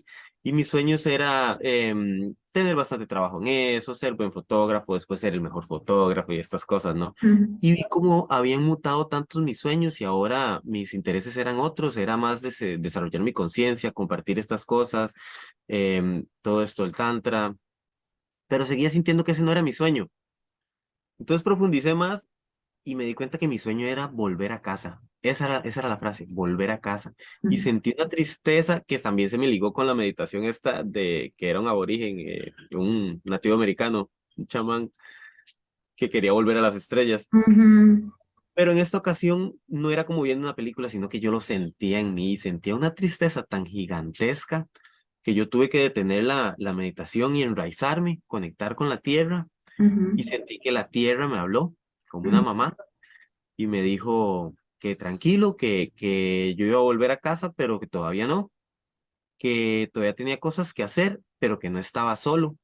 y 0.48 0.54
mis 0.54 0.70
sueños 0.70 1.06
era 1.06 1.58
em, 1.60 2.34
tener 2.54 2.74
bastante 2.74 3.06
trabajo 3.06 3.42
en 3.42 3.48
eso, 3.50 3.94
ser 3.94 4.14
buen 4.14 4.32
fotógrafo, 4.32 4.94
después 4.94 5.20
ser 5.20 5.34
el 5.34 5.42
mejor 5.42 5.66
fotógrafo 5.66 6.32
y 6.32 6.40
estas 6.40 6.64
cosas, 6.66 6.96
¿no? 6.96 7.16
Y 7.60 7.74
vi 7.74 7.84
cómo 7.90 8.28
habían 8.30 8.64
mutado 8.64 9.08
tantos 9.08 9.42
mis 9.42 9.60
sueños 9.60 10.00
y 10.00 10.06
ahora 10.06 10.62
mis 10.64 10.94
intereses 10.94 11.36
eran 11.36 11.58
otros, 11.60 11.98
era 11.98 12.16
más 12.16 12.42
de 12.42 12.78
desarrollar 12.78 13.24
mi 13.24 13.34
conciencia, 13.34 13.92
compartir 13.92 14.40
estas 14.40 14.64
cosas, 14.64 15.14
em, 15.68 16.26
todo 16.42 16.64
esto, 16.64 16.86
el 16.86 16.94
tantra, 16.94 17.54
pero 18.48 18.66
seguía 18.66 18.90
sintiendo 18.90 19.26
que 19.26 19.34
ese 19.34 19.44
no 19.44 19.52
era 19.52 19.62
mi 19.62 19.74
sueño. 19.74 20.08
Entonces 21.20 21.44
profundicé 21.44 21.94
más 21.94 22.26
y 22.86 22.96
me 22.96 23.04
di 23.04 23.16
cuenta 23.16 23.38
que 23.38 23.50
mi 23.50 23.60
sueño 23.60 23.86
era 23.86 24.08
volver 24.08 24.54
a 24.54 24.62
casa. 24.62 25.02
Esa 25.30 25.46
era, 25.46 25.58
esa 25.60 25.82
era 25.82 25.90
la 25.90 25.98
frase, 25.98 26.26
volver 26.30 26.72
a 26.72 26.80
casa. 26.80 27.14
Y 27.50 27.58
sentí 27.58 27.94
una 27.98 28.10
tristeza 28.10 28.82
que 28.82 29.00
también 29.00 29.30
se 29.30 29.38
me 29.38 29.48
ligó 29.48 29.74
con 29.74 29.88
la 29.88 29.96
meditación 29.96 30.44
esta 30.44 30.84
de 30.84 31.34
que 31.38 31.50
era 31.50 31.60
un 31.60 31.68
aborigen, 31.68 32.20
eh, 32.20 32.54
un 32.76 33.22
nativo 33.24 33.56
americano, 33.56 34.10
un 34.36 34.48
chamán 34.48 34.92
que 35.96 36.10
quería 36.10 36.32
volver 36.32 36.58
a 36.58 36.62
las 36.62 36.76
estrellas. 36.76 37.28
Pero 38.54 38.72
en 38.72 38.78
esta 38.80 38.98
ocasión 38.98 39.54
no 39.68 39.92
era 39.92 40.06
como 40.06 40.24
viendo 40.24 40.48
una 40.48 40.56
película, 40.56 40.90
sino 40.90 41.10
que 41.10 41.20
yo 41.20 41.32
lo 41.32 41.42
sentía 41.42 42.00
en 42.00 42.14
mí, 42.14 42.38
sentía 42.38 42.76
una 42.76 42.96
tristeza 42.96 43.44
tan 43.44 43.66
gigantesca 43.66 44.68
que 45.22 45.34
yo 45.34 45.50
tuve 45.50 45.70
que 45.70 45.80
detener 45.80 46.24
la, 46.24 46.56
la 46.58 46.74
meditación 46.74 47.36
y 47.36 47.44
enraizarme, 47.44 48.22
conectar 48.28 48.76
con 48.76 48.90
la 48.90 49.00
tierra, 49.00 49.48
y 50.16 50.24
sentí 50.24 50.58
que 50.58 50.72
la 50.72 50.88
tierra 50.88 51.28
me 51.28 51.38
habló 51.38 51.76
como 52.10 52.30
una 52.30 52.42
mamá 52.42 52.76
y 53.56 53.68
me 53.68 53.84
dijo 53.84 54.56
que 54.80 54.96
tranquilo, 54.96 55.58
que, 55.58 55.92
que 55.96 56.56
yo 56.58 56.66
iba 56.66 56.78
a 56.78 56.82
volver 56.82 57.12
a 57.12 57.18
casa, 57.18 57.52
pero 57.54 57.80
que 57.80 57.88
todavía 57.88 58.28
no, 58.28 58.52
que 59.38 59.90
todavía 59.94 60.16
tenía 60.16 60.40
cosas 60.40 60.74
que 60.74 60.84
hacer, 60.84 61.22
pero 61.40 61.60
que 61.60 61.70
no 61.70 61.80
estaba 61.80 62.16
solo. 62.16 62.58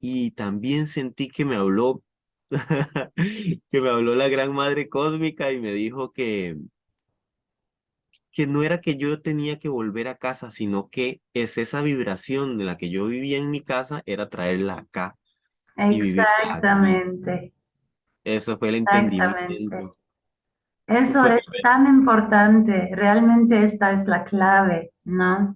Y 0.00 0.32
también 0.32 0.86
sentí 0.86 1.28
que 1.28 1.44
me 1.44 1.56
habló, 1.56 2.02
que 3.70 3.80
me 3.80 3.88
habló 3.88 4.14
la 4.14 4.28
gran 4.28 4.52
madre 4.52 4.88
cósmica 4.88 5.52
y 5.52 5.60
me 5.60 5.72
dijo 5.72 6.12
que, 6.12 6.56
que 8.32 8.46
no 8.46 8.62
era 8.62 8.80
que 8.80 8.96
yo 8.96 9.18
tenía 9.20 9.58
que 9.58 9.68
volver 9.68 10.08
a 10.08 10.16
casa, 10.16 10.50
sino 10.50 10.88
que 10.88 11.20
es 11.34 11.58
esa 11.58 11.82
vibración 11.82 12.58
de 12.58 12.64
la 12.64 12.76
que 12.76 12.90
yo 12.90 13.06
vivía 13.06 13.38
en 13.38 13.50
mi 13.50 13.60
casa, 13.60 14.02
era 14.06 14.28
traerla 14.28 14.78
acá. 14.78 15.16
Exactamente. 15.76 17.52
Eso 18.24 18.56
fue 18.58 18.70
el 18.70 18.76
entendimiento. 18.76 19.96
Eso 20.92 21.24
es 21.26 21.44
tan 21.62 21.86
importante, 21.86 22.90
realmente 22.94 23.62
esta 23.62 23.92
es 23.92 24.06
la 24.06 24.24
clave, 24.24 24.92
¿no? 25.04 25.54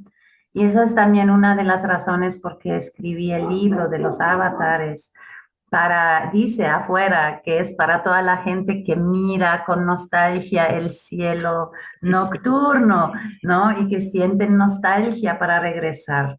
Y 0.52 0.64
esa 0.64 0.84
es 0.84 0.94
también 0.94 1.28
una 1.30 1.54
de 1.54 1.64
las 1.64 1.86
razones 1.86 2.38
por 2.38 2.58
qué 2.58 2.76
escribí 2.76 3.32
el 3.32 3.48
libro 3.48 3.88
de 3.88 3.98
los 3.98 4.20
avatares, 4.20 5.12
para, 5.68 6.30
dice 6.32 6.66
afuera, 6.66 7.42
que 7.44 7.58
es 7.58 7.74
para 7.74 8.02
toda 8.02 8.22
la 8.22 8.38
gente 8.38 8.82
que 8.84 8.96
mira 8.96 9.64
con 9.66 9.84
nostalgia 9.84 10.66
el 10.66 10.92
cielo 10.92 11.72
nocturno, 12.00 13.12
¿no? 13.42 13.78
Y 13.78 13.88
que 13.88 14.00
sienten 14.00 14.56
nostalgia 14.56 15.38
para 15.38 15.60
regresar. 15.60 16.38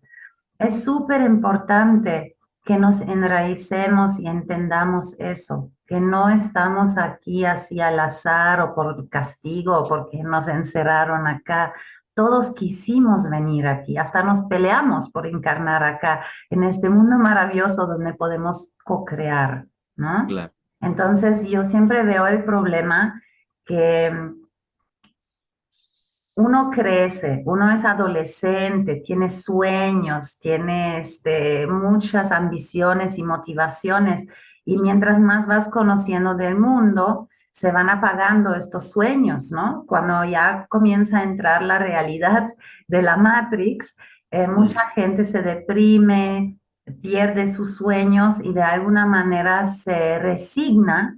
Es 0.57 0.83
súper 0.83 1.21
importante 1.21 2.37
que 2.63 2.79
nos 2.79 3.01
enraicemos 3.01 4.19
y 4.19 4.27
entendamos 4.27 5.15
eso, 5.19 5.71
que 5.87 6.01
no 6.01 6.29
estamos 6.29 6.97
aquí 6.97 7.45
así 7.45 7.79
al 7.79 7.99
azar 7.99 8.59
o 8.59 8.75
por 8.75 9.07
castigo 9.09 9.77
o 9.77 9.87
porque 9.87 10.21
nos 10.21 10.49
encerraron 10.49 11.25
acá. 11.27 11.73
Todos 12.13 12.53
quisimos 12.53 13.29
venir 13.29 13.67
aquí, 13.67 13.97
hasta 13.97 14.21
nos 14.21 14.41
peleamos 14.41 15.09
por 15.09 15.25
encarnar 15.27 15.83
acá, 15.83 16.25
en 16.49 16.63
este 16.63 16.89
mundo 16.89 17.17
maravilloso 17.17 17.87
donde 17.87 18.13
podemos 18.13 18.73
co-crear, 18.83 19.65
¿no? 19.95 20.27
Entonces 20.81 21.47
yo 21.47 21.63
siempre 21.63 22.03
veo 22.03 22.27
el 22.27 22.43
problema 22.43 23.21
que 23.63 24.11
uno 26.35 26.69
crece, 26.69 27.41
uno 27.45 27.71
es 27.71 27.83
adolescente, 27.83 28.97
tiene 28.97 29.29
sueños, 29.29 30.37
tiene 30.37 30.99
este, 30.99 31.65
muchas 31.65 32.31
ambiciones 32.31 33.17
y 33.17 33.23
motivaciones, 33.23 34.27
y 34.67 34.77
mientras 34.77 35.21
más 35.21 35.47
vas 35.47 35.69
conociendo 35.69 36.35
del 36.35 36.59
mundo, 36.59 37.29
se 37.51 37.71
van 37.71 37.89
apagando 37.89 38.53
estos 38.53 38.91
sueños, 38.91 39.49
¿no? 39.49 39.85
Cuando 39.87 40.25
ya 40.25 40.67
comienza 40.67 41.19
a 41.19 41.23
entrar 41.23 41.61
la 41.61 41.79
realidad 41.79 42.49
de 42.85 43.01
la 43.01 43.15
Matrix, 43.15 43.95
eh, 44.29 44.45
mucha 44.45 44.89
gente 44.89 45.23
se 45.23 45.41
deprime, 45.41 46.57
pierde 47.01 47.47
sus 47.47 47.77
sueños 47.77 48.43
y 48.43 48.51
de 48.51 48.61
alguna 48.61 49.05
manera 49.05 49.65
se 49.65 50.19
resigna 50.19 51.17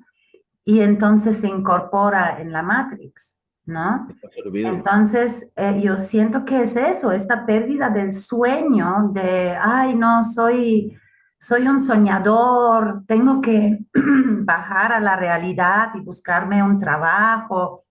y 0.64 0.82
entonces 0.82 1.42
se 1.42 1.48
incorpora 1.48 2.40
en 2.40 2.52
la 2.52 2.62
Matrix. 2.62 3.40
¿no? 3.66 4.08
Entonces, 4.54 5.52
eh, 5.56 5.80
yo 5.82 5.98
siento 5.98 6.46
que 6.46 6.62
es 6.62 6.76
eso, 6.76 7.12
esta 7.12 7.48
pérdida 7.48 7.90
del 7.90 8.14
sueño, 8.14 9.10
de, 9.12 9.58
ay, 9.60 9.96
no, 9.96 10.24
soy, 10.24 10.98
soy 11.40 11.68
un 11.68 11.82
soñador, 11.82 13.04
tengo 13.08 13.40
que 13.40 13.80
bajar 13.94 14.92
a 14.92 15.00
la 15.00 15.16
realidad 15.16 15.92
y 15.96 16.02
buscarme 16.02 16.62
un 16.62 16.78
trabajo 16.78 17.86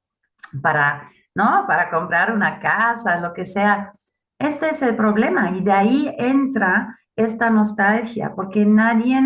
para, 0.63 1.11
¿no? 1.35 1.65
Para 1.67 1.91
comprar 1.91 2.33
una 2.33 2.61
casa, 2.61 3.17
lo 3.17 3.33
que 3.33 3.47
sea. 3.47 3.91
Este 4.39 4.69
es 4.69 4.83
el 4.83 4.95
problema 4.97 5.51
y 5.51 5.63
de 5.63 5.73
ahí 5.73 6.15
entra 6.19 6.95
esta 7.17 7.51
nostalgia, 7.51 8.35
porque 8.37 8.65
nadie, 8.67 9.21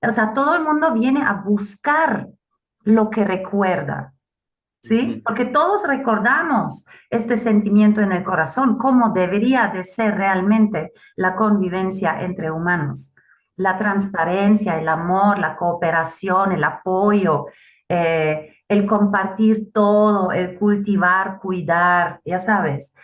o 0.00 0.10
sea, 0.10 0.32
todo 0.32 0.56
el 0.56 0.64
mundo 0.64 0.92
viene 0.92 1.22
a 1.22 1.34
buscar 1.34 2.26
lo 2.82 3.10
que 3.10 3.24
recuerda, 3.24 4.14
¿sí? 4.82 5.22
Porque 5.24 5.44
todos 5.44 5.86
recordamos 5.86 6.86
este 7.10 7.36
sentimiento 7.36 8.00
en 8.00 8.12
el 8.12 8.24
corazón, 8.24 8.78
cómo 8.78 9.10
debería 9.10 9.68
de 9.68 9.84
ser 9.84 10.16
realmente 10.16 10.92
la 11.16 11.36
convivencia 11.36 12.18
entre 12.20 12.50
humanos. 12.50 13.14
La 13.58 13.76
transparencia, 13.76 14.78
el 14.80 14.88
amor, 14.88 15.38
la 15.38 15.54
cooperación, 15.54 16.52
el 16.52 16.64
apoyo, 16.64 17.46
eh, 17.88 18.56
el 18.66 18.86
compartir 18.86 19.70
todo, 19.72 20.32
el 20.32 20.58
cultivar, 20.58 21.38
cuidar, 21.38 22.20
ya 22.24 22.38
sabes. 22.38 22.94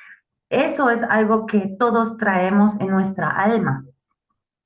Eso 0.48 0.88
es 0.88 1.02
algo 1.02 1.44
que 1.44 1.76
todos 1.78 2.16
traemos 2.16 2.80
en 2.80 2.88
nuestra 2.88 3.28
alma. 3.28 3.84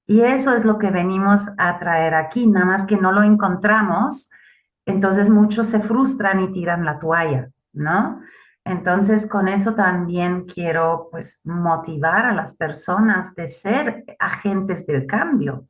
Y 0.06 0.20
eso 0.20 0.54
es 0.54 0.64
lo 0.64 0.78
que 0.78 0.90
venimos 0.90 1.48
a 1.58 1.78
traer 1.78 2.14
aquí, 2.14 2.46
nada 2.46 2.64
más 2.64 2.86
que 2.86 2.96
no 2.96 3.10
lo 3.10 3.22
encontramos 3.22 4.30
entonces 4.88 5.28
muchos 5.28 5.66
se 5.66 5.80
frustran 5.80 6.40
y 6.40 6.50
tiran 6.50 6.82
la 6.82 6.98
toalla, 6.98 7.50
¿no? 7.74 8.22
Entonces 8.64 9.26
con 9.26 9.46
eso 9.46 9.74
también 9.74 10.46
quiero 10.46 11.08
pues 11.10 11.42
motivar 11.44 12.24
a 12.24 12.34
las 12.34 12.56
personas 12.56 13.34
de 13.34 13.48
ser 13.48 14.04
agentes 14.18 14.86
del 14.86 15.06
cambio, 15.06 15.66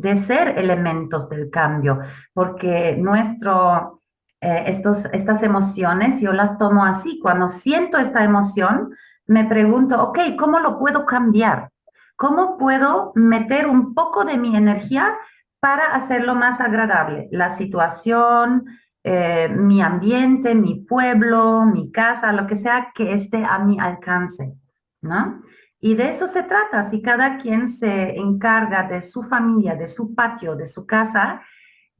de 0.00 0.16
ser 0.16 0.58
elementos 0.58 1.28
del 1.28 1.50
cambio, 1.50 2.00
porque 2.32 2.96
nuestro, 2.96 4.02
eh, 4.40 4.64
estos, 4.66 5.06
estas 5.06 5.42
emociones 5.42 6.20
yo 6.20 6.32
las 6.32 6.58
tomo 6.58 6.84
así. 6.84 7.18
Cuando 7.20 7.48
siento 7.48 7.98
esta 7.98 8.24
emoción, 8.24 8.90
me 9.26 9.44
pregunto, 9.44 10.02
ok, 10.02 10.18
¿cómo 10.38 10.58
lo 10.60 10.78
puedo 10.78 11.04
cambiar? 11.04 11.70
¿Cómo 12.16 12.58
puedo 12.58 13.12
meter 13.14 13.66
un 13.66 13.94
poco 13.94 14.24
de 14.24 14.36
mi 14.36 14.56
energía 14.56 15.16
para 15.60 15.94
hacerlo 15.94 16.34
más 16.34 16.60
agradable. 16.60 17.28
La 17.30 17.50
situación, 17.50 18.64
eh, 19.04 19.48
mi 19.48 19.80
ambiente, 19.82 20.54
mi 20.54 20.80
pueblo, 20.80 21.66
mi 21.66 21.92
casa, 21.92 22.32
lo 22.32 22.46
que 22.46 22.56
sea 22.56 22.90
que 22.94 23.12
esté 23.12 23.44
a 23.44 23.58
mi 23.58 23.78
alcance, 23.78 24.54
¿no? 25.02 25.42
Y 25.80 25.94
de 25.94 26.10
eso 26.10 26.26
se 26.26 26.42
trata. 26.42 26.82
Si 26.82 27.00
cada 27.00 27.38
quien 27.38 27.68
se 27.68 28.16
encarga 28.18 28.86
de 28.86 29.00
su 29.00 29.22
familia, 29.22 29.74
de 29.74 29.86
su 29.86 30.14
patio, 30.14 30.54
de 30.54 30.66
su 30.66 30.86
casa, 30.86 31.42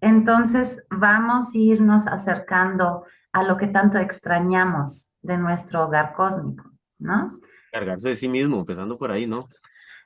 entonces 0.00 0.86
vamos 0.90 1.54
a 1.54 1.58
irnos 1.58 2.06
acercando 2.06 3.04
a 3.32 3.42
lo 3.42 3.56
que 3.56 3.68
tanto 3.68 3.98
extrañamos 3.98 5.10
de 5.22 5.38
nuestro 5.38 5.84
hogar 5.84 6.12
cósmico, 6.14 6.70
¿no? 6.98 7.30
Cargarse 7.72 8.10
de 8.10 8.16
sí 8.16 8.28
mismo, 8.28 8.58
empezando 8.58 8.98
por 8.98 9.10
ahí, 9.10 9.26
¿no? 9.26 9.48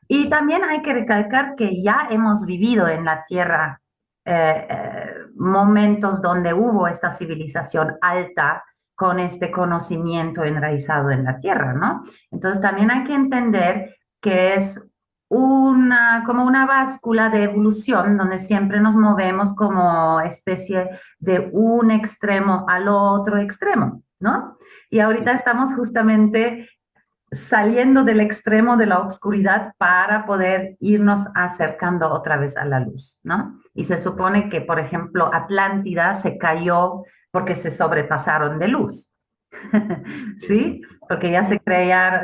Y 0.06 0.28
también 0.28 0.62
hay 0.64 0.82
que 0.82 0.92
recalcar 0.92 1.54
que 1.56 1.82
ya 1.82 2.08
hemos 2.10 2.44
vivido 2.44 2.88
en 2.88 3.04
la 3.04 3.22
Tierra 3.22 3.80
eh, 4.24 4.66
eh, 4.68 5.14
momentos 5.36 6.20
donde 6.20 6.52
hubo 6.54 6.86
esta 6.88 7.10
civilización 7.10 7.96
alta 8.00 8.62
con 8.94 9.18
este 9.18 9.50
conocimiento 9.50 10.44
enraizado 10.44 11.10
en 11.10 11.24
la 11.24 11.38
Tierra, 11.38 11.72
¿no? 11.72 12.02
Entonces 12.30 12.60
también 12.60 12.90
hay 12.90 13.04
que 13.04 13.14
entender 13.14 13.96
que 14.20 14.54
es 14.54 14.80
una, 15.28 16.22
como 16.26 16.44
una 16.44 16.66
báscula 16.66 17.28
de 17.28 17.44
evolución 17.44 18.16
donde 18.16 18.38
siempre 18.38 18.80
nos 18.80 18.94
movemos 18.94 19.54
como 19.54 20.20
especie 20.20 20.90
de 21.18 21.50
un 21.52 21.90
extremo 21.90 22.64
al 22.68 22.88
otro 22.88 23.38
extremo, 23.38 24.02
¿no? 24.20 24.58
Y 24.90 25.00
ahorita 25.00 25.32
estamos 25.32 25.74
justamente 25.74 26.68
saliendo 27.32 28.04
del 28.04 28.20
extremo 28.20 28.76
de 28.76 28.86
la 28.86 29.00
oscuridad 29.00 29.72
para 29.76 30.24
poder 30.24 30.76
irnos 30.80 31.26
acercando 31.34 32.10
otra 32.10 32.36
vez 32.36 32.56
a 32.56 32.64
la 32.64 32.80
luz, 32.80 33.18
¿no? 33.22 33.60
Y 33.74 33.84
se 33.84 33.98
supone 33.98 34.48
que, 34.48 34.60
por 34.60 34.78
ejemplo, 34.78 35.30
Atlántida 35.32 36.14
se 36.14 36.38
cayó 36.38 37.02
porque 37.34 37.56
se 37.56 37.72
sobrepasaron 37.72 38.60
de 38.60 38.68
luz, 38.68 39.12
¿sí? 40.38 40.78
Porque 41.08 41.32
ya 41.32 41.42
se, 41.42 41.60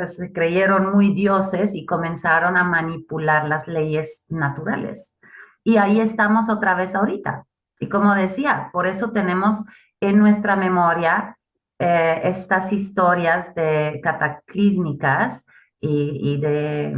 se 0.07 0.31
creyeron 0.31 0.93
muy 0.93 1.13
dioses 1.13 1.75
y 1.75 1.85
comenzaron 1.85 2.55
a 2.55 2.63
manipular 2.63 3.45
las 3.45 3.67
leyes 3.67 4.23
naturales. 4.29 5.19
Y 5.65 5.75
ahí 5.75 5.99
estamos 5.99 6.47
otra 6.47 6.75
vez 6.75 6.95
ahorita. 6.95 7.43
Y 7.77 7.89
como 7.89 8.15
decía, 8.15 8.69
por 8.71 8.87
eso 8.87 9.11
tenemos 9.11 9.65
en 9.99 10.17
nuestra 10.17 10.55
memoria 10.55 11.37
eh, 11.77 12.21
estas 12.23 12.71
historias 12.71 13.53
de 13.53 13.99
cataclísmicas 14.01 15.45
y, 15.81 16.39
de, 16.39 16.97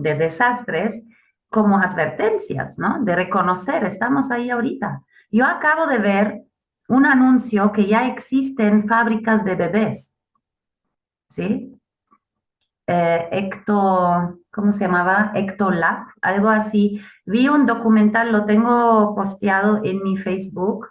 de, 0.00 0.14
desastres 0.14 1.04
como 1.50 1.78
advertencias, 1.78 2.78
¿no? 2.78 3.04
De 3.04 3.14
reconocer, 3.14 3.84
estamos 3.84 4.30
ahí 4.30 4.48
ahorita. 4.48 5.02
Yo 5.30 5.44
acabo 5.44 5.86
de 5.86 5.98
ver 5.98 6.44
un 6.88 7.06
anuncio 7.06 7.72
que 7.72 7.86
ya 7.86 8.06
existen 8.06 8.86
fábricas 8.86 9.44
de 9.44 9.54
bebés, 9.56 10.16
¿sí? 11.28 11.80
Eh, 12.86 13.28
Ecto, 13.32 14.40
¿cómo 14.52 14.72
se 14.72 14.84
llamaba? 14.84 15.32
Ectolab, 15.34 16.06
algo 16.20 16.50
así. 16.50 17.00
Vi 17.24 17.48
un 17.48 17.64
documental, 17.64 18.30
lo 18.30 18.44
tengo 18.44 19.14
posteado 19.14 19.80
en 19.82 20.02
mi 20.02 20.18
Facebook, 20.18 20.88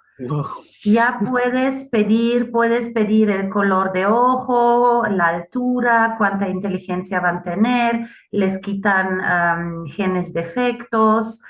ya 0.83 1.19
puedes 1.29 1.85
pedir, 1.85 2.51
puedes 2.51 2.89
pedir 2.89 3.29
el 3.29 3.49
color 3.49 3.91
de 3.93 4.05
ojo, 4.05 5.03
la 5.09 5.27
altura, 5.27 6.15
cuánta 6.17 6.47
inteligencia 6.47 7.19
van 7.19 7.37
a 7.37 7.41
tener, 7.41 8.09
les 8.31 8.59
quitan 8.59 9.85
genes 9.87 10.33
defectos 10.33 11.41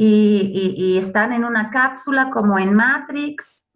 y, 0.00 0.96
están 0.96 1.32
en 1.32 1.44
una 1.44 1.70
cápsula 1.70 2.30
como 2.30 2.58
en 2.58 2.72
Matrix 2.72 3.68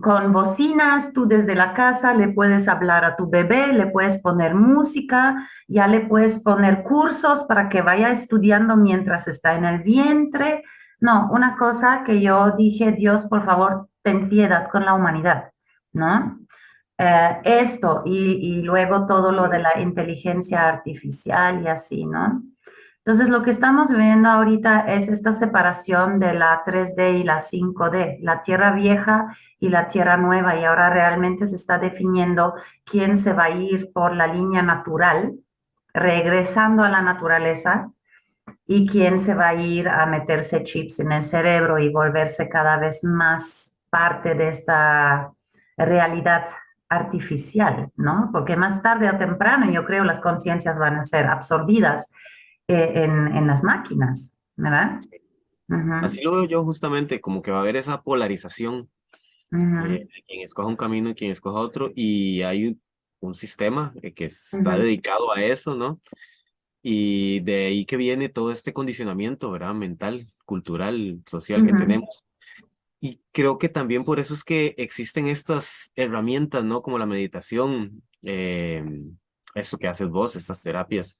con 0.00 0.32
bocinas, 0.32 1.12
tú 1.12 1.26
desde 1.26 1.54
la 1.54 1.74
casa 1.74 2.14
le 2.14 2.28
puedes 2.28 2.66
hablar 2.66 3.04
a 3.04 3.14
tu 3.14 3.28
bebé, 3.28 3.74
le 3.74 3.88
puedes 3.88 4.16
poner 4.16 4.54
música, 4.54 5.46
ya 5.68 5.86
le 5.86 6.00
puedes 6.00 6.38
poner 6.38 6.82
cursos 6.82 7.44
para 7.44 7.68
que 7.68 7.82
vaya 7.82 8.10
estudiando 8.10 8.78
mientras 8.78 9.28
está 9.28 9.54
en 9.54 9.66
el 9.66 9.82
vientre. 9.82 10.64
No, 11.00 11.28
una 11.30 11.56
cosa 11.56 12.04
que 12.06 12.22
yo 12.22 12.52
dije, 12.52 12.92
Dios, 12.92 13.26
por 13.26 13.44
favor, 13.44 13.90
ten 14.00 14.30
piedad 14.30 14.70
con 14.70 14.86
la 14.86 14.94
humanidad, 14.94 15.50
¿no? 15.92 16.38
Eh, 16.96 17.40
esto 17.44 18.02
y 18.06 18.62
luego 18.62 19.04
todo 19.06 19.30
lo 19.30 19.48
de 19.48 19.58
la 19.58 19.78
inteligencia 19.78 20.66
artificial 20.66 21.62
y 21.62 21.68
así, 21.68 22.06
¿no? 22.06 22.42
Entonces, 23.04 23.28
lo 23.28 23.42
que 23.42 23.50
estamos 23.50 23.90
viendo 23.90 24.28
ahorita 24.28 24.80
es 24.86 25.08
esta 25.08 25.32
separación 25.32 26.20
de 26.20 26.34
la 26.34 26.62
3D 26.64 27.18
y 27.18 27.24
la 27.24 27.40
5D, 27.40 28.18
la 28.20 28.40
Tierra 28.40 28.70
vieja 28.70 29.36
y 29.58 29.70
la 29.70 29.88
Tierra 29.88 30.16
nueva, 30.16 30.56
y 30.56 30.64
ahora 30.64 30.88
realmente 30.88 31.46
se 31.46 31.56
está 31.56 31.78
definiendo 31.78 32.54
quién 32.84 33.16
se 33.16 33.32
va 33.32 33.44
a 33.44 33.50
ir 33.50 33.90
por 33.92 34.14
la 34.14 34.28
línea 34.28 34.62
natural, 34.62 35.34
regresando 35.92 36.84
a 36.84 36.88
la 36.88 37.02
naturaleza, 37.02 37.90
y 38.66 38.86
quién 38.86 39.18
se 39.18 39.34
va 39.34 39.48
a 39.48 39.54
ir 39.54 39.88
a 39.88 40.06
meterse 40.06 40.62
chips 40.62 41.00
en 41.00 41.12
el 41.12 41.24
cerebro 41.24 41.78
y 41.78 41.90
volverse 41.90 42.48
cada 42.48 42.78
vez 42.78 43.02
más 43.04 43.78
parte 43.90 44.34
de 44.34 44.48
esta 44.48 45.32
realidad 45.76 46.44
artificial, 46.88 47.90
¿no? 47.96 48.30
Porque 48.32 48.56
más 48.56 48.82
tarde 48.82 49.10
o 49.10 49.16
temprano 49.16 49.70
yo 49.70 49.84
creo 49.84 50.04
las 50.04 50.20
conciencias 50.20 50.78
van 50.78 50.96
a 50.96 51.04
ser 51.04 51.26
absorbidas 51.26 52.10
eh, 52.68 52.92
en, 52.94 53.46
las 53.46 53.62
máquinas, 53.62 54.34
¿verdad? 54.56 55.00
Así 56.02 56.22
lo 56.22 56.32
veo 56.32 56.44
yo 56.44 56.64
justamente, 56.64 57.20
como 57.20 57.42
que 57.42 57.50
va 57.50 57.58
a 57.58 57.60
haber 57.60 57.76
esa 57.76 58.02
polarización, 58.02 58.90
eh, 59.52 60.08
quien 60.26 60.42
escoja 60.42 60.68
un 60.68 60.76
camino 60.76 61.10
y 61.10 61.14
quien 61.14 61.30
escoja 61.30 61.60
otro, 61.60 61.90
y 61.94 62.42
hay 62.42 62.78
un, 63.20 63.34
sistema 63.34 63.94
eh, 64.02 64.12
que 64.14 64.24
está 64.24 64.76
dedicado 64.76 65.32
a 65.32 65.42
eso, 65.42 65.76
¿no? 65.76 66.00
Y 66.82 67.40
de 67.40 67.66
ahí 67.66 67.84
que 67.84 67.96
viene 67.96 68.28
todo 68.28 68.50
este 68.50 68.72
condicionamiento, 68.72 69.50
¿verdad? 69.52 69.74
Mental, 69.74 70.26
cultural, 70.44 71.22
social 71.26 71.64
que 71.64 71.72
tenemos. 71.72 72.24
Y 73.04 73.20
creo 73.32 73.58
que 73.58 73.68
también 73.68 74.04
por 74.04 74.20
eso 74.20 74.32
es 74.32 74.44
que 74.44 74.74
existen 74.78 75.26
estas 75.26 75.92
herramientas, 75.96 76.64
¿no? 76.64 76.82
Como 76.82 76.98
la 76.98 77.06
meditación, 77.06 78.02
eh, 78.22 78.84
eso 79.54 79.76
que 79.78 79.88
haces 79.88 80.08
vos, 80.08 80.36
estas 80.36 80.62
terapias, 80.62 81.18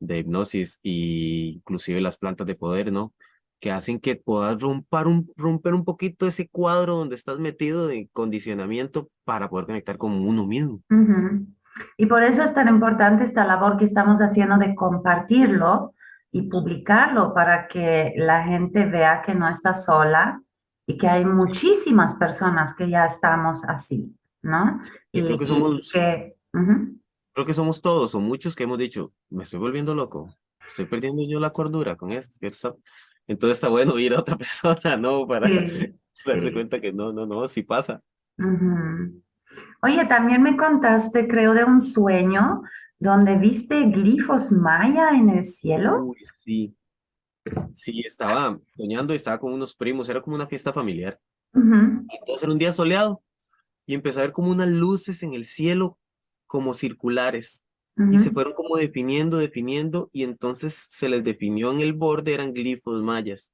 de 0.00 0.18
hipnosis 0.18 0.80
e 0.82 1.54
inclusive 1.56 2.00
las 2.00 2.18
plantas 2.18 2.46
de 2.46 2.54
poder, 2.54 2.92
¿no? 2.92 3.12
Que 3.60 3.70
hacen 3.70 3.98
que 4.00 4.16
puedas 4.16 4.60
romper 4.60 5.06
un, 5.06 5.30
romper 5.36 5.74
un 5.74 5.84
poquito 5.84 6.26
ese 6.26 6.48
cuadro 6.48 6.96
donde 6.96 7.16
estás 7.16 7.38
metido 7.38 7.86
de 7.86 8.08
condicionamiento 8.12 9.08
para 9.24 9.48
poder 9.48 9.66
conectar 9.66 9.96
con 9.96 10.12
uno 10.12 10.46
mismo. 10.46 10.82
Y 11.96 12.06
por 12.06 12.22
eso 12.22 12.42
es 12.42 12.54
tan 12.54 12.68
importante 12.68 13.24
esta 13.24 13.44
labor 13.44 13.76
que 13.76 13.84
estamos 13.84 14.20
haciendo 14.20 14.58
de 14.58 14.74
compartirlo 14.74 15.94
y 16.30 16.42
publicarlo 16.42 17.32
para 17.32 17.68
que 17.68 18.12
la 18.16 18.42
gente 18.42 18.86
vea 18.86 19.22
que 19.22 19.34
no 19.34 19.48
está 19.48 19.72
sola 19.72 20.42
y 20.86 20.98
que 20.98 21.08
hay 21.08 21.24
muchísimas 21.24 22.16
personas 22.16 22.74
que 22.74 22.90
ya 22.90 23.06
estamos 23.06 23.64
así, 23.64 24.14
¿no? 24.42 24.80
Y, 25.12 25.22
creo 25.22 25.38
que 25.38 25.46
somos... 25.46 25.92
Creo 27.34 27.46
que 27.46 27.54
somos 27.54 27.82
todos 27.82 28.14
o 28.14 28.20
muchos 28.20 28.54
que 28.54 28.62
hemos 28.62 28.78
dicho, 28.78 29.12
me 29.28 29.42
estoy 29.42 29.58
volviendo 29.58 29.92
loco, 29.94 30.32
estoy 30.66 30.84
perdiendo 30.84 31.24
yo 31.28 31.40
la 31.40 31.50
cordura 31.50 31.96
con 31.96 32.12
esto. 32.12 32.38
Entonces 33.26 33.56
está 33.56 33.68
bueno 33.68 33.98
ir 33.98 34.14
a 34.14 34.20
otra 34.20 34.36
persona, 34.38 34.96
¿no? 34.96 35.26
Para 35.26 35.50
darse 36.24 36.52
cuenta 36.52 36.80
que 36.80 36.92
no, 36.92 37.12
no, 37.12 37.26
no, 37.26 37.48
sí 37.48 37.64
pasa. 37.64 38.00
Oye, 39.82 40.04
también 40.06 40.42
me 40.42 40.56
contaste, 40.56 41.26
creo, 41.26 41.54
de 41.54 41.64
un 41.64 41.80
sueño 41.80 42.62
donde 43.00 43.36
viste 43.36 43.82
glifos 43.84 44.52
maya 44.52 45.10
en 45.10 45.30
el 45.30 45.44
cielo. 45.44 46.04
Uy, 46.04 46.16
sí. 46.44 46.76
Sí, 47.74 48.00
estaba 48.06 48.58
soñando 48.76 49.12
y 49.12 49.16
estaba 49.16 49.38
con 49.38 49.52
unos 49.52 49.74
primos, 49.74 50.08
era 50.08 50.22
como 50.22 50.36
una 50.36 50.46
fiesta 50.46 50.72
familiar. 50.72 51.20
Entonces 51.52 52.42
era 52.42 52.52
un 52.52 52.58
día 52.58 52.72
soleado 52.72 53.22
y 53.86 53.94
empecé 53.94 54.20
a 54.20 54.22
ver 54.22 54.32
como 54.32 54.50
unas 54.50 54.68
luces 54.68 55.22
en 55.22 55.34
el 55.34 55.44
cielo 55.44 55.98
como 56.46 56.74
circulares 56.74 57.64
y 58.10 58.18
se 58.18 58.32
fueron 58.32 58.54
como 58.54 58.76
definiendo, 58.76 59.38
definiendo 59.38 60.10
y 60.12 60.24
entonces 60.24 60.74
se 60.74 61.08
les 61.08 61.22
definió 61.22 61.70
en 61.70 61.80
el 61.80 61.92
borde, 61.92 62.34
eran 62.34 62.52
glifos 62.52 63.02
mayas. 63.02 63.52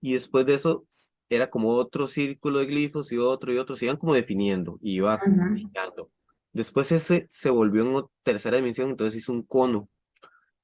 Y 0.00 0.12
después 0.12 0.44
de 0.44 0.54
eso 0.54 0.84
era 1.30 1.48
como 1.48 1.70
otro 1.70 2.06
círculo 2.06 2.58
de 2.58 2.66
glifos 2.66 3.12
y 3.12 3.16
otro 3.16 3.50
y 3.52 3.56
otro, 3.56 3.74
se 3.74 3.86
iban 3.86 3.96
como 3.96 4.12
definiendo 4.12 4.78
y 4.82 4.96
iba 4.96 5.14
uh 5.14 6.08
Después 6.52 6.92
ese 6.92 7.26
se 7.30 7.48
volvió 7.48 7.82
en 7.82 8.04
tercera 8.22 8.58
dimensión, 8.58 8.90
entonces 8.90 9.22
hizo 9.22 9.32
un 9.32 9.42
cono 9.42 9.88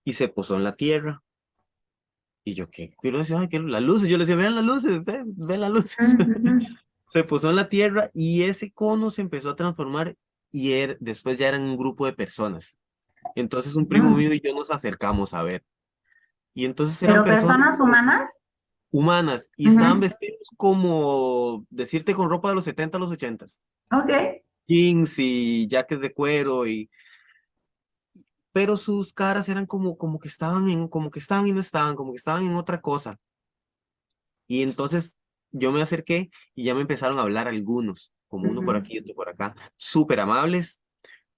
y 0.05 0.13
se 0.13 0.29
posó 0.29 0.57
en 0.57 0.65
la 0.65 0.77
tierra. 0.77 1.23
Y 2.45 2.53
yo, 2.53 2.69
¿qué? 2.69 2.95
Yo 3.03 3.11
le 3.11 3.19
decía, 3.19 3.41
ay, 3.41 3.49
que 3.49 3.59
las 3.59 3.83
luces. 3.83 4.09
Yo 4.09 4.19
le 4.19 4.25
decía, 4.25 4.37
vean 4.37 4.55
las 4.55 4.65
luces, 4.65 5.09
eh, 5.09 5.23
vean 5.25 5.63
las 5.63 5.71
luces. 5.71 5.97
se 7.09 7.25
posó 7.25 7.49
en 7.49 7.57
la 7.57 7.71
tierra 7.71 8.11
y 8.13 8.43
ese 8.43 8.71
cono 8.71 9.11
se 9.11 9.23
empezó 9.23 9.49
a 9.49 9.57
transformar 9.57 10.15
y 10.51 10.73
er, 10.73 10.97
después 11.01 11.39
ya 11.39 11.49
eran 11.49 11.63
un 11.63 11.77
grupo 11.77 12.07
de 12.07 12.13
personas. 12.13 12.77
Entonces 13.35 13.75
un 13.75 13.89
primo 13.89 14.11
mío 14.11 14.33
y 14.33 14.41
yo 14.41 14.55
nos 14.55 14.71
acercamos 14.71 15.35
a 15.35 15.43
ver. 15.43 15.65
Y 16.55 16.65
entonces 16.65 17.01
eran 17.03 17.23
¿Pero 17.23 17.37
personas, 17.37 17.79
humanas? 17.81 18.31
Humanas, 18.91 19.51
y 19.57 19.69
estaban 19.69 20.01
vestidos 20.01 20.49
como, 20.57 21.67
decirte, 21.69 22.15
con 22.15 22.31
ropa 22.31 22.49
de 22.49 22.55
los 22.55 22.65
70 22.65 22.97
a 22.97 23.01
los 23.01 23.11
80. 23.11 23.45
Ok. 23.93 24.11
Jeans 24.67 25.15
y 25.19 25.69
jackets 25.69 26.01
de 26.01 26.13
cuero 26.13 26.67
y... 26.67 26.91
Pero 28.51 28.79
sus 28.79 29.13
caras 29.13 29.49
eran 29.51 29.67
como, 29.67 29.99
como 29.99 30.19
que 30.19 30.29
estaban 30.29 30.69
en, 30.69 30.89
como 30.89 31.11
que 31.11 31.19
estaban 31.19 31.47
y 31.47 31.53
no 31.53 31.61
estaban, 31.61 31.97
como 31.97 32.13
que 32.13 32.19
estaban 32.19 32.45
en 32.45 32.57
otra 32.57 32.81
cosa. 32.81 33.21
Y 34.47 34.63
entonces 34.63 35.19
yo 35.53 35.71
me 35.71 35.83
acerqué 35.83 36.31
y 36.55 36.65
ya 36.65 36.75
me 36.75 36.81
empezaron 36.81 37.19
a 37.19 37.23
hablar 37.23 37.47
algunos 37.47 38.11
como 38.29 38.51
uno 38.51 38.62
por 38.62 38.76
aquí 38.76 38.97
y 38.97 38.99
otro 39.01 39.14
por 39.14 39.29
acá, 39.29 39.55
súper 39.76 40.20
amables, 40.20 40.81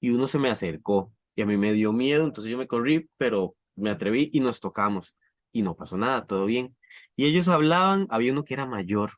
y 0.01 0.11
uno 0.11 0.27
se 0.27 0.39
me 0.39 0.51
acercó, 0.51 1.13
y 1.35 1.43
a 1.43 1.47
mí 1.47 1.57
me 1.57 1.73
dio 1.73 1.93
miedo, 1.93 2.25
entonces 2.25 2.51
yo 2.51 2.59
me 2.59 2.67
corrí, 2.67 3.09
pero 3.17 3.57
me 3.77 3.91
atreví 3.91 4.31
y 4.33 4.41
nos 4.41 4.61
tocamos, 4.61 5.15
y 5.53 5.63
no 5.63 5.77
pasó 5.77 5.97
nada, 5.97 6.27
todo 6.27 6.47
bien. 6.47 6.77
Y 7.17 7.27
ellos 7.27 7.49
hablaban, 7.49 8.07
había 8.11 8.33
uno 8.33 8.45
que 8.45 8.55
era 8.55 8.67
mayor, 8.67 9.13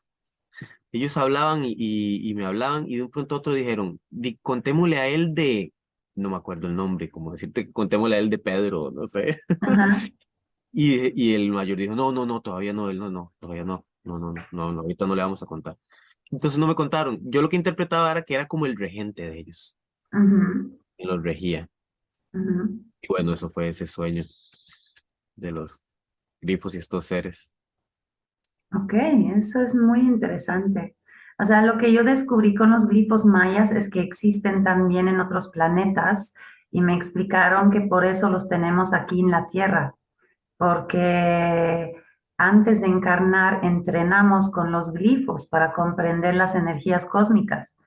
ellos 0.93 1.17
hablaban 1.17 1.63
y, 1.65 1.75
y, 1.77 2.33
me 2.35 2.45
hablaban, 2.45 2.85
y 2.87 2.97
de 2.97 3.03
un 3.03 3.09
pronto 3.09 3.33
a 3.35 3.37
otro 3.39 3.53
dijeron, 3.53 3.99
contémosle 4.43 4.97
a 4.97 5.07
él 5.07 5.33
de, 5.33 5.73
no 6.15 6.29
me 6.29 6.35
acuerdo 6.35 6.67
el 6.67 6.75
nombre, 6.75 7.09
como 7.09 7.31
decirte, 7.31 7.71
contémosle 7.71 8.15
a 8.15 8.19
él 8.19 8.29
de 8.29 8.37
Pedro, 8.37 8.91
no 8.91 9.07
sé. 9.07 9.39
y, 10.71 11.19
y 11.19 11.33
el 11.33 11.51
mayor 11.51 11.77
dijo, 11.79 11.95
no, 11.95 12.11
no, 12.11 12.27
no, 12.27 12.41
todavía 12.41 12.73
no, 12.73 12.91
él 12.91 12.99
no, 12.99 13.09
no, 13.09 13.33
todavía 13.39 13.65
no, 13.65 13.87
no, 14.03 14.19
no, 14.19 14.33
no, 14.51 14.71
no, 14.71 14.81
ahorita 14.81 15.07
no 15.07 15.15
le 15.15 15.23
vamos 15.23 15.41
a 15.41 15.47
contar. 15.47 15.77
Entonces 16.33 16.57
no 16.57 16.65
me 16.65 16.73
contaron. 16.73 17.19
Yo 17.21 17.43
lo 17.43 17.49
que 17.49 17.55
interpretaba 17.55 18.09
era 18.09 18.23
que 18.23 18.33
era 18.33 18.47
como 18.47 18.65
el 18.65 18.75
regente 18.75 19.29
de 19.29 19.37
ellos. 19.37 19.77
Y 20.97 21.05
los 21.05 21.21
regía. 21.21 21.69
Y 22.33 23.07
bueno, 23.07 23.33
eso 23.33 23.49
fue 23.51 23.69
ese 23.69 23.85
sueño 23.85 24.25
de 25.35 25.51
los 25.51 25.83
grifos 26.41 26.73
y 26.73 26.79
estos 26.79 27.05
seres. 27.05 27.51
Ok, 28.73 28.93
eso 29.35 29.61
es 29.61 29.75
muy 29.75 29.99
interesante. 29.99 30.97
O 31.37 31.45
sea, 31.45 31.63
lo 31.63 31.77
que 31.77 31.93
yo 31.93 32.03
descubrí 32.03 32.55
con 32.55 32.71
los 32.71 32.87
glifos 32.87 33.25
mayas 33.25 33.71
es 33.71 33.89
que 33.91 34.01
existen 34.01 34.63
también 34.63 35.07
en 35.07 35.19
otros 35.19 35.49
planetas 35.49 36.33
y 36.71 36.81
me 36.81 36.95
explicaron 36.95 37.69
que 37.69 37.81
por 37.81 38.05
eso 38.05 38.29
los 38.29 38.49
tenemos 38.49 38.91
aquí 38.93 39.19
en 39.19 39.29
la 39.29 39.45
Tierra, 39.45 39.93
porque 40.57 41.93
antes 42.37 42.81
de 42.81 42.87
encarnar 42.87 43.59
entrenamos 43.63 44.51
con 44.51 44.71
los 44.71 44.91
glifos 44.91 45.47
para 45.47 45.73
comprender 45.73 46.35
las 46.35 46.55
energías 46.55 47.05
cósmicas 47.05 47.77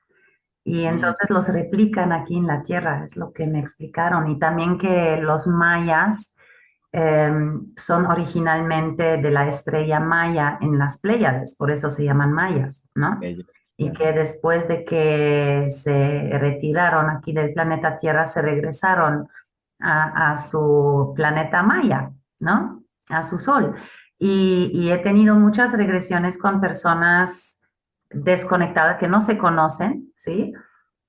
y 0.67 0.83
entonces 0.83 1.29
los 1.29 1.47
replican 1.47 2.11
aquí 2.11 2.35
en 2.35 2.45
la 2.45 2.61
Tierra, 2.61 3.05
es 3.05 3.15
lo 3.15 3.31
que 3.31 3.47
me 3.47 3.59
explicaron. 3.59 4.29
Y 4.29 4.37
también 4.37 4.77
que 4.77 5.15
los 5.15 5.47
mayas 5.47 6.35
em, 6.91 7.73
son 7.77 8.05
originalmente 8.05 9.15
de 9.15 9.31
la 9.31 9.47
estrella 9.47 10.01
maya 10.01 10.57
en 10.59 10.77
las 10.77 10.97
Pléyades, 10.97 11.55
por 11.55 11.71
eso 11.71 11.89
se 11.89 12.03
llaman 12.03 12.33
mayas, 12.33 12.85
¿no? 12.95 13.17
Y 13.77 13.93
que 13.93 14.11
después 14.11 14.67
de 14.67 14.83
que 14.83 15.67
se 15.69 16.31
retiraron 16.33 17.11
aquí 17.11 17.31
del 17.31 17.53
planeta 17.53 17.95
Tierra, 17.95 18.25
se 18.25 18.41
regresaron 18.41 19.29
a, 19.79 20.31
a 20.31 20.35
su 20.35 21.13
planeta 21.15 21.63
maya, 21.63 22.11
¿no? 22.39 22.83
A 23.07 23.23
su 23.23 23.37
sol 23.37 23.73
y, 24.19 24.89
he 24.91 24.97
tenido 24.97 25.35
muchas 25.35 25.73
regresiones 25.73 26.37
con 26.37 26.59
personas 26.59 27.61
desconectadas 28.09 28.97
que 28.97 29.07
no 29.07 29.21
se 29.21 29.37
conocen, 29.37 30.11
¿sí? 30.15 30.53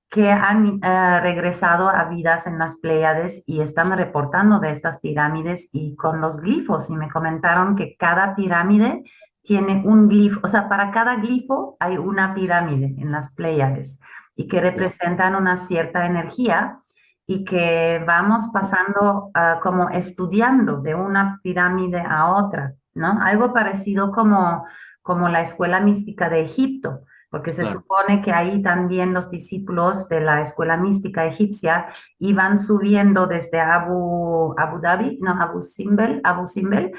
que 0.09 0.31
han 0.31 0.79
eh, 0.83 1.19
regresado 1.21 1.87
a 1.87 2.05
vidas 2.05 2.47
en 2.47 2.57
las 2.57 2.77
Pléyades 2.77 3.43
y 3.45 3.61
están 3.61 3.95
reportando 3.95 4.59
de 4.59 4.71
estas 4.71 4.99
pirámides 4.99 5.69
y 5.71 5.95
con 5.95 6.19
los 6.19 6.37
glifos. 6.37 6.89
Y 6.89 6.97
me 6.97 7.09
comentaron 7.09 7.75
que 7.75 7.95
cada 7.95 8.35
pirámide 8.35 9.03
tiene 9.43 9.83
un 9.85 10.07
glifo, 10.09 10.39
o 10.43 10.47
sea, 10.47 10.67
para 10.67 10.91
cada 10.91 11.17
glifo 11.17 11.77
hay 11.79 11.97
una 11.97 12.33
pirámide 12.33 12.95
en 12.97 13.11
las 13.11 13.33
Pléyades 13.33 13.99
y 14.35 14.47
que 14.47 14.61
representan 14.61 15.35
una 15.35 15.55
cierta 15.55 16.05
energía 16.05 16.79
y 17.25 17.43
que 17.43 18.03
vamos 18.05 18.49
pasando 18.51 19.29
ah, 19.35 19.59
como 19.61 19.89
estudiando 19.89 20.81
de 20.81 20.95
una 20.95 21.39
pirámide 21.43 22.01
a 22.01 22.31
otra, 22.33 22.73
¿no? 22.99 23.17
Algo 23.21 23.53
parecido 23.53 24.11
como, 24.11 24.65
como 25.01 25.29
la 25.29 25.41
escuela 25.41 25.79
mística 25.79 26.29
de 26.29 26.41
Egipto, 26.41 27.05
porque 27.31 27.53
se 27.53 27.65
supone 27.65 28.21
que 28.21 28.31
ahí 28.31 28.61
también 28.61 29.13
los 29.13 29.29
discípulos 29.29 30.09
de 30.09 30.19
la 30.19 30.41
escuela 30.41 30.77
mística 30.77 31.25
egipcia 31.25 31.87
iban 32.17 32.57
subiendo 32.57 33.27
desde 33.27 33.59
Abu, 33.59 34.55
Abu 34.57 34.79
Dhabi, 34.81 35.19
no, 35.21 35.39
Abu 35.39 35.61
Simbel, 35.61 36.21
Abu 36.23 36.47
Simbel, 36.47 36.91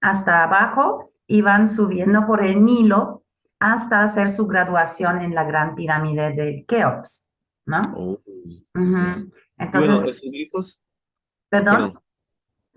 hasta 0.00 0.44
abajo, 0.44 1.12
iban 1.26 1.68
subiendo 1.68 2.26
por 2.26 2.44
el 2.44 2.64
Nilo 2.64 3.24
hasta 3.58 4.02
hacer 4.02 4.30
su 4.30 4.46
graduación 4.46 5.22
en 5.22 5.34
la 5.34 5.44
gran 5.44 5.74
pirámide 5.74 6.32
de 6.32 6.64
Keops, 6.68 7.26
¿no? 7.66 7.80
Oh, 7.96 8.20
entonces, 9.56 9.90
bueno, 9.90 10.08
esos 10.08 10.20
glifos, 10.20 10.78
¿perdón? 11.48 11.98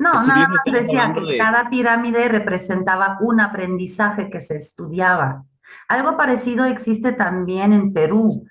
No, 0.02 0.14
nada 0.28 0.48
más 0.48 0.60
decía 0.82 1.14
que 1.14 1.22
de- 1.22 1.38
cada 1.38 1.70
pirámide 1.70 2.28
representaba 2.28 3.18
un 3.22 3.40
aprendizaje 3.40 4.30
que 4.30 4.40
se 4.40 4.56
estudiaba. 4.58 5.44
Algo 5.88 6.18
parecido 6.18 6.66
existe 6.66 7.14
también 7.14 7.72
en 7.72 7.94
Perú. 7.94 8.46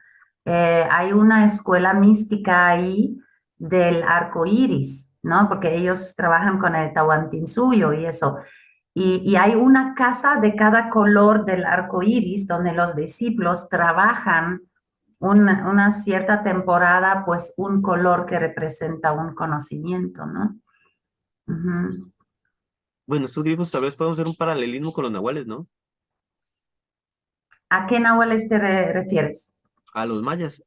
Eh, 0.45 0.87
hay 0.91 1.13
una 1.13 1.45
escuela 1.45 1.93
mística 1.93 2.69
ahí 2.69 3.19
del 3.59 4.03
arco 4.05 4.47
iris, 4.47 5.13
¿no? 5.23 5.49
Porque 5.49 5.75
ellos 5.77 6.15
trabajan 6.17 6.59
con 6.59 6.75
el 6.77 6.93
Tahuantinsuyo 6.95 7.93
y 7.93 8.07
eso. 8.07 8.39
Y, 8.95 9.23
y 9.25 9.37
hay 9.37 9.55
una 9.55 9.95
casa 9.95 10.37
de 10.41 10.55
cada 10.55 10.89
color 10.89 11.45
del 11.45 11.65
arco 11.65 12.03
iris 12.03 12.47
donde 12.47 12.73
los 12.73 12.95
discípulos 12.95 13.69
trabajan 13.69 14.61
una, 15.19 15.69
una 15.71 15.93
cierta 15.93 16.43
temporada, 16.43 17.25
pues 17.27 17.53
un 17.57 17.83
color 17.83 18.25
que 18.25 18.39
representa 18.39 19.13
un 19.13 19.35
conocimiento, 19.35 20.25
¿no? 20.27 20.60
Ujú. 21.49 22.13
Bueno, 23.07 23.27
estos 23.27 23.45
glifos 23.45 23.71
tal 23.71 23.83
vez 23.83 23.95
podemos 23.95 24.19
hacer 24.19 24.27
un 24.29 24.37
paralelismo 24.37 24.93
con 24.95 25.03
los 25.05 25.13
nahuales, 25.13 25.47
¿no? 25.47 25.69
¿A 27.71 27.87
qué 27.87 27.99
nahuales 27.99 28.49
te 28.49 28.59
re- 28.59 28.93
refieres? 28.93 29.53
A 29.95 30.05
los 30.05 30.21
mayas. 30.21 30.65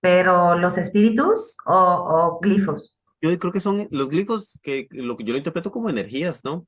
¿Pero 0.00 0.54
los 0.56 0.78
espíritus 0.78 1.56
o, 1.66 1.74
o 1.74 2.38
glifos? 2.40 2.94
Yo 3.20 3.36
creo 3.38 3.52
que 3.52 3.58
son 3.60 3.88
los 3.90 4.08
glifos 4.08 4.60
que 4.62 4.86
lo 4.92 5.16
que 5.16 5.24
yo 5.24 5.32
lo 5.32 5.38
interpreto 5.38 5.72
como 5.72 5.90
energías, 5.90 6.44
¿no? 6.44 6.66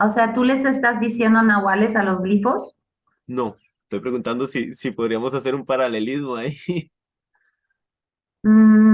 O 0.00 0.08
sea, 0.08 0.32
¿tú 0.32 0.42
les 0.42 0.64
estás 0.64 1.00
diciendo 1.00 1.42
nahuales 1.42 1.96
a 1.96 2.02
los 2.02 2.22
glifos? 2.22 2.74
No, 3.26 3.54
estoy 3.84 4.00
preguntando 4.00 4.46
si, 4.46 4.74
si 4.74 4.90
podríamos 4.90 5.34
hacer 5.34 5.54
un 5.54 5.64
paralelismo 5.66 6.36
ahí. 6.36 6.56
Mm, 8.44 8.85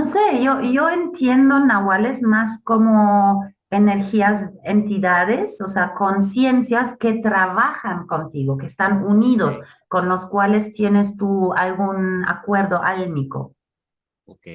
no 0.00 0.06
sé, 0.06 0.42
yo, 0.42 0.62
yo 0.62 0.88
entiendo 0.88 1.60
nahuales 1.60 2.22
más 2.22 2.62
como 2.64 3.44
energías, 3.68 4.48
entidades, 4.64 5.60
o 5.60 5.66
sea, 5.66 5.92
conciencias 5.92 6.96
que 6.96 7.20
trabajan 7.20 8.06
contigo, 8.06 8.56
que 8.56 8.64
están 8.64 9.04
unidos, 9.04 9.60
con 9.88 10.08
los 10.08 10.24
cuales 10.24 10.72
tienes 10.72 11.18
tú 11.18 11.52
algún 11.52 12.24
acuerdo 12.26 12.82
álmico. 12.82 13.54
Ok, 14.24 14.46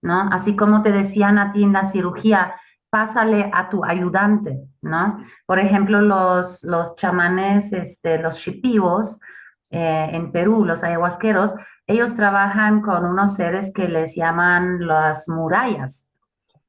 ¿no? 0.00 0.30
Así 0.32 0.56
como 0.56 0.80
te 0.80 0.90
decían 0.90 1.36
a 1.36 1.52
ti 1.52 1.64
en 1.64 1.74
la 1.74 1.82
cirugía, 1.82 2.54
pásale 2.88 3.50
a 3.52 3.68
tu 3.68 3.84
ayudante, 3.84 4.58
¿no? 4.80 5.18
Por 5.44 5.58
ejemplo, 5.58 6.00
los, 6.00 6.64
los 6.64 6.96
chamanes, 6.96 7.74
este, 7.74 8.18
los 8.18 8.38
shipibos 8.38 9.20
eh, 9.68 10.08
en 10.12 10.32
Perú, 10.32 10.64
los 10.64 10.82
ayahuasqueros, 10.82 11.54
ellos 11.86 12.16
trabajan 12.16 12.80
con 12.80 13.04
unos 13.04 13.34
seres 13.34 13.72
que 13.74 13.88
les 13.88 14.14
llaman 14.16 14.86
las 14.86 15.28
murallas. 15.28 16.10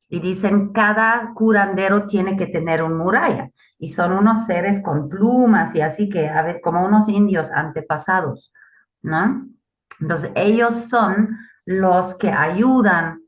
Y 0.09 0.19
dicen, 0.19 0.71
cada 0.71 1.33
curandero 1.33 2.05
tiene 2.05 2.37
que 2.37 2.47
tener 2.47 2.83
un 2.83 2.97
muralla. 2.97 3.49
Y 3.79 3.89
son 3.89 4.13
unos 4.13 4.45
seres 4.45 4.81
con 4.81 5.09
plumas 5.09 5.75
y 5.75 5.81
así 5.81 6.09
que, 6.09 6.29
a 6.29 6.41
ver, 6.41 6.61
como 6.61 6.85
unos 6.85 7.09
indios 7.09 7.51
antepasados, 7.51 8.51
¿no? 9.01 9.47
Entonces, 9.99 10.31
ellos 10.35 10.75
son 10.89 11.37
los 11.65 12.15
que 12.15 12.29
ayudan 12.29 13.21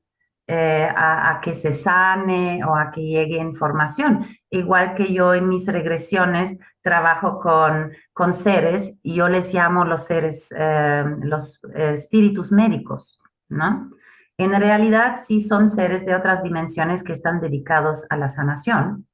eh, 0.48 0.88
a, 0.96 1.32
a 1.32 1.42
que 1.42 1.54
se 1.54 1.72
sane 1.72 2.64
o 2.64 2.76
a 2.76 2.92
que 2.92 3.02
llegue 3.02 3.38
información. 3.38 4.26
Igual 4.50 4.94
que 4.96 5.12
yo 5.12 5.34
en 5.34 5.50
mis 5.50 5.68
regresiones 5.68 6.60
trabajo 6.88 7.38
con, 7.42 7.92
con 8.14 8.34
seres 8.34 8.98
y 9.04 9.16
yo 9.16 9.28
les 9.28 9.54
llamo 9.54 9.84
los 9.84 10.06
seres, 10.06 10.56
eh, 10.58 11.04
los 11.22 11.60
eh, 11.76 11.92
espíritus 11.92 12.50
médicos, 12.50 13.20
¿no? 13.50 13.92
En 14.38 14.58
realidad 14.58 15.18
sí 15.22 15.42
son 15.42 15.68
seres 15.68 16.06
de 16.06 16.16
otras 16.16 16.44
dimensiones 16.44 17.04
que 17.04 17.12
están 17.12 17.42
dedicados 17.42 18.06
a 18.10 18.16
la 18.16 18.30
sanación. 18.30 19.06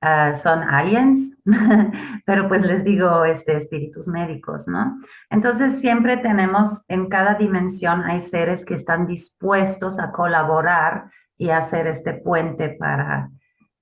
Ah, 0.00 0.32
son 0.32 0.62
aliens, 0.62 1.36
pero 2.24 2.48
pues 2.48 2.62
les 2.62 2.82
digo 2.82 3.26
este, 3.26 3.56
espíritus 3.56 4.08
médicos, 4.08 4.66
¿no? 4.66 4.98
Entonces 5.28 5.78
siempre 5.78 6.16
tenemos 6.16 6.86
en 6.88 7.10
cada 7.10 7.34
dimensión 7.34 8.04
hay 8.04 8.20
seres 8.20 8.64
que 8.64 8.72
están 8.72 9.04
dispuestos 9.04 9.98
a 9.98 10.10
colaborar 10.10 11.10
y 11.36 11.50
a 11.50 11.58
hacer 11.58 11.86
este 11.86 12.14
puente 12.14 12.70
para 12.70 13.30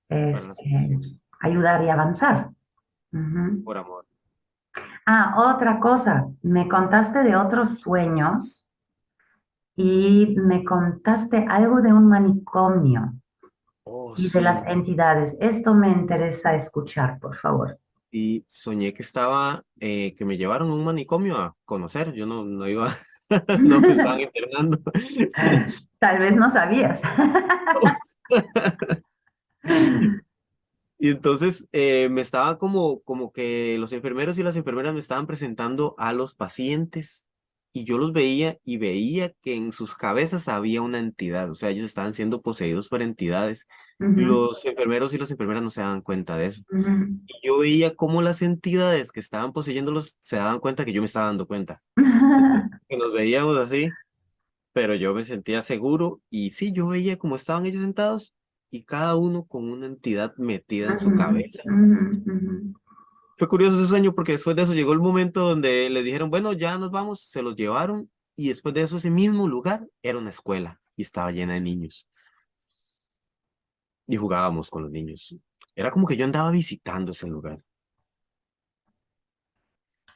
este, 0.09 0.99
ayudar 1.39 1.81
y 1.85 1.89
avanzar. 1.89 2.49
Por 3.63 3.77
amor. 3.77 4.05
Ah, 5.05 5.35
otra 5.37 5.79
cosa, 5.79 6.27
me 6.43 6.67
contaste 6.67 7.23
de 7.23 7.35
otros 7.35 7.79
sueños 7.79 8.67
y 9.75 10.35
me 10.37 10.63
contaste 10.63 11.45
algo 11.49 11.81
de 11.81 11.93
un 11.93 12.07
manicomio 12.07 13.13
Oh, 13.91 14.13
y 14.15 14.29
de 14.29 14.41
las 14.41 14.63
entidades. 14.67 15.35
Esto 15.39 15.73
me 15.73 15.89
interesa 15.89 16.53
escuchar, 16.53 17.17
por 17.19 17.35
favor. 17.35 17.79
Y 18.11 18.43
soñé 18.47 18.93
que 18.93 19.01
estaba, 19.01 19.63
eh, 19.79 20.13
que 20.15 20.25
me 20.25 20.37
llevaron 20.37 20.69
a 20.69 20.73
un 20.73 20.83
manicomio 20.83 21.37
a 21.37 21.55
conocer. 21.65 22.13
Yo 22.13 22.27
no, 22.27 22.43
no 22.43 22.67
iba, 22.67 22.93
no 23.59 23.81
me 23.81 23.91
estaban 23.93 24.19
internando. 24.21 24.79
Tal 25.97 26.19
vez 26.19 26.35
no 26.35 26.51
sabías. 26.51 27.01
Y 30.99 31.11
entonces 31.11 31.67
eh, 31.71 32.09
me 32.11 32.21
estaba 32.21 32.57
como, 32.57 33.01
como 33.01 33.31
que 33.31 33.77
los 33.79 33.93
enfermeros 33.93 34.37
y 34.37 34.43
las 34.43 34.57
enfermeras 34.57 34.93
me 34.93 34.99
estaban 34.99 35.27
presentando 35.27 35.95
a 35.97 36.11
los 36.13 36.35
pacientes 36.35 37.25
y 37.71 37.85
yo 37.85 37.97
los 37.97 38.11
veía 38.11 38.59
y 38.65 38.77
veía 38.77 39.31
que 39.41 39.55
en 39.55 39.71
sus 39.71 39.95
cabezas 39.95 40.49
había 40.49 40.81
una 40.81 40.99
entidad, 40.99 41.49
o 41.51 41.55
sea, 41.55 41.69
ellos 41.69 41.85
estaban 41.85 42.13
siendo 42.13 42.41
poseídos 42.41 42.89
por 42.89 43.01
entidades. 43.01 43.65
Ujú, 43.99 44.19
Los 44.25 44.65
enfermeros 44.65 45.13
y 45.13 45.17
las 45.19 45.31
enfermeras 45.31 45.63
no 45.63 45.69
se 45.69 45.81
daban 45.81 46.01
cuenta 46.01 46.35
de 46.37 46.47
eso. 46.47 46.63
ujú. 46.71 47.19
Y 47.27 47.47
yo 47.47 47.59
veía 47.59 47.95
cómo 47.95 48.21
las 48.21 48.41
entidades 48.41 49.11
que 49.11 49.19
estaban 49.21 49.53
poseyéndolos 49.53 50.17
se 50.19 50.37
daban 50.37 50.59
cuenta 50.59 50.85
que 50.85 50.93
yo 50.93 51.01
me 51.01 51.05
estaba 51.05 51.27
dando 51.27 51.47
cuenta. 51.47 51.81
Que 52.87 52.97
nos 52.97 53.13
veíamos 53.13 53.57
así, 53.57 53.89
pero 54.73 54.95
yo 54.95 55.13
me 55.13 55.23
sentía 55.23 55.61
seguro 55.61 56.21
y 56.29 56.51
sí, 56.51 56.73
yo 56.73 56.87
veía 56.89 57.17
cómo 57.17 57.35
estaban 57.35 57.65
ellos 57.65 57.81
sentados 57.83 58.33
y 58.71 58.83
cada 58.83 59.15
uno 59.15 59.45
con 59.45 59.69
una 59.69 59.85
entidad 59.85 60.35
metida 60.37 60.91
en 60.91 60.99
su 60.99 61.13
cabeza. 61.15 61.63
Fue 63.37 63.47
curioso 63.47 63.79
ese 63.79 63.89
sueño 63.89 64.13
porque 64.13 64.33
después 64.33 64.55
de 64.55 64.63
eso 64.63 64.73
llegó 64.73 64.93
el 64.93 64.99
momento 64.99 65.47
donde 65.47 65.89
le 65.89 66.03
dijeron, 66.03 66.29
bueno, 66.29 66.53
ya 66.53 66.77
nos 66.77 66.91
vamos, 66.91 67.21
se 67.21 67.41
los 67.41 67.55
llevaron 67.55 68.09
y 68.35 68.49
después 68.49 68.75
de 68.75 68.81
eso 68.81 68.97
ese 68.97 69.09
mismo 69.09 69.47
lugar 69.47 69.87
era 70.03 70.17
una 70.17 70.29
escuela 70.29 70.79
y 70.95 71.03
estaba 71.03 71.31
llena 71.31 71.53
de 71.53 71.61
niños. 71.61 72.07
Y 74.07 74.17
jugábamos 74.17 74.69
con 74.69 74.83
los 74.83 74.91
niños. 74.91 75.35
Era 75.75 75.91
como 75.91 76.07
que 76.07 76.17
yo 76.17 76.25
andaba 76.25 76.51
visitando 76.51 77.11
ese 77.11 77.27
lugar. 77.27 77.63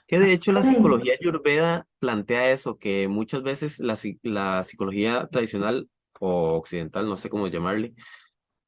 Que 0.06 0.20
de 0.20 0.34
hecho 0.34 0.52
la 0.52 0.62
psicología 0.62 1.14
ayurveda 1.20 1.88
plantea 2.00 2.52
eso, 2.52 2.78
que 2.78 3.08
muchas 3.08 3.42
veces 3.42 3.80
la, 3.80 3.98
la 4.24 4.64
psicología 4.66 5.28
tradicional 5.32 5.90
o 6.20 6.58
occidental, 6.58 7.08
no 7.08 7.16
sé 7.16 7.30
cómo 7.30 7.48
llamarle, 7.48 7.94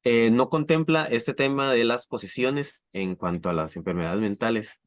eh, 0.08 0.30
no 0.30 0.48
contempla 0.50 1.06
este 1.06 1.34
tema 1.34 1.72
de 1.72 1.84
las 1.84 2.06
posesiones 2.06 2.84
en 2.92 3.16
cuanto 3.16 3.48
a 3.48 3.52
las 3.52 3.74
enfermedades 3.74 4.20
mentales. 4.20 4.80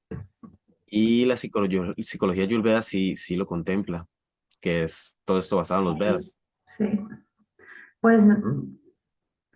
Y 0.85 1.25
la 1.25 1.35
psicología, 1.35 1.93
psicología 1.97 2.43
ayurveda 2.43 2.81
sí, 2.83 3.17
sí 3.17 3.35
lo 3.35 3.45
contempla, 3.45 4.07
que 4.61 4.85
es 4.85 5.17
todo 5.25 5.39
esto 5.39 5.57
basado 5.57 5.81
en 5.81 5.87
los 5.87 5.97
Vedas. 5.97 6.39
Sí. 6.67 6.85
Pues 7.99 8.29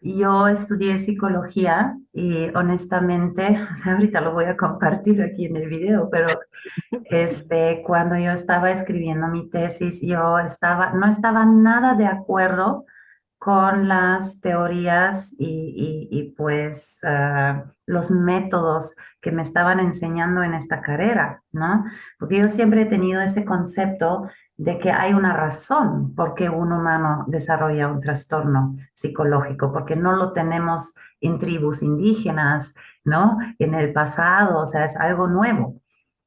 yo 0.01 0.49
estudié 0.49 0.97
psicología 0.97 1.97
y 2.11 2.49
honestamente, 2.55 3.57
ahorita 3.85 4.19
lo 4.19 4.33
voy 4.33 4.45
a 4.45 4.57
compartir 4.57 5.21
aquí 5.21 5.45
en 5.45 5.55
el 5.55 5.69
video, 5.69 6.09
pero 6.11 6.27
este, 7.05 7.83
cuando 7.87 8.17
yo 8.17 8.31
estaba 8.31 8.69
escribiendo 8.69 9.29
mi 9.29 9.49
tesis, 9.49 10.01
yo 10.01 10.39
estaba, 10.39 10.91
no 10.91 11.07
estaba 11.07 11.45
nada 11.45 11.95
de 11.95 12.07
acuerdo 12.07 12.85
con 13.43 13.89
las 13.89 14.39
teorías 14.39 15.35
y, 15.37 16.33
pues 16.37 17.01
ah, 17.03 17.65
los 17.85 18.09
métodos 18.09 18.95
que 19.19 19.33
me 19.33 19.41
estaban 19.41 19.81
enseñando 19.81 20.43
en 20.43 20.53
esta 20.53 20.79
carrera, 20.79 21.43
¿no? 21.51 21.83
Porque 22.17 22.37
yo 22.37 22.47
siempre 22.47 22.83
he 22.83 22.85
tenido 22.85 23.21
ese 23.21 23.43
concepto 23.43 24.29
de 24.55 24.79
que 24.79 24.91
hay 24.93 25.13
una 25.13 25.33
razón 25.33 26.15
por 26.15 26.35
qué 26.35 26.47
un 26.47 26.71
humano 26.71 27.25
desarrolla 27.27 27.89
un 27.89 27.99
trastorno 27.99 28.75
psicológico, 28.93 29.73
porque 29.73 29.97
no 29.97 30.15
lo 30.15 30.31
tenemos 30.31 30.95
en 31.19 31.37
tribus 31.37 31.83
indígenas, 31.83 32.73
¿no? 33.03 33.39
En 33.59 33.73
el 33.73 33.91
pasado, 33.91 34.59
o 34.61 34.65
sea, 34.65 34.85
es 34.85 34.95
algo 34.95 35.27
nuevo. 35.27 35.81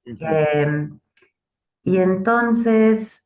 Em, 0.05 1.01
y 1.83 1.97
entonces 1.97 3.26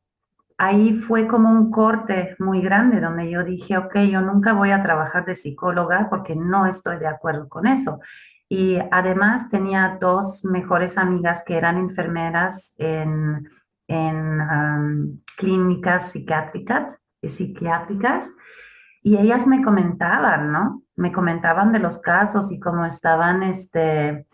ahí 0.61 0.93
fue 0.93 1.27
como 1.27 1.49
un 1.49 1.71
corte 1.71 2.35
muy 2.37 2.61
grande 2.61 3.01
donde 3.01 3.31
yo 3.31 3.43
dije, 3.43 3.77
ok, 3.77 3.97
yo 4.01 4.21
nunca 4.21 4.53
voy 4.53 4.69
a 4.69 4.83
trabajar 4.83 5.25
de 5.25 5.33
psicóloga 5.33 6.07
porque 6.07 6.35
no 6.35 6.67
estoy 6.67 6.99
de 6.99 7.07
acuerdo 7.07 7.49
con 7.49 7.65
eso. 7.65 7.99
Y 8.47 8.77
además 8.91 9.49
tenía 9.49 9.97
dos 9.99 10.45
mejores 10.45 10.99
amigas 10.99 11.43
que 11.43 11.57
eran 11.57 11.79
enfermeras 11.79 12.75
en, 12.77 13.49
en 13.87 15.23
clínicas 15.35 16.11
psiquiátricas, 16.11 17.01
psiquiátricas 17.23 18.35
y 19.01 19.17
ellas 19.17 19.47
me 19.47 19.63
comentaban, 19.63 20.51
¿no? 20.51 20.83
Me 20.95 21.11
comentaban 21.11 21.71
de 21.71 21.79
los 21.79 21.97
casos 21.97 22.51
y 22.51 22.59
cómo 22.59 22.85
estaban 22.85 23.41
este, 23.41 24.27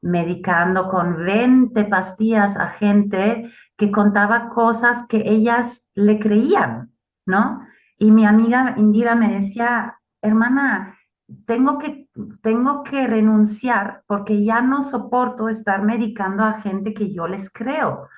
medicando 0.00 0.88
con 0.88 1.24
20 1.26 1.84
pastillas 1.84 2.56
a 2.56 2.68
gente 2.68 3.50
que 3.76 3.90
contaba 3.90 4.48
cosas 4.48 5.06
que 5.06 5.22
ellas 5.26 5.88
le 5.94 6.18
creían, 6.18 6.92
¿no? 7.26 7.66
Y 7.98 8.10
mi 8.10 8.24
amiga 8.24 8.74
Indira 8.76 9.14
me 9.14 9.34
decía, 9.34 9.98
hermana, 10.20 10.98
tengo 11.46 11.78
que, 11.78 12.08
tengo 12.42 12.82
que 12.82 13.06
renunciar 13.06 14.02
porque 14.06 14.44
ya 14.44 14.60
no 14.60 14.82
soporto 14.82 15.48
estar 15.48 15.82
medicando 15.82 16.44
a 16.44 16.60
gente 16.60 16.94
que 16.94 17.12
yo 17.12 17.26
les 17.26 17.50
creo. 17.50 18.08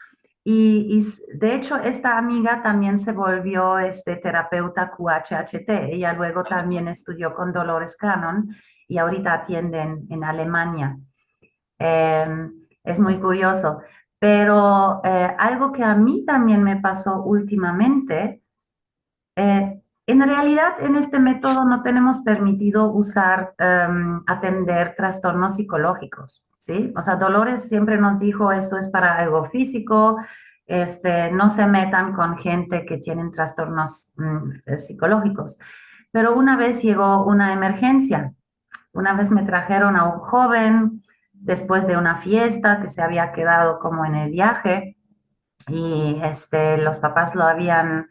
Y, 0.48 1.04
de 1.34 1.56
hecho, 1.56 1.76
esta 1.76 2.16
amiga 2.16 2.62
también 2.62 3.00
se 3.00 3.10
volvió 3.10 3.80
este, 3.80 4.14
terapeuta 4.16 4.92
QHHT. 4.92 5.68
Ella 5.90 6.12
luego 6.12 6.44
también 6.44 6.86
estudió 6.86 7.34
con 7.34 7.52
Dolores 7.52 7.96
Cannon 7.96 8.48
y 8.86 8.98
ahorita 8.98 9.32
atiende 9.32 10.04
en 10.08 10.22
Alemania. 10.22 10.96
Em, 11.78 12.52
es 12.84 13.00
muy 13.00 13.18
curioso. 13.18 13.80
Pero 14.18 15.00
eh, 15.04 15.34
algo 15.38 15.72
que 15.72 15.84
a 15.84 15.94
mí 15.94 16.24
también 16.24 16.62
me 16.62 16.76
pasó 16.76 17.22
últimamente, 17.22 18.42
eh, 19.36 19.82
en 20.06 20.22
realidad 20.22 20.74
en 20.78 20.96
este 20.96 21.18
método 21.18 21.64
no 21.64 21.82
tenemos 21.82 22.20
permitido 22.20 22.92
usar, 22.92 23.54
em, 23.58 24.22
atender 24.26 24.94
trastornos 24.96 25.56
psicológicos, 25.56 26.44
¿sí? 26.56 26.92
O 26.96 27.02
sea, 27.02 27.16
Dolores 27.16 27.68
siempre 27.68 27.98
nos 27.98 28.18
dijo, 28.18 28.52
esto 28.52 28.78
es 28.78 28.88
para 28.88 29.16
algo 29.16 29.46
físico, 29.46 30.16
este, 30.66 31.30
no 31.32 31.50
se 31.50 31.66
metan 31.66 32.12
con 32.12 32.38
gente 32.38 32.84
que 32.86 32.98
tienen 32.98 33.30
trastornos 33.32 34.12
mm, 34.16 34.76
psicológicos. 34.76 35.58
Pero 36.12 36.34
una 36.36 36.56
vez 36.56 36.82
llegó 36.82 37.24
una 37.24 37.52
emergencia, 37.52 38.32
una 38.92 39.12
vez 39.14 39.30
me 39.30 39.42
trajeron 39.42 39.96
a 39.96 40.04
un 40.04 40.20
joven 40.20 41.02
después 41.40 41.86
de 41.86 41.96
una 41.96 42.16
fiesta 42.16 42.80
que 42.80 42.88
se 42.88 43.02
había 43.02 43.32
quedado 43.32 43.78
como 43.78 44.04
en 44.04 44.14
el 44.14 44.30
viaje 44.30 44.96
y 45.68 46.20
este, 46.22 46.78
los 46.78 46.98
papás 46.98 47.34
lo 47.34 47.44
habían 47.44 48.08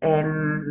em, 0.00 0.62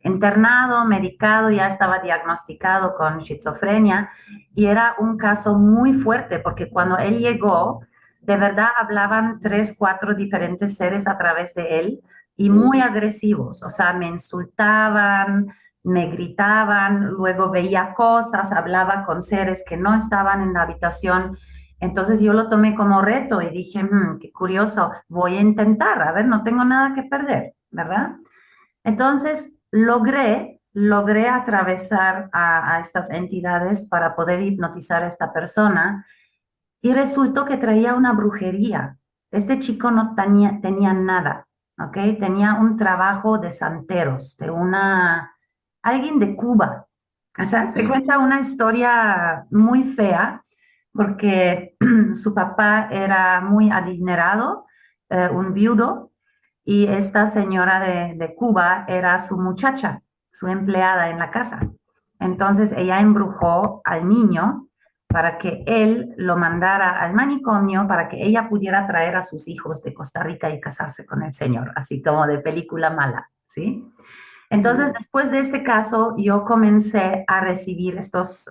internado, 0.00 0.84
medicado, 0.84 1.50
ya 1.50 1.66
estaba 1.66 1.98
diagnosticado 1.98 2.94
con 2.94 3.20
esquizofrenia 3.20 4.08
y 4.54 4.66
era 4.66 4.94
un 4.98 5.16
caso 5.16 5.58
muy 5.58 5.94
fuerte 5.94 6.38
porque 6.38 6.70
cuando 6.70 6.96
él 6.98 7.18
llegó, 7.18 7.80
de 8.20 8.36
verdad 8.36 8.68
hablaban 8.76 9.40
tres, 9.40 9.74
cuatro 9.76 10.14
diferentes 10.14 10.76
seres 10.76 11.06
a 11.06 11.18
través 11.18 11.54
de 11.54 11.80
él 11.80 12.00
y 12.36 12.50
muy 12.50 12.80
agresivos, 12.80 13.62
o 13.62 13.68
sea, 13.68 13.94
me 13.94 14.06
insultaban, 14.06 15.46
me 15.86 16.10
gritaban, 16.10 17.10
luego 17.10 17.48
veía 17.48 17.94
cosas, 17.94 18.50
hablaba 18.50 19.04
con 19.04 19.22
seres 19.22 19.62
que 19.64 19.76
no 19.76 19.94
estaban 19.94 20.42
en 20.42 20.52
la 20.52 20.62
habitación. 20.62 21.38
Entonces 21.78 22.20
yo 22.20 22.32
lo 22.32 22.48
tomé 22.48 22.74
como 22.74 23.02
reto 23.02 23.40
y 23.40 23.50
dije, 23.50 23.84
hmm, 23.84 24.18
qué 24.18 24.32
curioso, 24.32 24.90
voy 25.08 25.36
a 25.36 25.40
intentar, 25.40 26.02
a 26.02 26.10
ver, 26.10 26.26
no 26.26 26.42
tengo 26.42 26.64
nada 26.64 26.92
que 26.92 27.04
perder, 27.04 27.54
¿verdad? 27.70 28.16
Entonces 28.82 29.56
logré, 29.70 30.60
logré 30.72 31.28
atravesar 31.28 32.30
a, 32.32 32.80
estas 32.80 33.08
entidades 33.10 33.88
para 33.88 34.16
poder 34.16 34.40
hipnotizar 34.42 35.04
a 35.04 35.08
esta 35.08 35.32
persona 35.32 36.04
y 36.82 36.92
resultó 36.94 37.44
que 37.44 37.58
traía 37.58 37.94
una 37.94 38.12
brujería. 38.12 38.98
Este 39.30 39.60
chico 39.60 39.92
no 39.92 40.16
tenía, 40.16 40.58
tenía 40.60 40.92
nada, 40.92 41.46
¿ok? 41.78 42.18
Tenía 42.18 42.54
un 42.54 42.76
trabajo 42.76 43.38
de 43.38 43.52
santeros, 43.52 44.36
de 44.36 44.50
una 44.50 45.35
alguien 45.86 46.18
de 46.18 46.34
Cuba. 46.34 46.86
O 47.38 47.44
sea, 47.44 47.68
se 47.68 47.86
cuenta 47.86 48.18
una 48.18 48.40
historia 48.40 49.46
muy 49.50 49.84
fea 49.84 50.42
porque 50.92 51.76
su 52.14 52.34
papá 52.34 52.88
era 52.90 53.40
muy 53.40 53.70
adinerado, 53.70 54.66
eh, 55.10 55.28
un 55.30 55.52
viudo, 55.52 56.12
y 56.64 56.86
esta 56.86 57.26
señora 57.26 57.78
de, 57.80 58.14
de, 58.16 58.34
Cuba 58.34 58.84
era 58.88 59.18
su 59.18 59.38
muchacha, 59.38 60.02
su 60.32 60.48
empleada 60.48 61.10
en 61.10 61.18
la 61.18 61.30
casa. 61.30 61.60
Entonces 62.18 62.72
ella 62.76 63.00
embrujó 63.00 63.82
al 63.84 64.08
niño 64.08 64.66
para 65.06 65.38
que 65.38 65.62
él 65.66 66.12
lo 66.16 66.36
mandara 66.36 67.00
al 67.00 67.14
manicomio 67.14 67.86
para 67.86 68.08
que 68.08 68.24
ella 68.24 68.48
pudiera 68.48 68.86
traer 68.86 69.16
a 69.16 69.22
sus 69.22 69.46
hijos 69.46 69.82
de 69.82 69.94
Costa 69.94 70.22
Rica 70.22 70.50
y 70.50 70.60
casarse 70.60 71.06
con 71.06 71.22
el 71.22 71.32
señor, 71.32 71.72
así 71.76 72.02
como 72.02 72.26
de 72.26 72.38
película 72.38 72.90
mala, 72.90 73.30
¿sí? 73.46 73.86
Entonces, 74.50 74.92
después 74.92 75.30
de 75.30 75.40
este 75.40 75.62
caso, 75.62 76.14
yo 76.16 76.44
comencé 76.44 77.24
a 77.26 77.40
recibir 77.40 77.98
estos, 77.98 78.48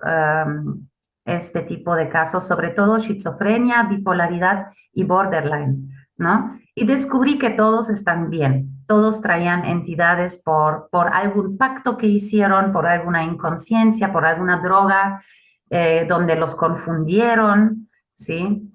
este 1.24 1.62
tipo 1.62 1.94
de 1.94 2.08
casos, 2.08 2.46
sobre 2.46 2.70
todo 2.70 2.96
esquizofrenia, 2.96 3.84
bipolaridad 3.84 4.68
y 4.92 5.04
borderline, 5.04 5.90
¿no? 6.16 6.58
Y 6.74 6.86
descubrí 6.86 7.38
que 7.38 7.50
todos 7.50 7.88
están 7.88 8.30
bien, 8.30 8.84
todos 8.86 9.20
traían 9.20 9.64
entidades 9.64 10.40
por, 10.42 10.88
por 10.90 11.08
algún 11.08 11.56
pacto 11.56 11.96
que 11.96 12.06
hicieron, 12.06 12.72
por 12.72 12.86
alguna 12.86 13.24
inconsciencia, 13.24 14.12
por 14.12 14.26
alguna 14.26 14.58
droga, 14.58 15.22
eh, 15.70 16.06
donde 16.08 16.36
los 16.36 16.54
confundieron, 16.54 17.88
¿sí? 18.14 18.70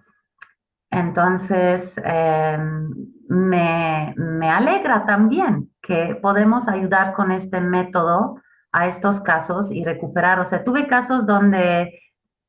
Entonces, 0.90 2.02
em, 2.04 2.90
me, 3.30 4.14
me 4.18 4.50
alegra 4.50 5.06
también 5.06 5.71
que 5.92 6.16
podemos 6.16 6.70
ayudar 6.70 7.14
con 7.14 7.32
este 7.32 7.60
método 7.60 8.42
a 8.72 8.88
estos 8.88 9.20
casos 9.20 9.74
y 9.74 9.84
recuperar. 9.84 10.40
O 10.40 10.46
sea, 10.46 10.64
tuve 10.64 10.88
casos 10.88 11.26
donde 11.26 12.00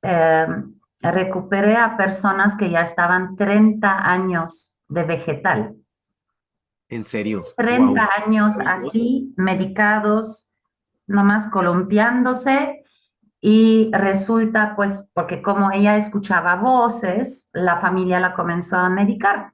eh, 0.01 0.47
recuperé 1.01 1.77
a 1.77 1.97
personas 1.97 2.57
que 2.57 2.71
ya 2.71 2.83
estaban 2.83 3.35
30 3.35 4.09
años 4.09 4.79
de 4.89 5.03
vegetal. 5.03 5.75
¿En 6.89 7.03
serio? 7.03 7.45
30 7.57 8.09
años 8.25 8.55
así, 8.65 9.35
medicados, 9.37 10.49
nomás 11.09 11.49
columpiándose 11.49 12.85
y 13.41 13.91
resulta 13.93 14.77
pues 14.77 15.11
porque 15.15 15.43
como 15.43 15.73
ella 15.73 15.97
escuchaba 15.97 16.55
voces, 16.55 17.49
la 17.53 17.81
familia 17.81 18.21
la 18.21 18.35
comenzó 18.35 18.77
a 18.77 18.89
medicar 18.89 19.53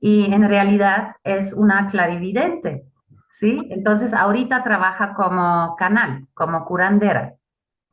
y 0.00 0.32
en 0.32 0.48
realidad 0.48 1.08
es 1.24 1.52
una 1.52 1.88
clarividente. 1.88 2.86
¿Sí? 3.32 3.66
Entonces 3.70 4.14
ahorita 4.14 4.62
trabaja 4.62 5.14
como 5.14 5.74
canal, 5.76 6.28
como 6.34 6.64
curandera, 6.64 7.34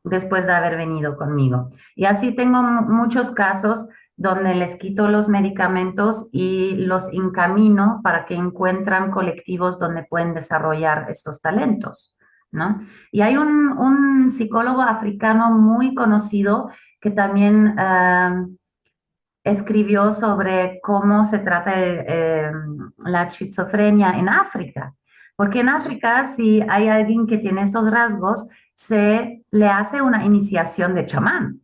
después 0.04 0.46
de 0.46 0.52
haber 0.52 0.76
venido 0.76 1.16
conmigo. 1.16 1.70
Y 1.96 2.04
así 2.04 2.32
tengo 2.32 2.62
muchos 2.62 3.32
casos 3.32 3.88
donde 4.16 4.54
les 4.54 4.76
quito 4.76 5.08
los 5.08 5.28
medicamentos 5.28 6.28
y 6.30 6.76
los 6.76 7.10
encamino 7.12 8.00
para 8.04 8.26
que 8.26 8.34
encuentran 8.34 9.10
colectivos 9.10 9.78
donde 9.78 10.04
pueden 10.04 10.34
desarrollar 10.34 11.06
estos 11.08 11.40
talentos, 11.40 12.14
¿no? 12.52 12.82
Y 13.10 13.22
hay 13.22 13.36
un, 13.38 14.28
psicólogo 14.28 14.82
africano 14.82 15.50
muy 15.50 15.94
conocido 15.94 16.70
que 17.00 17.10
también 17.10 17.74
ah, 17.78 18.44
escribió 19.42 20.12
sobre 20.12 20.78
cómo 20.82 21.24
se 21.24 21.38
trata 21.40 21.72
eh, 21.76 22.52
la 22.98 23.22
esquizofrenia 23.24 24.12
en 24.12 24.28
África. 24.28 24.94
Porque 25.40 25.60
en 25.60 25.70
África, 25.70 26.26
si 26.26 26.60
hay 26.68 26.88
alguien 26.88 27.26
que 27.26 27.38
tiene 27.38 27.62
estos 27.62 27.90
rasgos, 27.90 28.46
se 28.74 29.42
le 29.50 29.68
hace 29.68 30.02
una 30.02 30.22
iniciación 30.22 30.94
de 30.94 31.06
chamán, 31.06 31.62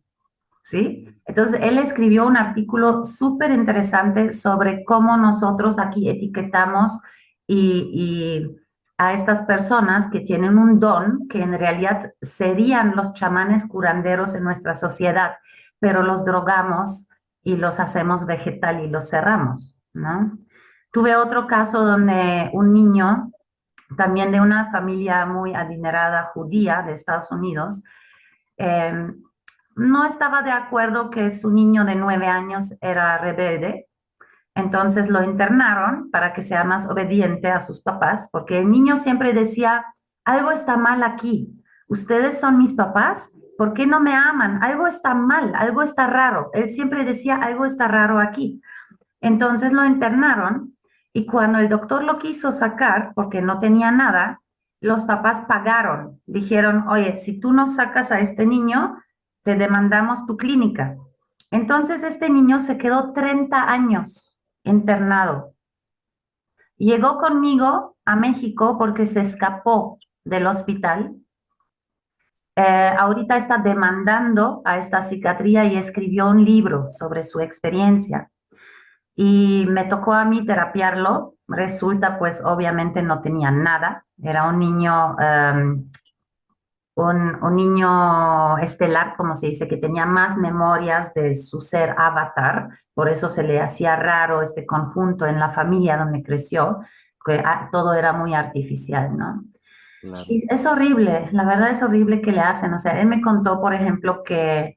¿sí? 0.63 1.07
Entonces, 1.27 1.59
él 1.61 1.77
escribió 1.77 2.25
un 2.25 2.37
artículo 2.37 3.05
súper 3.05 3.51
interesante 3.51 4.31
sobre 4.31 4.83
cómo 4.83 5.15
nosotros 5.15 5.77
aquí 5.77 6.09
etiquetamos 6.09 6.99
y, 7.45 8.49
a 8.97 9.13
estas 9.13 9.43
personas 9.43 10.09
que 10.09 10.21
tienen 10.21 10.57
un 10.57 10.79
don, 10.79 11.27
que 11.27 11.43
en 11.43 11.55
realidad 11.55 12.13
serían 12.19 12.95
los 12.95 13.13
chamanes 13.13 13.67
curanderos 13.67 14.33
en 14.33 14.43
nuestra 14.43 14.73
sociedad, 14.73 15.33
pero 15.77 16.01
los 16.01 16.25
drogamos 16.25 17.05
y 17.43 17.57
los 17.57 17.79
hacemos 17.79 18.25
vegetal 18.25 18.83
y 18.83 18.89
los 18.89 19.07
cerramos, 19.07 19.79
¿no? 19.93 20.35
Tuve 20.91 21.15
otro 21.15 21.45
caso 21.45 21.85
donde 21.85 22.49
un 22.53 22.73
niño, 22.73 23.33
también 23.95 24.31
de 24.31 24.41
una 24.41 24.71
familia 24.71 25.25
muy 25.25 25.53
adinerada 25.53 26.25
judía 26.25 26.83
de 26.85 26.93
Estados 26.93 27.31
Unidos, 27.31 27.83
eh, 28.57 29.07
no 29.75 30.05
estaba 30.05 30.41
de 30.41 30.51
acuerdo 30.51 31.09
que 31.09 31.29
su 31.31 31.51
niño 31.51 31.85
de 31.85 31.95
nueve 31.95 32.27
años 32.27 32.75
era 32.81 33.17
rebelde, 33.19 33.87
entonces 34.55 35.07
lo 35.07 35.23
internaron 35.23 36.09
para 36.09 36.33
que 36.33 36.41
sea 36.41 36.63
más 36.63 36.89
obediente 36.89 37.47
a 37.47 37.59
sus 37.59 37.81
papás, 37.81 38.27
porque 38.31 38.57
el 38.57 38.71
niño 38.71 38.97
siempre 38.97 39.33
decía, 39.33 39.85
algo 40.25 40.51
está 40.51 40.77
mal 40.77 41.03
aquí, 41.03 41.63
ustedes 41.87 42.39
son 42.39 42.57
mis 42.57 42.73
papás, 42.73 43.31
¿por 43.57 43.73
qué 43.73 43.85
no 43.85 43.99
me 43.99 44.13
aman? 44.13 44.63
Algo 44.63 44.87
está 44.87 45.13
mal, 45.13 45.53
algo 45.55 45.81
está 45.81 46.07
raro. 46.07 46.49
Él 46.53 46.69
siempre 46.69 47.03
decía, 47.03 47.35
algo 47.35 47.65
está 47.65 47.87
raro 47.87 48.19
aquí. 48.19 48.61
Entonces 49.19 49.73
lo 49.73 49.83
internaron 49.83 50.76
y 51.17 51.25
cuando 51.25 51.57
el 51.57 51.67
doctor 51.67 52.03
lo 52.03 52.19
quiso 52.19 52.51
sacar, 52.51 53.11
porque 53.15 53.41
no 53.41 53.57
tenía 53.57 53.89
nada, 53.89 54.43
los 54.79 55.03
papás 55.03 55.41
pagaron. 55.47 56.21
Dijeron, 56.27 56.87
oye, 56.87 57.17
si 57.17 57.39
tú 57.39 57.53
no 57.53 57.65
sacas 57.65 58.11
a 58.11 58.19
este 58.19 58.45
niño, 58.45 59.01
te 59.41 59.55
demandamos 59.55 60.27
tu 60.27 60.37
clínica. 60.37 60.95
Entonces 61.49 62.03
este 62.03 62.29
niño 62.29 62.59
se 62.59 62.77
quedó 62.77 63.13
30 63.13 63.67
años 63.67 64.39
internado. 64.63 65.55
Llegó 66.75 67.17
conmigo 67.17 67.97
a 68.05 68.15
México 68.15 68.77
porque 68.77 69.07
se 69.07 69.21
escapó 69.21 69.97
del 70.23 70.45
hospital. 70.45 71.15
Eh, 72.55 72.93
ahorita 72.95 73.37
está 73.37 73.57
demandando 73.57 74.61
a 74.65 74.77
esta 74.77 75.01
psiquiatría 75.01 75.65
y 75.65 75.77
escribió 75.77 76.29
un 76.29 76.45
libro 76.45 76.91
sobre 76.91 77.23
su 77.23 77.39
experiencia 77.39 78.29
y 79.19 79.65
me 79.67 79.85
tocó 79.85 80.13
a 80.13 80.23
mí 80.25 80.45
terapiarlo. 80.45 81.33
Resulta, 81.47 82.19
pues 82.19 82.41
obviamente 82.45 83.01
no 83.01 83.19
tenía 83.19 83.49
nada. 83.49 84.05
Era 84.21 84.47
un 84.47 84.59
niño, 84.59 85.15
um, 85.15 85.89
un, 86.93 87.43
un, 87.43 87.55
niño 87.55 88.59
estelar, 88.59 89.15
como 89.17 89.35
se 89.35 89.47
dice, 89.47 89.67
que 89.67 89.77
tenía 89.77 90.05
más 90.05 90.37
memorias 90.37 91.15
de 91.15 91.35
su 91.35 91.61
ser 91.61 91.95
avatar. 91.97 92.69
Por 92.93 93.09
eso 93.09 93.27
se 93.27 93.41
le 93.41 93.59
hacía 93.59 93.95
raro 93.95 94.43
este 94.43 94.67
conjunto 94.67 95.25
en 95.25 95.39
la 95.39 95.49
familia 95.49 95.97
donde 95.97 96.21
creció, 96.21 96.81
que 97.25 97.41
ah, 97.43 97.69
todo 97.71 97.95
era 97.95 98.13
muy 98.13 98.35
artificial, 98.35 99.17
¿no? 99.17 99.43
Claro. 100.01 100.25
Y 100.27 100.45
es 100.47 100.63
horrible, 100.67 101.27
la 101.31 101.43
verdad 101.43 101.71
es 101.71 101.81
horrible 101.81 102.21
que 102.21 102.31
le 102.31 102.41
hacen. 102.41 102.71
O 102.71 102.77
sea, 102.77 103.01
él 103.01 103.07
me 103.07 103.21
contó, 103.21 103.59
por 103.59 103.73
ejemplo, 103.73 104.21
que 104.23 104.76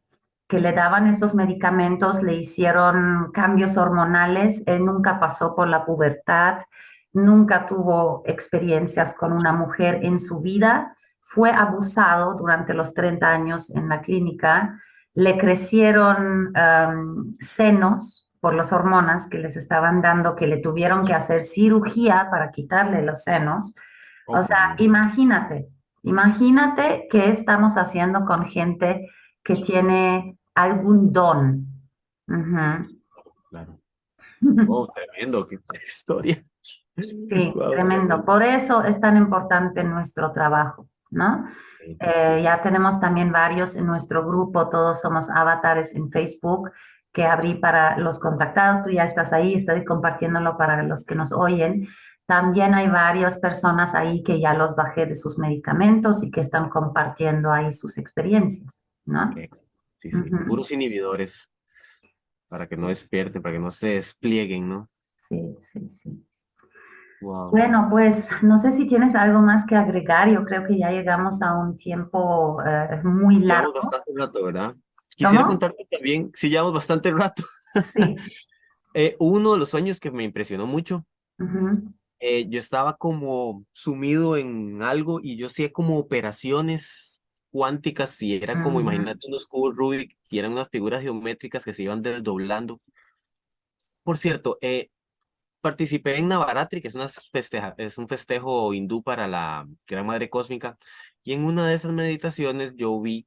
que 0.50 0.58
le 0.58 0.72
daban 0.72 1.06
esos 1.06 1.32
medicamentos, 1.36 2.24
le 2.24 2.34
hicieron 2.34 3.30
cambios 3.32 3.76
hormonales, 3.76 4.64
él 4.66 4.84
nunca 4.84 5.20
pasó 5.20 5.54
por 5.54 5.68
la 5.68 5.86
pubertad, 5.86 6.58
nunca 7.12 7.66
tuvo 7.66 8.24
experiencias 8.26 9.14
con 9.14 9.32
una 9.32 9.52
mujer 9.52 10.00
en 10.02 10.18
su 10.18 10.40
vida, 10.40 10.96
fue 11.22 11.52
abusado 11.52 12.34
durante 12.34 12.74
los 12.74 12.92
30 12.94 13.28
años 13.28 13.70
en 13.70 13.88
la 13.88 14.00
clínica, 14.00 14.76
le 15.14 15.38
crecieron 15.38 16.48
um, 16.48 17.32
senos 17.38 18.28
por 18.40 18.54
las 18.54 18.72
hormonas 18.72 19.28
que 19.28 19.38
les 19.38 19.56
estaban 19.56 20.02
dando, 20.02 20.34
que 20.34 20.48
le 20.48 20.56
tuvieron 20.56 21.06
que 21.06 21.14
hacer 21.14 21.42
cirugía 21.42 22.26
para 22.28 22.50
quitarle 22.50 23.02
los 23.02 23.22
senos. 23.22 23.76
O 24.26 24.42
sea, 24.42 24.74
imagínate, 24.78 25.68
imagínate 26.02 27.06
qué 27.08 27.30
estamos 27.30 27.76
haciendo 27.76 28.24
con 28.24 28.44
gente 28.46 29.08
que 29.44 29.56
tiene 29.56 30.39
algún 30.54 31.12
don. 31.12 31.66
Claro. 33.48 33.80
Oh, 34.68 34.88
tremendo, 34.92 35.46
qué 35.46 35.58
historia. 35.86 36.42
Sí, 36.96 37.54
tremendo. 37.70 38.24
Por 38.24 38.42
eso 38.42 38.82
es 38.82 39.00
tan 39.00 39.16
importante 39.16 39.84
nuestro 39.84 40.32
trabajo, 40.32 40.88
¿no? 41.10 41.46
Eh, 41.80 42.40
ya 42.42 42.60
tenemos 42.60 43.00
también 43.00 43.32
varios 43.32 43.76
en 43.76 43.86
nuestro 43.86 44.26
grupo, 44.26 44.68
todos 44.68 45.00
somos 45.00 45.28
avatares 45.30 45.94
en 45.94 46.10
Facebook 46.10 46.70
que 47.12 47.26
abrí 47.26 47.54
para 47.54 47.98
los 47.98 48.20
contactados, 48.20 48.84
tú 48.84 48.90
ya 48.90 49.04
estás 49.04 49.32
ahí, 49.32 49.54
estoy 49.54 49.84
compartiéndolo 49.84 50.56
para 50.56 50.82
los 50.84 51.04
que 51.04 51.16
nos 51.16 51.32
oyen. 51.32 51.88
También 52.26 52.74
hay 52.74 52.88
varias 52.88 53.38
personas 53.40 53.96
ahí 53.96 54.22
que 54.22 54.38
ya 54.38 54.54
los 54.54 54.76
bajé 54.76 55.06
de 55.06 55.16
sus 55.16 55.36
medicamentos 55.36 56.22
y 56.22 56.30
que 56.30 56.40
están 56.40 56.68
compartiendo 56.68 57.50
ahí 57.50 57.72
sus 57.72 57.98
experiencias, 57.98 58.84
¿no? 59.04 59.32
Sí, 60.00 60.10
sí, 60.10 60.30
puros 60.48 60.72
inhibidores 60.72 61.52
para 62.48 62.66
que 62.66 62.76
no 62.76 62.88
despierten, 62.88 63.42
para 63.42 63.52
que 63.54 63.60
no 63.60 63.70
se 63.70 63.88
desplieguen, 63.88 64.68
¿no? 64.68 64.88
Sí, 65.28 65.56
sí, 65.72 65.90
sí. 65.90 66.26
Bueno, 67.20 67.88
pues 67.90 68.30
no 68.42 68.58
sé 68.58 68.72
si 68.72 68.86
tienes 68.86 69.14
algo 69.14 69.42
más 69.42 69.66
que 69.66 69.76
agregar. 69.76 70.30
Yo 70.30 70.42
creo 70.44 70.66
que 70.66 70.78
ya 70.78 70.90
llegamos 70.90 71.42
a 71.42 71.54
un 71.54 71.76
tiempo 71.76 72.62
eh, 72.64 73.02
muy 73.04 73.40
largo. 73.40 73.72
Llevamos 73.72 73.92
bastante 73.92 74.12
rato, 74.16 74.44
¿verdad? 74.44 74.74
Quisiera 75.14 75.44
contarte 75.44 75.86
también, 75.90 76.30
sí, 76.32 76.48
llevamos 76.48 76.72
bastante 76.72 77.10
rato. 77.10 77.42
Sí. 77.94 78.16
eh, 78.94 79.16
uno 79.18 79.52
de 79.52 79.58
los 79.58 79.68
sueños 79.68 80.00
que 80.00 80.10
me 80.10 80.24
impresionó 80.24 80.66
mucho, 80.66 81.04
eh, 82.18 82.48
yo 82.48 82.58
estaba 82.58 82.96
como 82.96 83.66
sumido 83.72 84.38
en 84.38 84.80
algo 84.82 85.20
y 85.22 85.36
yo 85.36 85.48
hacía 85.48 85.70
como 85.72 85.98
operaciones 85.98 87.09
cuánticas 87.50 88.20
y 88.22 88.36
era 88.36 88.62
como, 88.62 88.80
imagínate 88.80 89.26
unos 89.26 89.46
cubos 89.46 89.76
Rubik 89.76 90.16
y 90.28 90.38
eran 90.38 90.52
unas 90.52 90.68
figuras 90.68 91.02
geométricas 91.02 91.64
que 91.64 91.74
se 91.74 91.82
iban 91.82 92.02
desdoblando. 92.02 92.80
Por 94.02 94.18
cierto, 94.18 94.58
eh, 94.60 94.90
participé 95.60 96.16
en 96.16 96.28
Navaratri, 96.28 96.80
que 96.80 96.88
es, 96.88 96.94
una 96.94 97.08
festeja, 97.08 97.74
es 97.78 97.98
un 97.98 98.08
festejo 98.08 98.72
hindú 98.74 99.02
para 99.02 99.28
la 99.28 99.68
Gran 99.86 100.06
Madre 100.06 100.30
Cósmica, 100.30 100.78
y 101.22 101.34
en 101.34 101.44
una 101.44 101.68
de 101.68 101.74
esas 101.74 101.92
meditaciones 101.92 102.76
yo 102.76 103.00
vi 103.00 103.26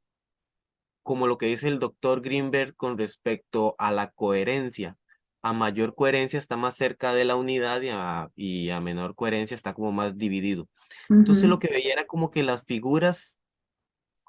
como 1.04 1.28
lo 1.28 1.38
que 1.38 1.48
dice 1.48 1.68
el 1.68 1.80
doctor 1.80 2.22
Greenberg 2.22 2.76
con 2.76 2.98
respecto 2.98 3.76
a 3.78 3.92
la 3.92 4.12
coherencia. 4.12 4.98
A 5.42 5.52
mayor 5.52 5.94
coherencia 5.96 6.40
está 6.40 6.56
más 6.56 6.76
cerca 6.76 7.14
de 7.14 7.26
la 7.26 7.36
unidad 7.36 7.82
y 7.82 7.90
a, 7.90 8.30
y 8.36 8.70
a 8.70 8.80
menor 8.80 9.14
coherencia 9.14 9.56
está 9.56 9.74
como 9.74 9.92
más 9.92 10.18
dividido. 10.18 10.70
Entonces 11.10 11.44
lo 11.44 11.60
que 11.60 11.68
veía 11.68 11.94
era 11.94 12.08
como 12.08 12.32
que 12.32 12.44
las 12.44 12.64
figuras 12.64 13.38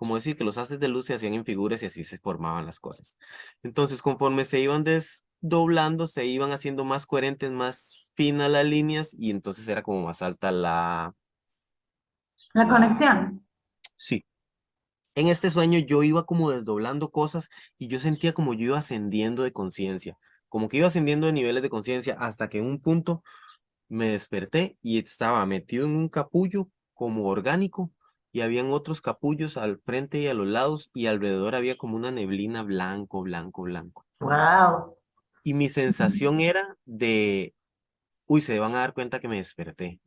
como 0.05 0.17
decir 0.17 0.37
que 0.37 0.45
los 0.45 0.59
haces 0.59 0.79
de 0.79 0.89
luz 0.89 1.07
se 1.07 1.15
hacían 1.15 1.33
en 1.33 1.47
figuras 1.47 1.83
y 1.83 1.87
así 1.87 2.05
se 2.05 2.19
formaban 2.19 2.67
las 2.67 2.79
cosas. 2.79 3.17
Entonces, 3.63 4.03
conforme 4.03 4.45
se 4.45 4.61
iban 4.61 4.85
desdoblando, 4.85 6.09
se 6.09 6.27
iban 6.27 6.53
haciendo 6.53 6.85
más 6.85 7.07
coherentes, 7.07 7.51
más 7.51 8.13
finas 8.15 8.51
las 8.51 8.67
líneas 8.67 9.17
y 9.19 9.31
entonces 9.31 9.67
era 9.67 9.83
como 9.83 10.03
más 10.03 10.21
alta 10.21 10.53
la... 10.53 11.15
La, 12.53 12.69
conexión. 12.69 13.47
Sí. 13.97 14.27
En 15.15 15.29
este 15.29 15.51
sueño 15.51 15.79
yo 15.79 16.03
iba 16.03 16.27
como 16.27 16.51
desdoblando 16.51 17.09
cosas 17.09 17.49
y 17.79 17.89
yo 17.89 17.99
sentía 17.99 18.35
como 18.35 18.53
yo 18.53 18.67
iba 18.67 18.79
ascendiendo 18.79 19.43
de 19.43 19.55
conciencia, 19.55 20.19
como 20.51 20.69
que 20.69 20.77
iba 20.77 20.89
ascendiendo 20.89 21.29
de 21.29 21.33
niveles 21.33 21.63
de 21.63 21.71
conciencia 21.71 22.15
hasta 22.21 22.51
que 22.51 22.59
en 22.59 22.67
un 22.67 22.79
punto 22.79 23.25
me 23.89 24.11
desperté 24.11 24.77
y 24.83 24.99
estaba 24.99 25.47
metido 25.47 25.87
en 25.87 25.97
un 25.97 26.11
capullo 26.11 26.69
como 26.93 27.25
orgánico 27.27 27.91
y 28.35 28.41
habían 28.41 28.71
otros 28.71 29.01
capullos 29.01 29.57
al 29.57 29.79
frente 29.79 30.19
y 30.19 30.27
a 30.27 30.35
los 30.35 30.49
lados 30.49 30.91
y 30.93 31.07
alrededor 31.07 31.55
había 31.55 31.79
como 31.79 31.95
una 31.95 32.11
neblina 32.11 32.65
blanco, 32.65 33.23
blanco, 33.23 33.63
blanco. 33.63 34.05
Wow. 34.19 34.97
Y 35.45 35.55
mi 35.55 35.69
sensación 35.69 36.41
era 36.41 36.77
de, 36.85 37.55
uy, 38.27 38.41
se 38.41 38.59
van 38.59 38.75
a 38.75 38.81
dar 38.81 38.93
cuenta 38.93 39.21
que 39.21 39.29
me 39.29 39.37
desperté. 39.37 40.01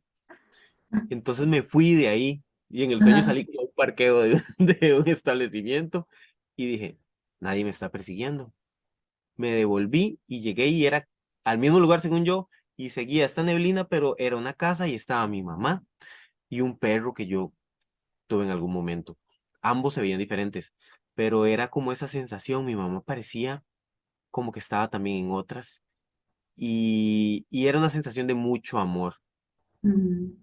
Entonces 1.08 1.46
me 1.46 1.62
fui 1.62 1.94
de 1.94 2.08
ahí 2.08 2.42
y 2.68 2.84
en 2.84 2.90
el 2.90 3.00
sueño 3.00 3.22
salí 3.22 3.46
como 3.46 3.62
un 3.62 3.72
parqueo 3.74 4.20
de, 4.20 4.42
de 4.58 4.94
un 4.94 5.08
establecimiento 5.08 6.06
y 6.54 6.66
dije, 6.66 6.98
nadie 7.40 7.64
me 7.64 7.70
está 7.70 7.88
persiguiendo. 7.88 8.52
Me 9.36 9.52
devolví 9.52 10.20
y 10.26 10.42
llegué 10.42 10.66
y 10.66 10.84
era 10.84 11.08
al 11.44 11.56
mismo 11.56 11.80
lugar 11.80 12.02
según 12.02 12.26
yo 12.26 12.50
y 12.76 12.90
seguía 12.90 13.24
esta 13.24 13.42
neblina, 13.42 13.84
pero 13.84 14.16
era 14.18 14.36
una 14.36 14.52
casa 14.52 14.86
y 14.86 14.94
estaba 14.94 15.26
mi 15.28 15.42
mamá 15.42 15.82
y 16.50 16.60
un 16.60 16.78
perro 16.78 17.14
que 17.14 17.26
yo 17.26 17.54
tuve 18.28 18.44
en 18.44 18.50
algún 18.50 18.72
momento. 18.72 19.18
Ambos 19.60 19.94
se 19.94 20.00
veían 20.00 20.20
diferentes, 20.20 20.72
pero 21.14 21.46
era 21.46 21.68
como 21.68 21.92
esa 21.92 22.06
sensación, 22.06 22.64
mi 22.64 22.76
mamá 22.76 23.02
parecía 23.02 23.64
como 24.30 24.52
que 24.52 24.60
estaba 24.60 24.88
también 24.88 25.26
en 25.26 25.32
otras 25.32 25.82
y, 26.54 27.46
y 27.50 27.66
era 27.66 27.78
una 27.78 27.90
sensación 27.90 28.26
de 28.28 28.34
mucho 28.34 28.78
amor. 28.78 29.16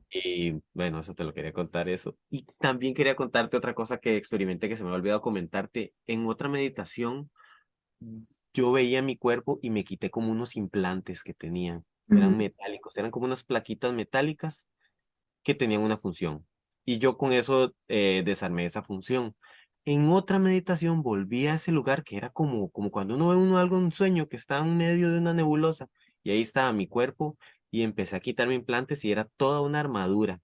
Y 0.10 0.62
bueno, 0.74 1.00
eso 1.00 1.14
te 1.14 1.24
lo 1.24 1.34
quería 1.34 1.52
contar 1.52 1.90
eso. 1.90 2.18
Y 2.30 2.46
también 2.60 2.94
quería 2.94 3.16
contarte 3.16 3.58
otra 3.58 3.74
cosa 3.74 3.98
que 3.98 4.16
experimenté 4.16 4.70
que 4.70 4.78
se 4.78 4.84
me 4.84 4.92
ha 4.92 4.94
olvidado 4.94 5.22
comentarte. 5.22 5.94
En 6.08 6.26
otra 6.26 6.48
meditación, 6.48 7.30
yo 8.54 8.72
veía 8.72 9.02
mi 9.02 9.18
cuerpo 9.18 9.60
y 9.62 9.70
me 9.70 9.84
quité 9.84 10.10
como 10.10 10.32
unos 10.32 10.56
implantes 10.56 11.24
que 11.24 11.34
tenían. 11.34 11.86
Eran 12.10 12.38
metálicos, 12.38 12.96
eran 12.98 13.12
como 13.12 13.26
unas 13.26 13.44
plaquitas 13.44 13.94
metálicas 13.94 14.68
que 15.44 15.56
tenían 15.56 15.82
una 15.82 15.98
función. 15.98 16.46
Y 16.86 17.00
yo 17.00 17.18
con 17.18 17.34
eso 17.34 17.74
eh, 17.88 18.24
desarmé 18.26 18.66
esa 18.66 18.84
función. 18.84 19.36
En 19.86 20.10
otra 20.10 20.40
meditación 20.40 21.04
volví 21.04 21.48
a 21.48 21.56
ese 21.56 21.72
lugar 21.72 22.04
que 22.04 22.18
era 22.18 22.30
como, 22.30 22.70
como 22.70 22.92
cuando 22.92 23.16
uno 23.16 23.30
ve 23.30 23.36
uno 23.36 23.58
algo, 23.58 23.78
un 23.78 23.92
sueño 23.92 24.28
que 24.28 24.38
está 24.38 24.60
en 24.60 24.78
medio 24.78 25.12
de 25.12 25.20
una 25.20 25.34
nebulosa. 25.34 25.88
Y 26.24 26.32
ahí 26.32 26.42
estaba 26.42 26.74
mi 26.74 26.88
cuerpo 26.88 27.38
y 27.72 27.84
empecé 27.84 28.16
a 28.16 28.20
quitarme 28.20 28.56
implantes 28.56 29.04
y 29.06 29.12
era 29.12 29.28
toda 29.38 29.62
una 29.62 29.80
armadura. 29.80 30.40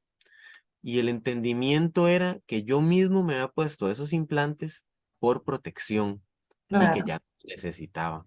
Y 0.83 0.99
el 0.99 1.09
entendimiento 1.09 2.07
era 2.07 2.39
que 2.47 2.63
yo 2.63 2.81
mismo 2.81 3.23
me 3.23 3.35
había 3.35 3.47
puesto 3.47 3.89
esos 3.89 4.13
implantes 4.13 4.85
por 5.19 5.43
protección 5.43 6.21
y 6.69 6.91
que 6.91 7.03
ya 7.05 7.21
necesitaba. 7.43 8.25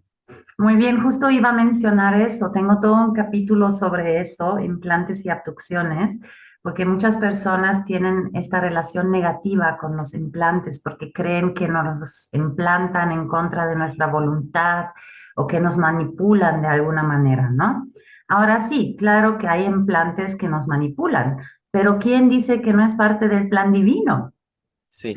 Muy 0.57 0.77
bien, 0.77 1.03
justo 1.03 1.31
iba 1.31 1.51
a 1.51 1.53
mencionar 1.53 2.21
eso. 2.21 2.51
Tengo 2.53 2.81
todo 2.81 2.95
un 3.05 3.13
capítulo 3.13 3.71
sobre 3.71 4.21
eso, 4.21 4.59
implantes 4.59 5.25
y 5.25 5.29
abducciones, 5.29 6.19
porque 6.65 6.87
muchas 6.87 7.19
personas 7.19 7.85
tienen 7.85 8.31
esta 8.33 8.59
relación 8.59 9.11
negativa 9.11 9.77
con 9.77 9.99
los 9.99 10.15
implantes 10.15 10.81
porque 10.81 11.13
creen 11.13 11.53
que 11.53 11.69
nos 11.69 12.31
implantan 12.33 13.13
en 13.13 13.29
contra 13.29 13.67
de 13.67 13.77
nuestra 13.77 14.07
voluntad 14.07 14.87
o 15.37 15.47
que 15.47 15.61
nos 15.61 15.77
manipulan 15.77 16.63
de 16.63 16.69
alguna 16.69 17.03
manera, 17.03 17.51
¿no? 17.51 17.89
Ahora 18.29 18.61
sí, 18.61 18.97
claro 18.99 19.37
que 19.37 19.47
hay 19.47 19.65
implantes 19.65 20.37
que 20.37 20.49
nos 20.49 20.67
manipulan, 20.67 21.37
pero 21.71 21.99
¿quién 21.99 22.31
dice 22.31 22.63
que 22.63 22.73
no 22.73 22.83
es 22.83 22.95
parte 22.95 23.29
del 23.29 23.51
plan 23.51 23.71
divino? 23.71 24.33
Sí. 24.89 25.13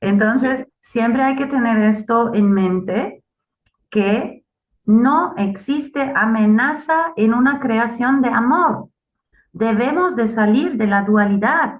Entonces, 0.00 0.66
siempre 0.80 1.24
hay 1.24 1.36
que 1.36 1.46
tener 1.46 1.76
esto 1.82 2.32
en 2.32 2.50
mente, 2.50 3.22
que 3.90 4.46
no 4.86 5.34
existe 5.36 6.10
amenaza 6.16 7.12
en 7.16 7.34
una 7.34 7.60
creación 7.60 8.22
de 8.22 8.30
amor. 8.30 8.89
Debemos 9.52 10.16
de 10.16 10.28
salir 10.28 10.76
de 10.76 10.86
la 10.86 11.02
dualidad. 11.02 11.74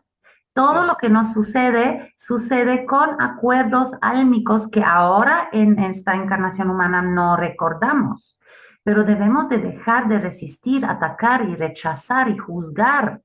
Todo 0.52 0.84
lo 0.84 0.97
que 0.97 1.09
nos 1.09 1.32
sucede 1.32 2.12
sucede 2.16 2.84
con 2.84 3.20
acuerdos 3.22 3.94
álmicos 4.01 4.68
que 4.68 4.82
ahora 4.82 5.48
en 5.52 5.78
esta 5.78 6.14
encarnación 6.14 6.70
humana 6.70 7.02
no 7.02 7.36
recordamos. 7.36 8.36
Pero 8.82 9.05
debemos 9.05 9.48
de 9.48 9.59
dejar 9.59 10.09
de 10.09 10.18
resistir, 10.18 10.84
atacar 10.84 11.48
y 11.48 11.55
rechazar 11.55 12.28
y 12.28 12.36
juzgar, 12.36 13.20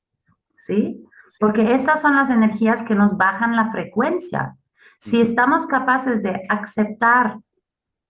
¿sí? 0.58 1.04
Porque 1.40 1.74
esas 1.74 2.02
son 2.02 2.16
las 2.16 2.30
energías 2.30 2.84
que 2.84 2.94
nos 2.94 3.18
bajan 3.18 3.56
la 3.56 3.72
frecuencia. 3.72 4.56
Si 5.00 5.20
estamos 5.20 5.66
capaces 5.66 6.22
de 6.22 6.42
aceptar, 6.50 7.40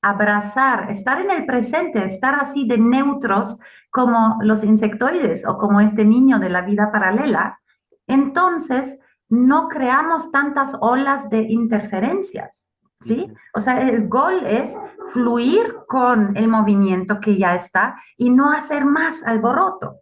abrazar, 0.05 0.91
estar 0.91 1.19
en 1.19 1.31
el 1.31 1.47
presente, 1.47 2.03
estar 2.03 2.35
así 2.35 2.67
de 2.67 2.77
neutros 2.77 3.57
como 3.89 4.37
los 4.41 4.63
insectoides 4.63 5.47
o 5.47 5.57
como 5.57 5.79
este 5.81 6.05
niño 6.05 6.37
de 6.37 6.49
la 6.49 6.61
vida 6.61 6.91
paralela, 6.91 7.59
entonces 8.05 8.99
no 9.29 9.67
creamos 9.67 10.31
tantas 10.31 10.77
olas 10.79 11.31
de 11.31 11.41
interferencias. 11.49 12.69
¿Sí? 13.01 13.27
O 13.53 13.59
sea, 13.59 13.81
el 13.81 14.07
gol 14.07 14.45
es 14.45 14.79
fluir 15.11 15.75
con 15.87 16.37
el 16.37 16.47
movimiento 16.47 17.19
que 17.19 17.37
ya 17.37 17.53
está 17.53 17.95
y 18.15 18.29
no 18.29 18.51
hacer 18.51 18.85
más 18.85 19.23
alboroto. 19.23 20.01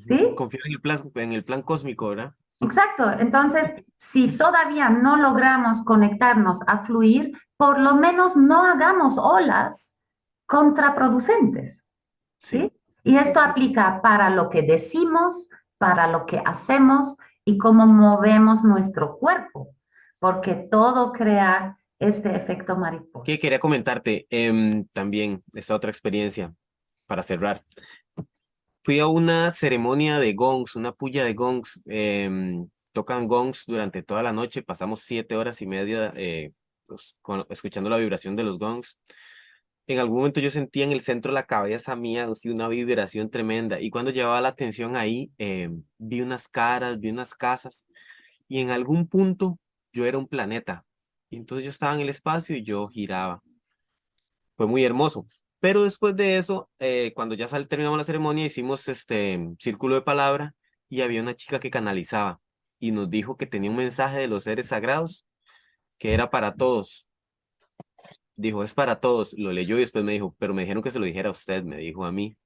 ¿Sí? 0.00 0.30
Confiar 0.36 0.62
en 0.66 0.72
el 0.72 0.80
plan, 0.80 0.98
en 1.16 1.32
el 1.32 1.44
plan 1.44 1.62
cósmico, 1.62 2.08
¿verdad? 2.08 2.34
Exacto. 2.60 3.10
Entonces, 3.10 3.74
si 3.96 4.28
todavía 4.36 4.88
no 4.90 5.16
logramos 5.16 5.82
conectarnos 5.82 6.60
a 6.66 6.78
fluir, 6.78 7.32
por 7.56 7.78
lo 7.78 7.96
menos 7.96 8.36
no 8.36 8.64
hagamos 8.64 9.18
olas 9.18 9.98
contraproducentes. 10.46 11.84
¿sí? 12.38 12.72
Y 13.02 13.16
esto 13.16 13.40
aplica 13.40 14.00
para 14.02 14.30
lo 14.30 14.48
que 14.48 14.62
decimos, 14.62 15.48
para 15.78 16.06
lo 16.06 16.26
que 16.26 16.42
hacemos 16.44 17.16
y 17.44 17.58
cómo 17.58 17.86
movemos 17.86 18.64
nuestro 18.64 19.18
cuerpo, 19.18 19.74
porque 20.18 20.54
todo 20.54 21.12
crea 21.12 21.78
este 21.98 22.34
efecto 22.34 22.76
mariposa. 22.76 23.24
¿Qué 23.24 23.38
quería 23.38 23.58
comentarte 23.58 24.26
em, 24.30 24.86
también 24.92 25.42
esta 25.52 25.74
otra 25.74 25.90
experiencia 25.90 26.54
para 27.06 27.22
cerrar 27.22 27.60
fui 28.84 29.00
a 29.00 29.06
una 29.08 29.50
ceremonia 29.50 30.18
de 30.18 30.34
gongs, 30.34 30.76
una 30.76 30.92
puya 30.92 31.24
de 31.24 31.34
gongs. 31.34 31.80
Em, 31.86 32.68
tocan 32.92 33.26
gongs 33.26 33.64
durante 33.66 34.02
toda 34.02 34.22
la 34.22 34.32
noche, 34.32 34.62
pasamos 34.62 35.00
siete 35.00 35.36
horas 35.36 35.62
y 35.62 35.66
media 35.66 36.12
eh, 36.16 36.52
pues, 36.86 37.16
escuchando 37.48 37.90
la 37.90 37.96
vibración 37.96 38.36
de 38.36 38.44
los 38.44 38.58
gongs. 38.58 38.98
En 39.86 39.98
algún 39.98 40.18
momento 40.18 40.40
yo 40.40 40.50
sentía 40.50 40.84
en 40.84 40.92
el 40.92 41.00
centro 41.00 41.30
de 41.30 41.34
la 41.34 41.44
cabeza 41.46 41.96
mía 41.96 42.28
una 42.44 42.68
vibración 42.68 43.30
tremenda 43.30 43.80
y 43.80 43.90
cuando 43.90 44.10
llevaba 44.12 44.40
la 44.40 44.48
atención 44.48 44.96
ahí, 44.96 45.30
em, 45.38 45.84
vi 45.98 46.20
unas 46.20 46.48
caras, 46.48 47.00
vi 47.00 47.10
unas 47.10 47.34
casas 47.34 47.86
y 48.48 48.60
en 48.60 48.70
algún 48.70 49.08
punto 49.08 49.58
yo 49.92 50.06
era 50.06 50.18
un 50.18 50.28
planeta. 50.28 50.84
Y 51.30 51.36
entonces 51.36 51.64
yo 51.64 51.70
estaba 51.70 51.94
en 51.94 52.00
el 52.00 52.10
espacio 52.10 52.56
y 52.56 52.64
yo 52.64 52.88
giraba. 52.88 53.42
Fue 54.56 54.66
muy 54.66 54.84
hermoso. 54.84 55.26
Pero 55.64 55.84
después 55.84 56.14
de 56.14 56.36
eso, 56.36 56.68
eh, 56.78 57.12
cuando 57.14 57.34
ya 57.34 57.48
terminamos 57.48 57.96
la 57.96 58.04
ceremonia, 58.04 58.44
hicimos 58.44 58.86
este 58.86 59.40
círculo 59.58 59.94
de 59.94 60.02
palabra 60.02 60.54
y 60.90 61.00
había 61.00 61.22
una 61.22 61.32
chica 61.32 61.58
que 61.58 61.70
canalizaba 61.70 62.38
y 62.78 62.92
nos 62.92 63.08
dijo 63.08 63.38
que 63.38 63.46
tenía 63.46 63.70
un 63.70 63.78
mensaje 63.78 64.18
de 64.18 64.28
los 64.28 64.44
seres 64.44 64.66
sagrados 64.66 65.26
que 65.98 66.12
era 66.12 66.28
para 66.28 66.52
todos. 66.52 67.08
Dijo, 68.36 68.62
es 68.62 68.74
para 68.74 69.00
todos. 69.00 69.34
Lo 69.38 69.52
leyó 69.52 69.78
y 69.78 69.80
después 69.80 70.04
me 70.04 70.12
dijo, 70.12 70.36
pero 70.38 70.52
me 70.52 70.64
dijeron 70.64 70.82
que 70.82 70.90
se 70.90 70.98
lo 70.98 71.06
dijera 71.06 71.30
a 71.30 71.32
usted, 71.32 71.64
me 71.64 71.78
dijo 71.78 72.04
a 72.04 72.12
mí. 72.12 72.36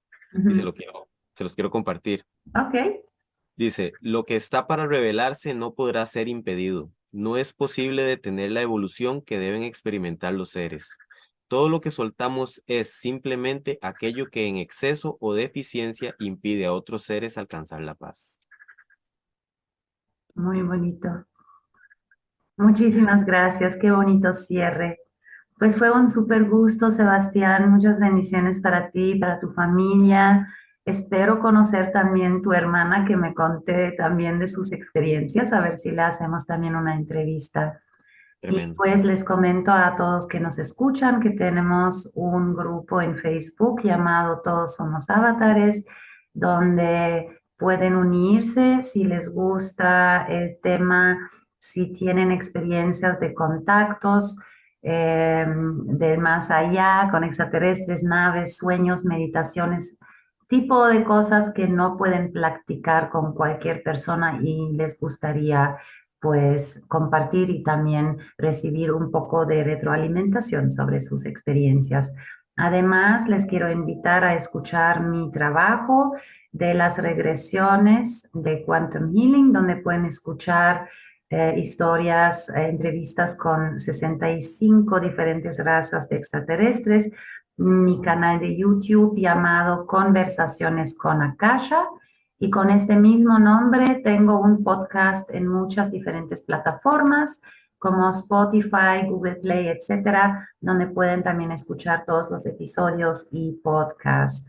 Y 0.49 0.55
se, 0.55 0.63
lo 0.63 0.73
quiero, 0.73 1.09
se 1.35 1.43
los 1.43 1.57
quiero 1.57 1.73
compartir. 1.73 2.25
Ok. 2.55 3.03
Dice, 3.57 3.95
lo 3.99 4.27
que 4.27 4.37
está 4.37 4.69
para 4.69 4.87
revelarse 4.87 5.55
no 5.55 5.75
podrá 5.75 6.07
ser 6.07 6.29
impedido. 6.29 6.93
No 7.11 7.37
es 7.37 7.53
posible 7.53 8.05
detener 8.05 8.53
la 8.53 8.63
evolución 8.63 9.23
que 9.23 9.41
deben 9.41 9.65
experimentar 9.65 10.35
los 10.35 10.51
seres. 10.51 10.87
Todo 11.49 11.71
lo 11.71 11.81
que 11.81 11.91
soltamos 11.91 12.63
es 12.67 12.91
simplemente 12.91 13.79
aquello 13.81 14.27
que 14.27 14.47
en 14.47 14.57
exceso 14.57 15.17
o 15.21 15.33
deficiencia 15.33 16.15
impide 16.19 16.67
a 16.67 16.73
otros 16.73 17.03
seres 17.03 17.39
alcanzar 17.39 17.81
la 17.81 17.95
paz. 17.95 18.39
Muy 20.35 20.63
bonito. 20.63 21.09
Muchísimas 22.59 23.25
gracias. 23.25 23.77
Qué 23.77 23.91
bonito 23.91 24.35
cierre. 24.35 24.99
Pues 25.59 25.77
fue 25.77 25.91
un 25.91 26.09
súper 26.09 26.45
gusto, 26.45 26.91
Sebastián. 26.91 27.71
Muchas 27.71 27.99
bendiciones 27.99 28.61
para 28.61 28.91
ti, 28.91 29.19
para 29.19 29.41
tu 29.41 29.51
familia. 29.53 30.47
Espero 30.85 31.41
conocer 31.41 31.93
también 31.93 32.43
tu 32.43 32.53
hermana 32.53 33.05
que 33.05 33.17
me 33.17 33.35
conté 33.35 33.93
también 33.93 34.39
de 34.39 34.49
sus 34.49 34.73
experiencias, 34.73 35.53
a 35.53 35.61
ver 35.61 35.77
si 35.77 35.91
le 35.91 36.03
hacemos 36.03 36.47
también 36.47 36.77
una 36.77 36.95
entrevista. 36.95 37.83
Y 38.41 38.69
pues 38.69 39.03
les 39.05 39.25
comento 39.25 39.73
a 39.73 39.97
todos 39.97 40.29
que 40.29 40.39
nos 40.39 40.59
escuchan 40.59 41.21
que 41.21 41.31
tenemos 41.31 42.11
un 42.15 42.55
grupo 42.55 43.01
en 43.01 43.17
Facebook 43.17 43.83
llamado 43.83 44.41
Todos 44.45 44.77
Somos 44.77 45.11
Avatares, 45.11 45.85
donde 46.33 47.41
pueden 47.57 47.97
unirse 47.97 48.81
si 48.83 49.05
les 49.05 49.35
gusta 49.35 50.25
el 50.29 50.59
tema, 50.63 51.31
si 51.59 51.93
tienen 51.93 52.31
experiencias 52.31 53.19
de 53.19 53.35
contactos 53.35 54.39
em, 54.83 55.99
de 55.99 56.17
más 56.17 56.53
allá, 56.53 57.09
con 57.11 57.25
extraterrestres, 57.25 58.05
naves, 58.05 58.57
sueños, 58.57 59.05
meditaciones, 59.05 59.99
tipo 60.47 60.87
de 60.87 61.03
cosas 61.03 61.53
que 61.53 61.67
no 61.67 61.97
pueden 61.97 62.33
practicar 62.33 63.11
con 63.11 63.35
cualquier 63.35 63.83
persona 63.83 64.39
y 64.41 64.73
les 64.77 64.99
gustaría 64.99 65.77
pues 66.21 66.85
compartir 66.89 67.51
y 67.51 67.63
también 67.63 68.19
recibir 68.37 68.93
un 68.93 69.11
poco 69.11 69.47
de 69.47 69.63
retroalimentación 69.65 70.71
sobre 70.71 71.01
sus 71.01 71.27
experiencias. 71.27 72.15
Además, 72.57 73.29
les 73.29 73.47
quiero 73.47 73.71
invitar 73.71 74.25
a 74.25 74.35
escuchar 74.35 75.01
mi 75.03 75.31
trabajo 75.31 76.17
de 76.51 76.75
las 76.75 76.99
regresiones 77.01 78.29
de 78.33 78.65
Quantum 78.65 79.13
Healing, 79.13 79.53
donde 79.53 79.77
pueden 79.77 80.07
escuchar 80.07 80.89
eh, 81.31 81.55
historias, 81.57 82.49
eh, 82.49 82.69
entrevistas 82.69 83.37
con 83.37 83.79
65 83.79 84.99
diferentes 84.99 85.63
razas 85.65 86.09
de 86.09 86.17
extraterrestres, 86.17 87.13
mi 87.59 88.01
canal 88.01 88.41
de 88.41 88.57
YouTube 88.57 89.17
llamado 89.17 89.87
Conversaciones 89.87 90.97
con 90.97 91.23
Akasha, 91.23 91.85
y 92.39 92.51
con 92.51 92.71
este 92.71 92.97
mismo 92.97 93.39
nombre 93.39 94.01
tengo 94.05 94.41
un 94.41 94.63
podcast 94.63 95.31
en 95.31 95.49
muchas 95.49 95.91
diferentes 95.91 96.43
plataformas 96.43 97.41
como 97.79 98.09
Spotify, 98.11 99.07
Google 99.09 99.37
Play, 99.37 99.69
etcétera, 99.69 100.49
donde 100.61 100.87
pueden 100.87 101.23
también 101.23 101.53
escuchar 101.53 102.05
todos 102.05 102.31
los 102.31 102.45
episodios 102.47 103.29
y 103.31 103.53
podcast. 103.63 104.49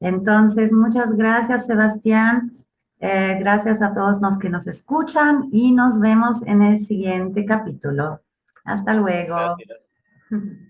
Entonces, 0.00 0.72
muchas 0.72 1.16
gracias, 1.16 1.66
Sebastián. 1.66 2.52
Eh, 3.00 3.36
gracias 3.40 3.82
a 3.82 3.92
todos 3.92 4.20
los 4.20 4.38
que 4.38 4.48
nos 4.48 4.66
escuchan 4.66 5.48
y 5.52 5.72
nos 5.72 6.00
vemos 6.00 6.42
en 6.46 6.62
el 6.62 6.78
siguiente 6.78 7.44
capítulo. 7.44 8.20
Hasta 8.64 8.94
luego. 8.94 9.34
Gracias. 9.34 9.90